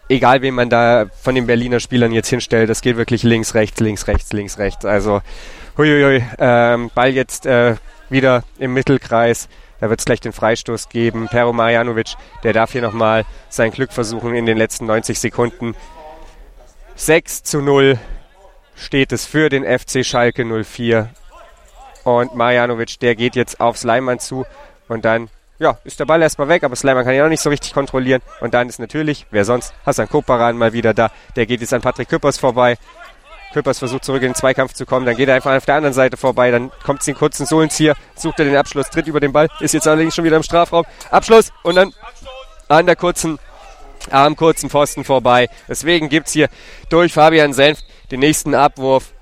[0.10, 3.80] egal wen man da von den Berliner Spielern jetzt hinstellt, das geht wirklich links, rechts,
[3.80, 4.86] links, rechts, links, rechts.
[4.86, 5.22] Also
[5.78, 7.76] huiuiui, ähm, Ball jetzt äh,
[8.10, 9.48] wieder im Mittelkreis.
[9.80, 11.28] Da wird es gleich den Freistoß geben.
[11.30, 15.76] Pero Marjanovic, der darf hier nochmal sein Glück versuchen in den letzten 90 Sekunden.
[16.96, 18.00] 6 zu 0
[18.76, 21.10] steht es für den FC Schalke 04.
[22.04, 24.46] Und Marjanovic, der geht jetzt aufs Leimann zu
[24.88, 27.50] und dann ja, ist der Ball erstmal weg, aber Slimer kann ihn auch nicht so
[27.50, 28.22] richtig kontrollieren.
[28.42, 31.10] Und dann ist natürlich, wer sonst, Hassan Koparan mal wieder da.
[31.36, 32.78] Der geht jetzt an Patrick Küppers vorbei.
[33.54, 35.94] Küppers versucht zurück in den Zweikampf zu kommen, dann geht er einfach auf der anderen
[35.94, 39.32] Seite vorbei, dann kommt es den kurzen Sohlenzieher, sucht er den Abschluss, tritt über den
[39.32, 40.86] Ball, ist jetzt allerdings schon wieder im Strafraum.
[41.10, 41.94] Abschluss und dann
[42.68, 43.40] an der kurzen,
[44.12, 45.50] am kurzen Pfosten vorbei.
[45.68, 46.50] Deswegen gibt es hier
[46.90, 49.14] durch Fabian Senft den nächsten Abwurf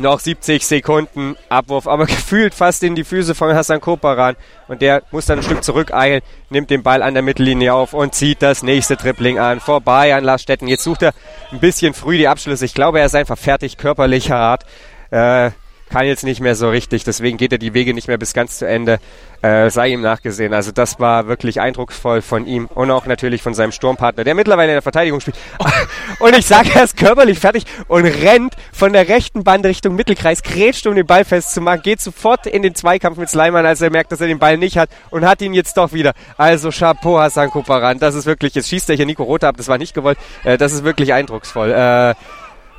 [0.00, 4.36] noch 70 Sekunden Abwurf, aber gefühlt fast in die Füße von Hassan Koparan.
[4.68, 8.14] Und der muss dann ein Stück zurückeilen, nimmt den Ball an der Mittellinie auf und
[8.14, 9.60] zieht das nächste Tripling an.
[9.60, 10.68] Vorbei an Lars Stetten.
[10.68, 11.12] Jetzt sucht er
[11.50, 12.64] ein bisschen früh die Abschlüsse.
[12.64, 14.64] Ich glaube, er ist einfach fertig körperlicher Art.
[15.10, 15.50] Äh,
[15.92, 18.58] kann jetzt nicht mehr so richtig, deswegen geht er die Wege nicht mehr bis ganz
[18.58, 18.98] zu Ende.
[19.42, 20.54] Äh, sei ihm nachgesehen.
[20.54, 24.70] Also das war wirklich eindrucksvoll von ihm und auch natürlich von seinem Sturmpartner, der mittlerweile
[24.70, 25.36] in der Verteidigung spielt.
[26.20, 30.44] und ich sage, er ist körperlich fertig und rennt von der rechten Bande Richtung Mittelkreis,
[30.44, 34.12] grätscht, um den Ball festzumachen, geht sofort in den Zweikampf mit Sleiman, als er merkt,
[34.12, 36.12] dass er den Ball nicht hat und hat ihn jetzt doch wieder.
[36.36, 39.66] Also Chapeau Hassan Kuparan, das ist wirklich, jetzt schießt er hier Nico Rothe ab, das
[39.66, 41.72] war nicht gewollt, äh, das ist wirklich eindrucksvoll.
[41.72, 42.14] Äh,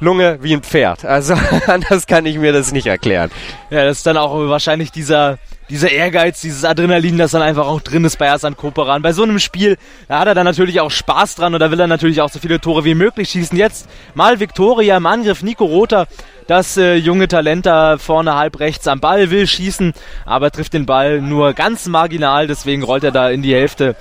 [0.03, 1.05] Lunge wie ein Pferd.
[1.05, 1.35] Also
[1.67, 3.31] anders kann ich mir das nicht erklären.
[3.69, 5.39] Ja, das ist dann auch wahrscheinlich dieser,
[5.69, 9.01] dieser Ehrgeiz, dieses Adrenalin, das dann einfach auch drin ist bei Asan Koperan.
[9.01, 9.77] Bei so einem Spiel,
[10.07, 12.39] da hat er dann natürlich auch Spaß dran und da will er natürlich auch so
[12.39, 13.57] viele Tore wie möglich schießen.
[13.57, 16.07] Jetzt mal Viktoria im Angriff, Nico Rother,
[16.47, 19.93] das äh, junge Talent da vorne halb rechts am Ball, will schießen,
[20.25, 23.95] aber trifft den Ball nur ganz marginal, deswegen rollt er da in die Hälfte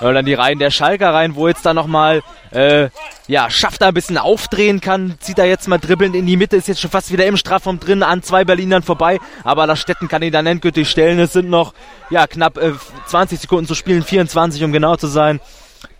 [0.00, 2.88] Und dann die Reihen der Schalker rein, wo jetzt dann nochmal, äh,
[3.26, 6.56] ja, schafft er ein bisschen aufdrehen kann, zieht er jetzt mal dribbelnd in die Mitte,
[6.56, 10.08] ist jetzt schon fast wieder im Strafraum drin, an zwei Berlinern vorbei, aber das Stetten
[10.08, 11.18] kann ihn dann endgültig stellen.
[11.18, 11.74] Es sind noch,
[12.10, 12.72] ja, knapp äh,
[13.06, 15.40] 20 Sekunden zu spielen, 24 um genau zu sein.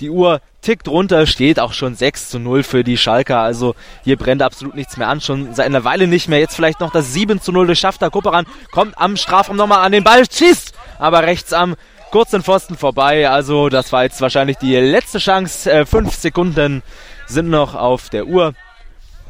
[0.01, 3.41] Die Uhr tickt runter, steht auch schon 6 zu 0 für die Schalker.
[3.41, 6.41] Also hier brennt absolut nichts mehr an, schon seit einer Weile nicht mehr.
[6.41, 8.11] Jetzt vielleicht noch das 7 zu 0 durch Schafter.
[8.11, 11.77] Kupperan kommt am Strafraum nochmal an den Ball, schießt, aber rechts am
[12.15, 13.29] kurzen Pfosten vorbei.
[13.29, 15.69] Also das war jetzt wahrscheinlich die letzte Chance.
[15.69, 16.85] Äh, fünf Sekunden
[17.27, 18.55] sind noch auf der Uhr.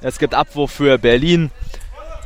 [0.03, 1.51] Es gibt Abwurf für Berlin.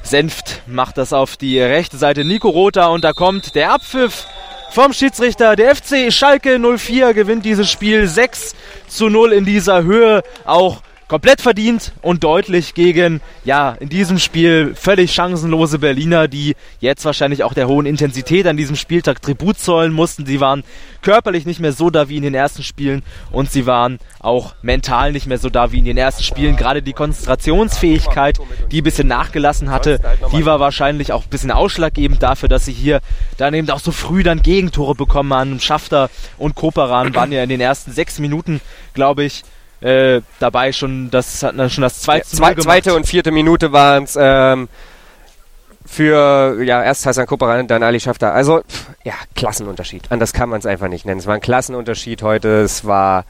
[0.03, 4.27] Senft macht das auf die rechte Seite Nico Rother und da kommt der Abpfiff
[4.73, 5.55] vom Schiedsrichter.
[5.55, 8.57] Der FC Schalke 04 gewinnt dieses Spiel 6
[8.89, 10.25] zu 0 in dieser Höhe.
[10.45, 17.05] Auch komplett verdient und deutlich gegen, ja, in diesem Spiel völlig chancenlose Berliner, die jetzt
[17.07, 20.27] wahrscheinlich auch der hohen Intensität an diesem Spieltag Tribut zollen mussten.
[20.27, 20.65] Sie waren
[21.01, 25.13] körperlich nicht mehr so da wie in den ersten Spielen und sie waren auch mental
[25.13, 26.57] nicht mehr so da wie in den ersten Spielen.
[26.57, 28.39] Gerade die Konzentrationsfähigkeit,
[28.71, 30.01] die ein bisschen nachgelassen hatte,
[30.33, 33.01] die war wahrscheinlich auch ein bisschen ausschlaggebend dafür, dass sie hier
[33.39, 35.61] dann eben auch so früh dann Gegentore bekommen haben.
[35.61, 38.61] Schafter und Koperan waren ja in den ersten sechs Minuten,
[38.93, 39.45] glaube ich,
[39.81, 44.19] äh, dabei schon das hat schon das zweite, Zwei, zweite und vierte Minute waren es
[44.21, 44.69] ähm,
[45.87, 48.35] für ja erst Hassan Koperan, dann Ali Schafter.
[48.35, 50.11] Also pff, ja Klassenunterschied.
[50.11, 51.21] Anders kann man es einfach nicht nennen.
[51.21, 52.63] Es war ein Klassenunterschied heute.
[52.63, 53.25] Es war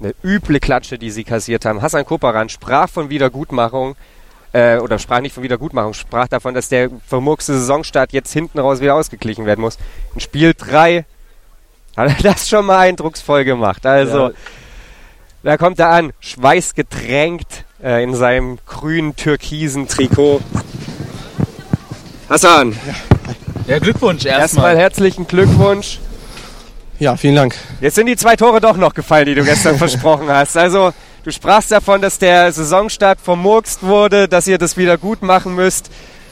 [0.00, 1.80] eine üble Klatsche, die sie kassiert haben.
[1.80, 3.94] Hassan Koperan sprach von Wiedergutmachung
[4.52, 8.80] äh, oder sprach nicht von Wiedergutmachung, sprach davon, dass der vermurkste Saisonstart jetzt hinten raus
[8.80, 9.78] wieder ausgeglichen werden muss.
[10.14, 11.04] In Spiel 3
[11.96, 13.86] hat er das schon mal eindrucksvoll gemacht.
[13.86, 14.34] Also Ja.
[15.42, 20.40] Da kommt er an, schweißgetränkt äh, in seinem grünen türkisen Trikot.
[22.28, 22.76] Hassan,
[23.66, 24.76] Ja, Glückwunsch erstmal erstmal.
[24.78, 25.98] herzlichen Glückwunsch.
[26.98, 27.54] Ja, vielen Dank.
[27.80, 30.56] Jetzt sind die zwei Tore doch noch gefallen, die du gestern versprochen hast.
[30.56, 30.92] Also,
[31.24, 35.90] du sprachst davon, dass der Saisonstart vermurkst wurde, dass ihr das wieder gut machen müsst.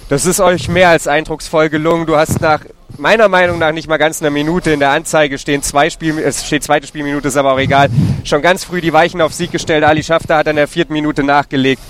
[0.08, 2.06] Das ist euch mehr als eindrucksvoll gelungen.
[2.06, 2.60] Du hast nach
[2.98, 6.46] meiner Meinung nach nicht mal ganz eine Minute in der Anzeige stehen zwei Spiel, es
[6.46, 7.88] steht zweite Spielminute, ist aber auch egal.
[8.24, 9.84] Schon ganz früh die Weichen auf Sieg gestellt.
[9.84, 11.82] Ali Schafter hat in der vierten Minute nachgelegt.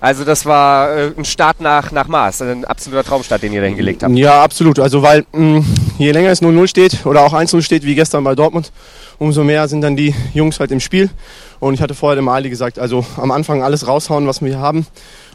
[0.00, 3.66] Also das war äh, ein Start nach, nach Maß, ein absoluter Traumstart, den ihr da
[3.66, 4.14] hingelegt habt.
[4.14, 4.78] Ja, absolut.
[4.78, 5.64] Also weil mh,
[5.98, 8.72] je länger es 0-0 steht oder auch 1-0 steht, wie gestern bei Dortmund,
[9.18, 11.10] umso mehr sind dann die Jungs halt im Spiel.
[11.60, 14.58] Und ich hatte vorher dem Ali gesagt, also am Anfang alles raushauen, was wir hier
[14.58, 14.86] haben.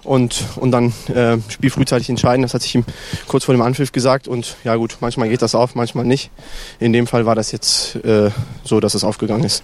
[0.04, 2.42] Und, und dann äh, Spiel frühzeitig entscheiden.
[2.42, 2.86] Das hat sich ihm
[3.28, 4.28] kurz vor dem Anpfiff gesagt.
[4.28, 6.32] Und ja gut, manchmal geht das auf, manchmal nicht.
[6.80, 8.32] In dem Fall war das jetzt äh,
[8.64, 9.64] so, dass es aufgegangen ist.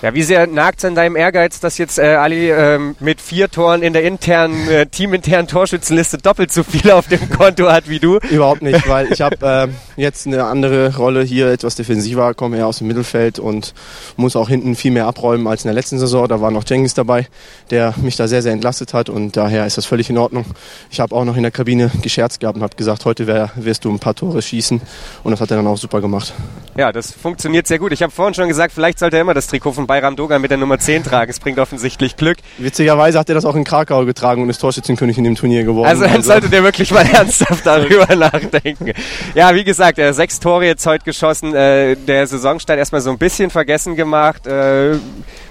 [0.00, 3.50] Ja, wie sehr nagt es an deinem Ehrgeiz, dass jetzt äh, Ali ähm, mit vier
[3.50, 7.98] Toren in der internen, äh, teaminternen Torschützenliste doppelt so viel auf dem Konto hat wie
[7.98, 8.18] du?
[8.30, 12.68] Überhaupt nicht, weil ich habe äh, jetzt eine andere Rolle hier, etwas defensiver, komme eher
[12.68, 13.74] aus dem Mittelfeld und
[14.16, 16.28] muss auch hinten viel mehr abräumen als in der letzten Saison.
[16.28, 17.26] Da war noch Cengiz dabei,
[17.70, 20.44] der mich da sehr, sehr entlastet hat und daher ist das völlig in Ordnung.
[20.90, 23.84] Ich habe auch noch in der Kabine gescherzt gehabt und habe gesagt, heute wär, wirst
[23.84, 24.80] du ein paar Tore schießen
[25.24, 26.34] und das hat er dann auch super gemacht.
[26.76, 27.90] Ja, das funktioniert sehr gut.
[27.90, 30.52] Ich habe vorhin schon gesagt, vielleicht sollte er immer das Trikot von Bayram Dogan mit
[30.52, 31.30] der Nummer 10 tragen.
[31.30, 32.38] Es bringt offensichtlich Glück.
[32.58, 35.88] Witzigerweise hat er das auch in Krakau getragen und ist Torschützenkönig in dem Turnier geworden.
[35.88, 38.92] Also dann sollte der wirklich mal ernsthaft darüber nachdenken.
[39.34, 41.54] Ja, wie gesagt, er hat sechs Tore jetzt heute geschossen.
[41.54, 44.46] Äh, der Saisonstart erstmal so ein bisschen vergessen gemacht.
[44.46, 44.98] Äh,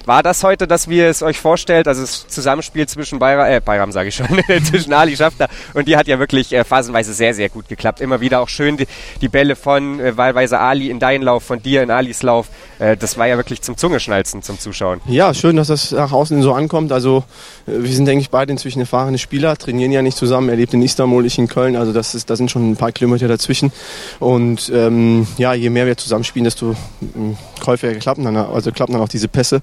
[0.07, 3.91] war das heute, dass wir es euch vorstellt, also das Zusammenspiel zwischen Bayram, äh, Bayram
[3.91, 4.27] sage ich schon,
[4.63, 7.99] zwischen Ali Schafter und die hat ja wirklich äh, phasenweise sehr, sehr gut geklappt.
[7.99, 8.87] Immer wieder auch schön die,
[9.19, 12.47] die Bälle von äh, wahlweise Ali in deinen Lauf, von dir in Alis Lauf.
[12.79, 15.01] Äh, das war ja wirklich zum Zungeschnalzen zum Zuschauen.
[15.07, 16.91] Ja, schön, dass das nach außen so ankommt.
[16.91, 17.23] Also
[17.67, 20.49] äh, wir sind, denke ich, beide inzwischen erfahrene Spieler, trainieren ja nicht zusammen.
[20.49, 21.75] Er lebt in Istanbul, ich in Köln.
[21.75, 23.71] Also das ist, da sind schon ein paar Kilometer dazwischen.
[24.19, 26.75] Und ähm, ja, je mehr wir zusammenspielen, desto
[27.15, 29.61] ähm, häufiger klappen dann, also klappen dann auch diese Pässe.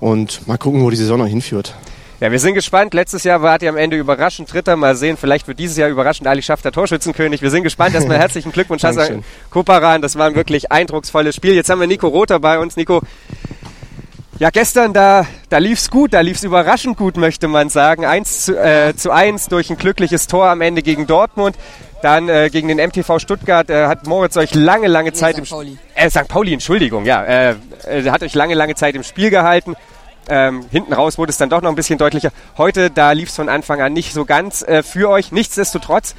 [0.00, 1.74] Und mal gucken, wo die Saison noch hinführt.
[2.20, 2.94] Ja, wir sind gespannt.
[2.94, 4.74] Letztes Jahr wart ihr am Ende überraschend Dritter.
[4.74, 7.42] Mal sehen, vielleicht wird dieses Jahr überraschend Ali Schaff der Torschützenkönig.
[7.42, 7.94] Wir sind gespannt.
[7.94, 9.22] Erstmal herzlichen Glückwunsch, Hassan.
[9.50, 10.02] Koparan.
[10.02, 11.54] Das war ein wirklich eindrucksvolles Spiel.
[11.54, 12.76] Jetzt haben wir Nico Rother bei uns.
[12.76, 13.02] Nico,
[14.38, 18.04] ja, gestern, da, da lief's gut, da lief's überraschend gut, möchte man sagen.
[18.04, 21.56] 1 zu, äh, zu 1 durch ein glückliches Tor am Ende gegen Dortmund.
[22.02, 25.40] Dann äh, gegen den MTV Stuttgart äh, hat Moritz euch lange, lange Zeit St.
[25.40, 25.78] im Pauli.
[25.94, 26.28] Äh, St.
[26.28, 27.24] Pauli, Entschuldigung, ja.
[27.24, 27.56] Äh,
[27.86, 29.74] äh, hat euch lange, lange Zeit im Spiel gehalten.
[30.28, 32.30] Ähm, hinten raus wurde es dann doch noch ein bisschen deutlicher.
[32.56, 35.32] Heute, da lief es von Anfang an nicht so ganz äh, für euch.
[35.32, 36.14] Nichtsdestotrotz,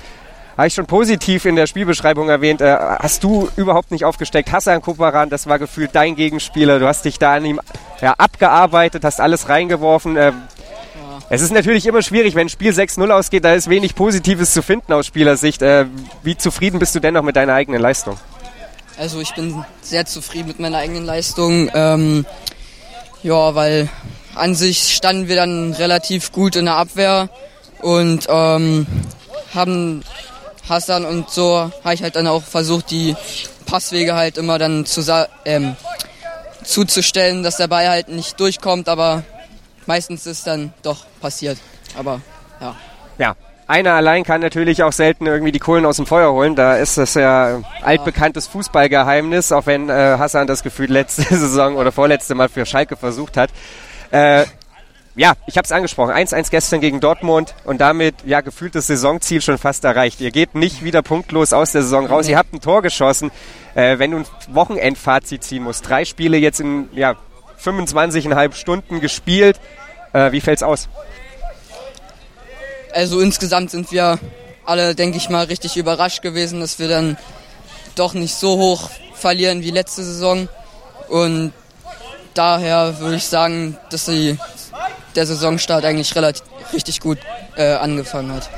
[0.59, 4.51] habe ich schon positiv in der Spielbeschreibung erwähnt, äh, hast du überhaupt nicht aufgesteckt.
[4.51, 6.79] Hassan Koparan, das war gefühlt dein Gegenspieler.
[6.79, 7.61] Du hast dich da an ihm
[8.01, 10.17] ja, abgearbeitet, hast alles reingeworfen.
[10.17, 10.33] Ähm,
[11.29, 14.61] es ist natürlich immer schwierig, wenn ein Spiel 6-0 ausgeht, da ist wenig Positives zu
[14.61, 15.61] finden aus Spielersicht.
[15.61, 15.85] Äh,
[16.23, 18.17] wie zufrieden bist du dennoch mit deiner eigenen Leistung?
[18.97, 21.71] Also ich bin sehr zufrieden mit meiner eigenen Leistung.
[21.73, 22.25] Ähm,
[23.23, 23.87] ja, weil
[24.35, 27.29] an sich standen wir dann relativ gut in der Abwehr
[27.81, 28.87] und ähm,
[29.55, 30.03] haben
[30.69, 33.15] Hassan und so habe ich halt dann auch versucht, die
[33.65, 35.01] Passwege halt immer dann zu,
[35.45, 35.75] ähm,
[36.63, 39.23] zuzustellen, dass der Ball halt nicht durchkommt, aber
[39.85, 41.57] meistens ist dann doch passiert.
[41.97, 42.21] Aber
[42.61, 42.75] ja.
[43.17, 43.35] Ja,
[43.67, 46.55] einer allein kann natürlich auch selten irgendwie die Kohlen aus dem Feuer holen.
[46.55, 51.91] Da ist das ja altbekanntes Fußballgeheimnis, auch wenn äh, Hassan das Gefühl letzte Saison oder
[51.91, 53.51] vorletzte Mal für Schalke versucht hat.
[54.11, 54.45] Äh,
[55.19, 56.11] ja, ich habe es angesprochen.
[56.13, 60.21] 1-1 gestern gegen Dortmund und damit ja gefühltes Saisonziel schon fast erreicht.
[60.21, 62.29] Ihr geht nicht wieder punktlos aus der Saison raus.
[62.29, 63.29] Ihr habt ein Tor geschossen.
[63.75, 67.17] Äh, wenn du ein Wochenendfazit ziehen musst, drei Spiele jetzt in ja,
[67.61, 69.59] 25,5 Stunden gespielt,
[70.13, 70.87] äh, wie fällt's aus?
[72.93, 74.19] Also insgesamt sind wir
[74.63, 77.17] alle, denke ich mal, richtig überrascht gewesen, dass wir dann
[77.95, 80.47] doch nicht so hoch verlieren wie letzte Saison.
[81.09, 81.51] Und
[82.39, 84.37] daher würde ich sagen, dass die,
[85.15, 87.17] der Saisonstart eigentlich relativ richtig gut
[87.57, 88.49] äh, angefangen hat.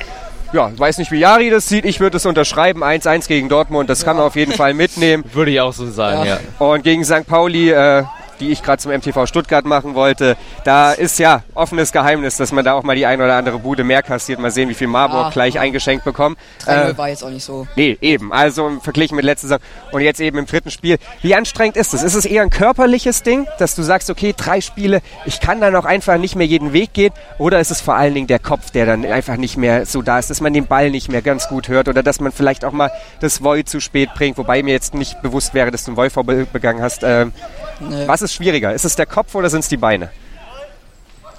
[0.54, 1.86] Ja, ich weiß nicht, wie Jari das sieht.
[1.86, 2.84] Ich würde es unterschreiben.
[2.84, 4.06] 1-1 gegen Dortmund, das ja.
[4.06, 5.24] kann man auf jeden Fall mitnehmen.
[5.34, 6.38] Würde ich auch so sagen, ja.
[6.38, 6.40] ja.
[6.60, 7.26] Und gegen St.
[7.26, 8.04] Pauli äh,
[8.42, 10.36] die ich gerade zum MTV Stuttgart machen wollte.
[10.66, 13.84] Da ist ja offenes Geheimnis, dass man da auch mal die ein oder andere Bude
[13.84, 14.40] mehr kassiert.
[14.40, 16.38] Mal sehen, wie viel Marburg ah, gleich eingeschenkt bekommt.
[16.66, 17.68] Äh, war jetzt auch nicht so.
[17.76, 18.34] Nee, eben.
[18.34, 19.60] Also verglichen mit letzter Saison.
[19.92, 20.98] Und jetzt eben im dritten Spiel.
[21.22, 22.04] Wie anstrengend ist es?
[22.04, 25.76] Ist es eher ein körperliches Ding, dass du sagst, okay, drei Spiele, ich kann dann
[25.76, 27.14] auch einfach nicht mehr jeden Weg gehen?
[27.38, 30.18] Oder ist es vor allen Dingen der Kopf, der dann einfach nicht mehr so da
[30.18, 32.72] ist, dass man den Ball nicht mehr ganz gut hört oder dass man vielleicht auch
[32.72, 35.98] mal das Void zu spät bringt, wobei mir jetzt nicht bewusst wäre, dass du ein
[35.98, 36.12] Void
[36.52, 37.04] begangen hast.
[37.04, 37.34] Ähm,
[37.82, 38.08] Nee.
[38.08, 38.74] Was ist schwieriger?
[38.74, 40.10] Ist es der Kopf oder sind es die Beine?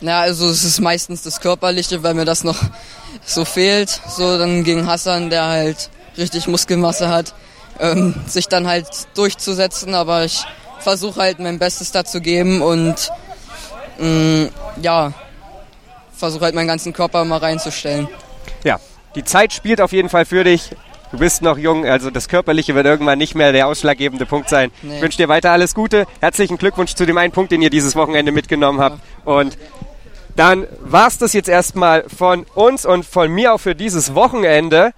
[0.00, 2.58] Na, also es ist meistens das Körperliche, weil mir das noch
[3.24, 4.00] so fehlt.
[4.08, 7.34] So dann gegen Hassan, der halt richtig Muskelmasse hat,
[7.78, 9.94] ähm, sich dann halt durchzusetzen.
[9.94, 10.44] Aber ich
[10.80, 13.10] versuche halt mein Bestes da zu geben und
[13.98, 14.48] mh, mm,
[14.82, 15.12] ja,
[16.12, 18.08] versuche halt meinen ganzen Körper mal reinzustellen.
[18.64, 18.80] Ja,
[19.14, 20.70] die Zeit spielt auf jeden Fall für dich.
[21.12, 24.70] Du bist noch jung, also das Körperliche wird irgendwann nicht mehr der ausschlaggebende Punkt sein.
[24.80, 24.96] Nee.
[24.96, 26.06] Ich wünsche dir weiter alles Gute.
[26.20, 28.98] Herzlichen Glückwunsch zu dem einen Punkt, den ihr dieses Wochenende mitgenommen habt.
[29.26, 29.58] Und
[30.36, 34.92] dann war's das jetzt erstmal von uns und von mir auch für dieses Wochenende.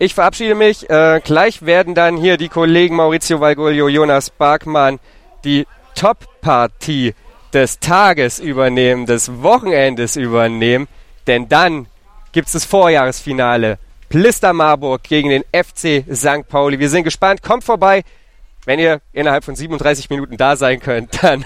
[0.00, 0.90] Ich verabschiede mich.
[0.90, 4.98] Äh, gleich werden dann hier die Kollegen Maurizio Valgoglio, Jonas Barkmann
[5.44, 7.14] die Top-Partie
[7.52, 10.88] des Tages übernehmen, des Wochenendes übernehmen.
[11.28, 11.86] Denn dann
[12.32, 13.78] gibt es das Vorjahresfinale
[14.08, 16.48] Plister Marburg gegen den FC St.
[16.48, 16.78] Pauli.
[16.78, 17.42] Wir sind gespannt.
[17.42, 18.02] Kommt vorbei.
[18.66, 21.44] Wenn ihr innerhalb von 37 Minuten da sein könnt, dann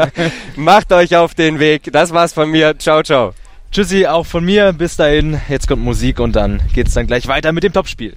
[0.56, 1.92] macht euch auf den Weg.
[1.92, 2.78] Das war's von mir.
[2.78, 3.34] Ciao, ciao.
[3.70, 4.72] Tschüssi, auch von mir.
[4.72, 5.40] Bis dahin.
[5.48, 8.16] Jetzt kommt Musik und dann geht's dann gleich weiter mit dem Topspiel.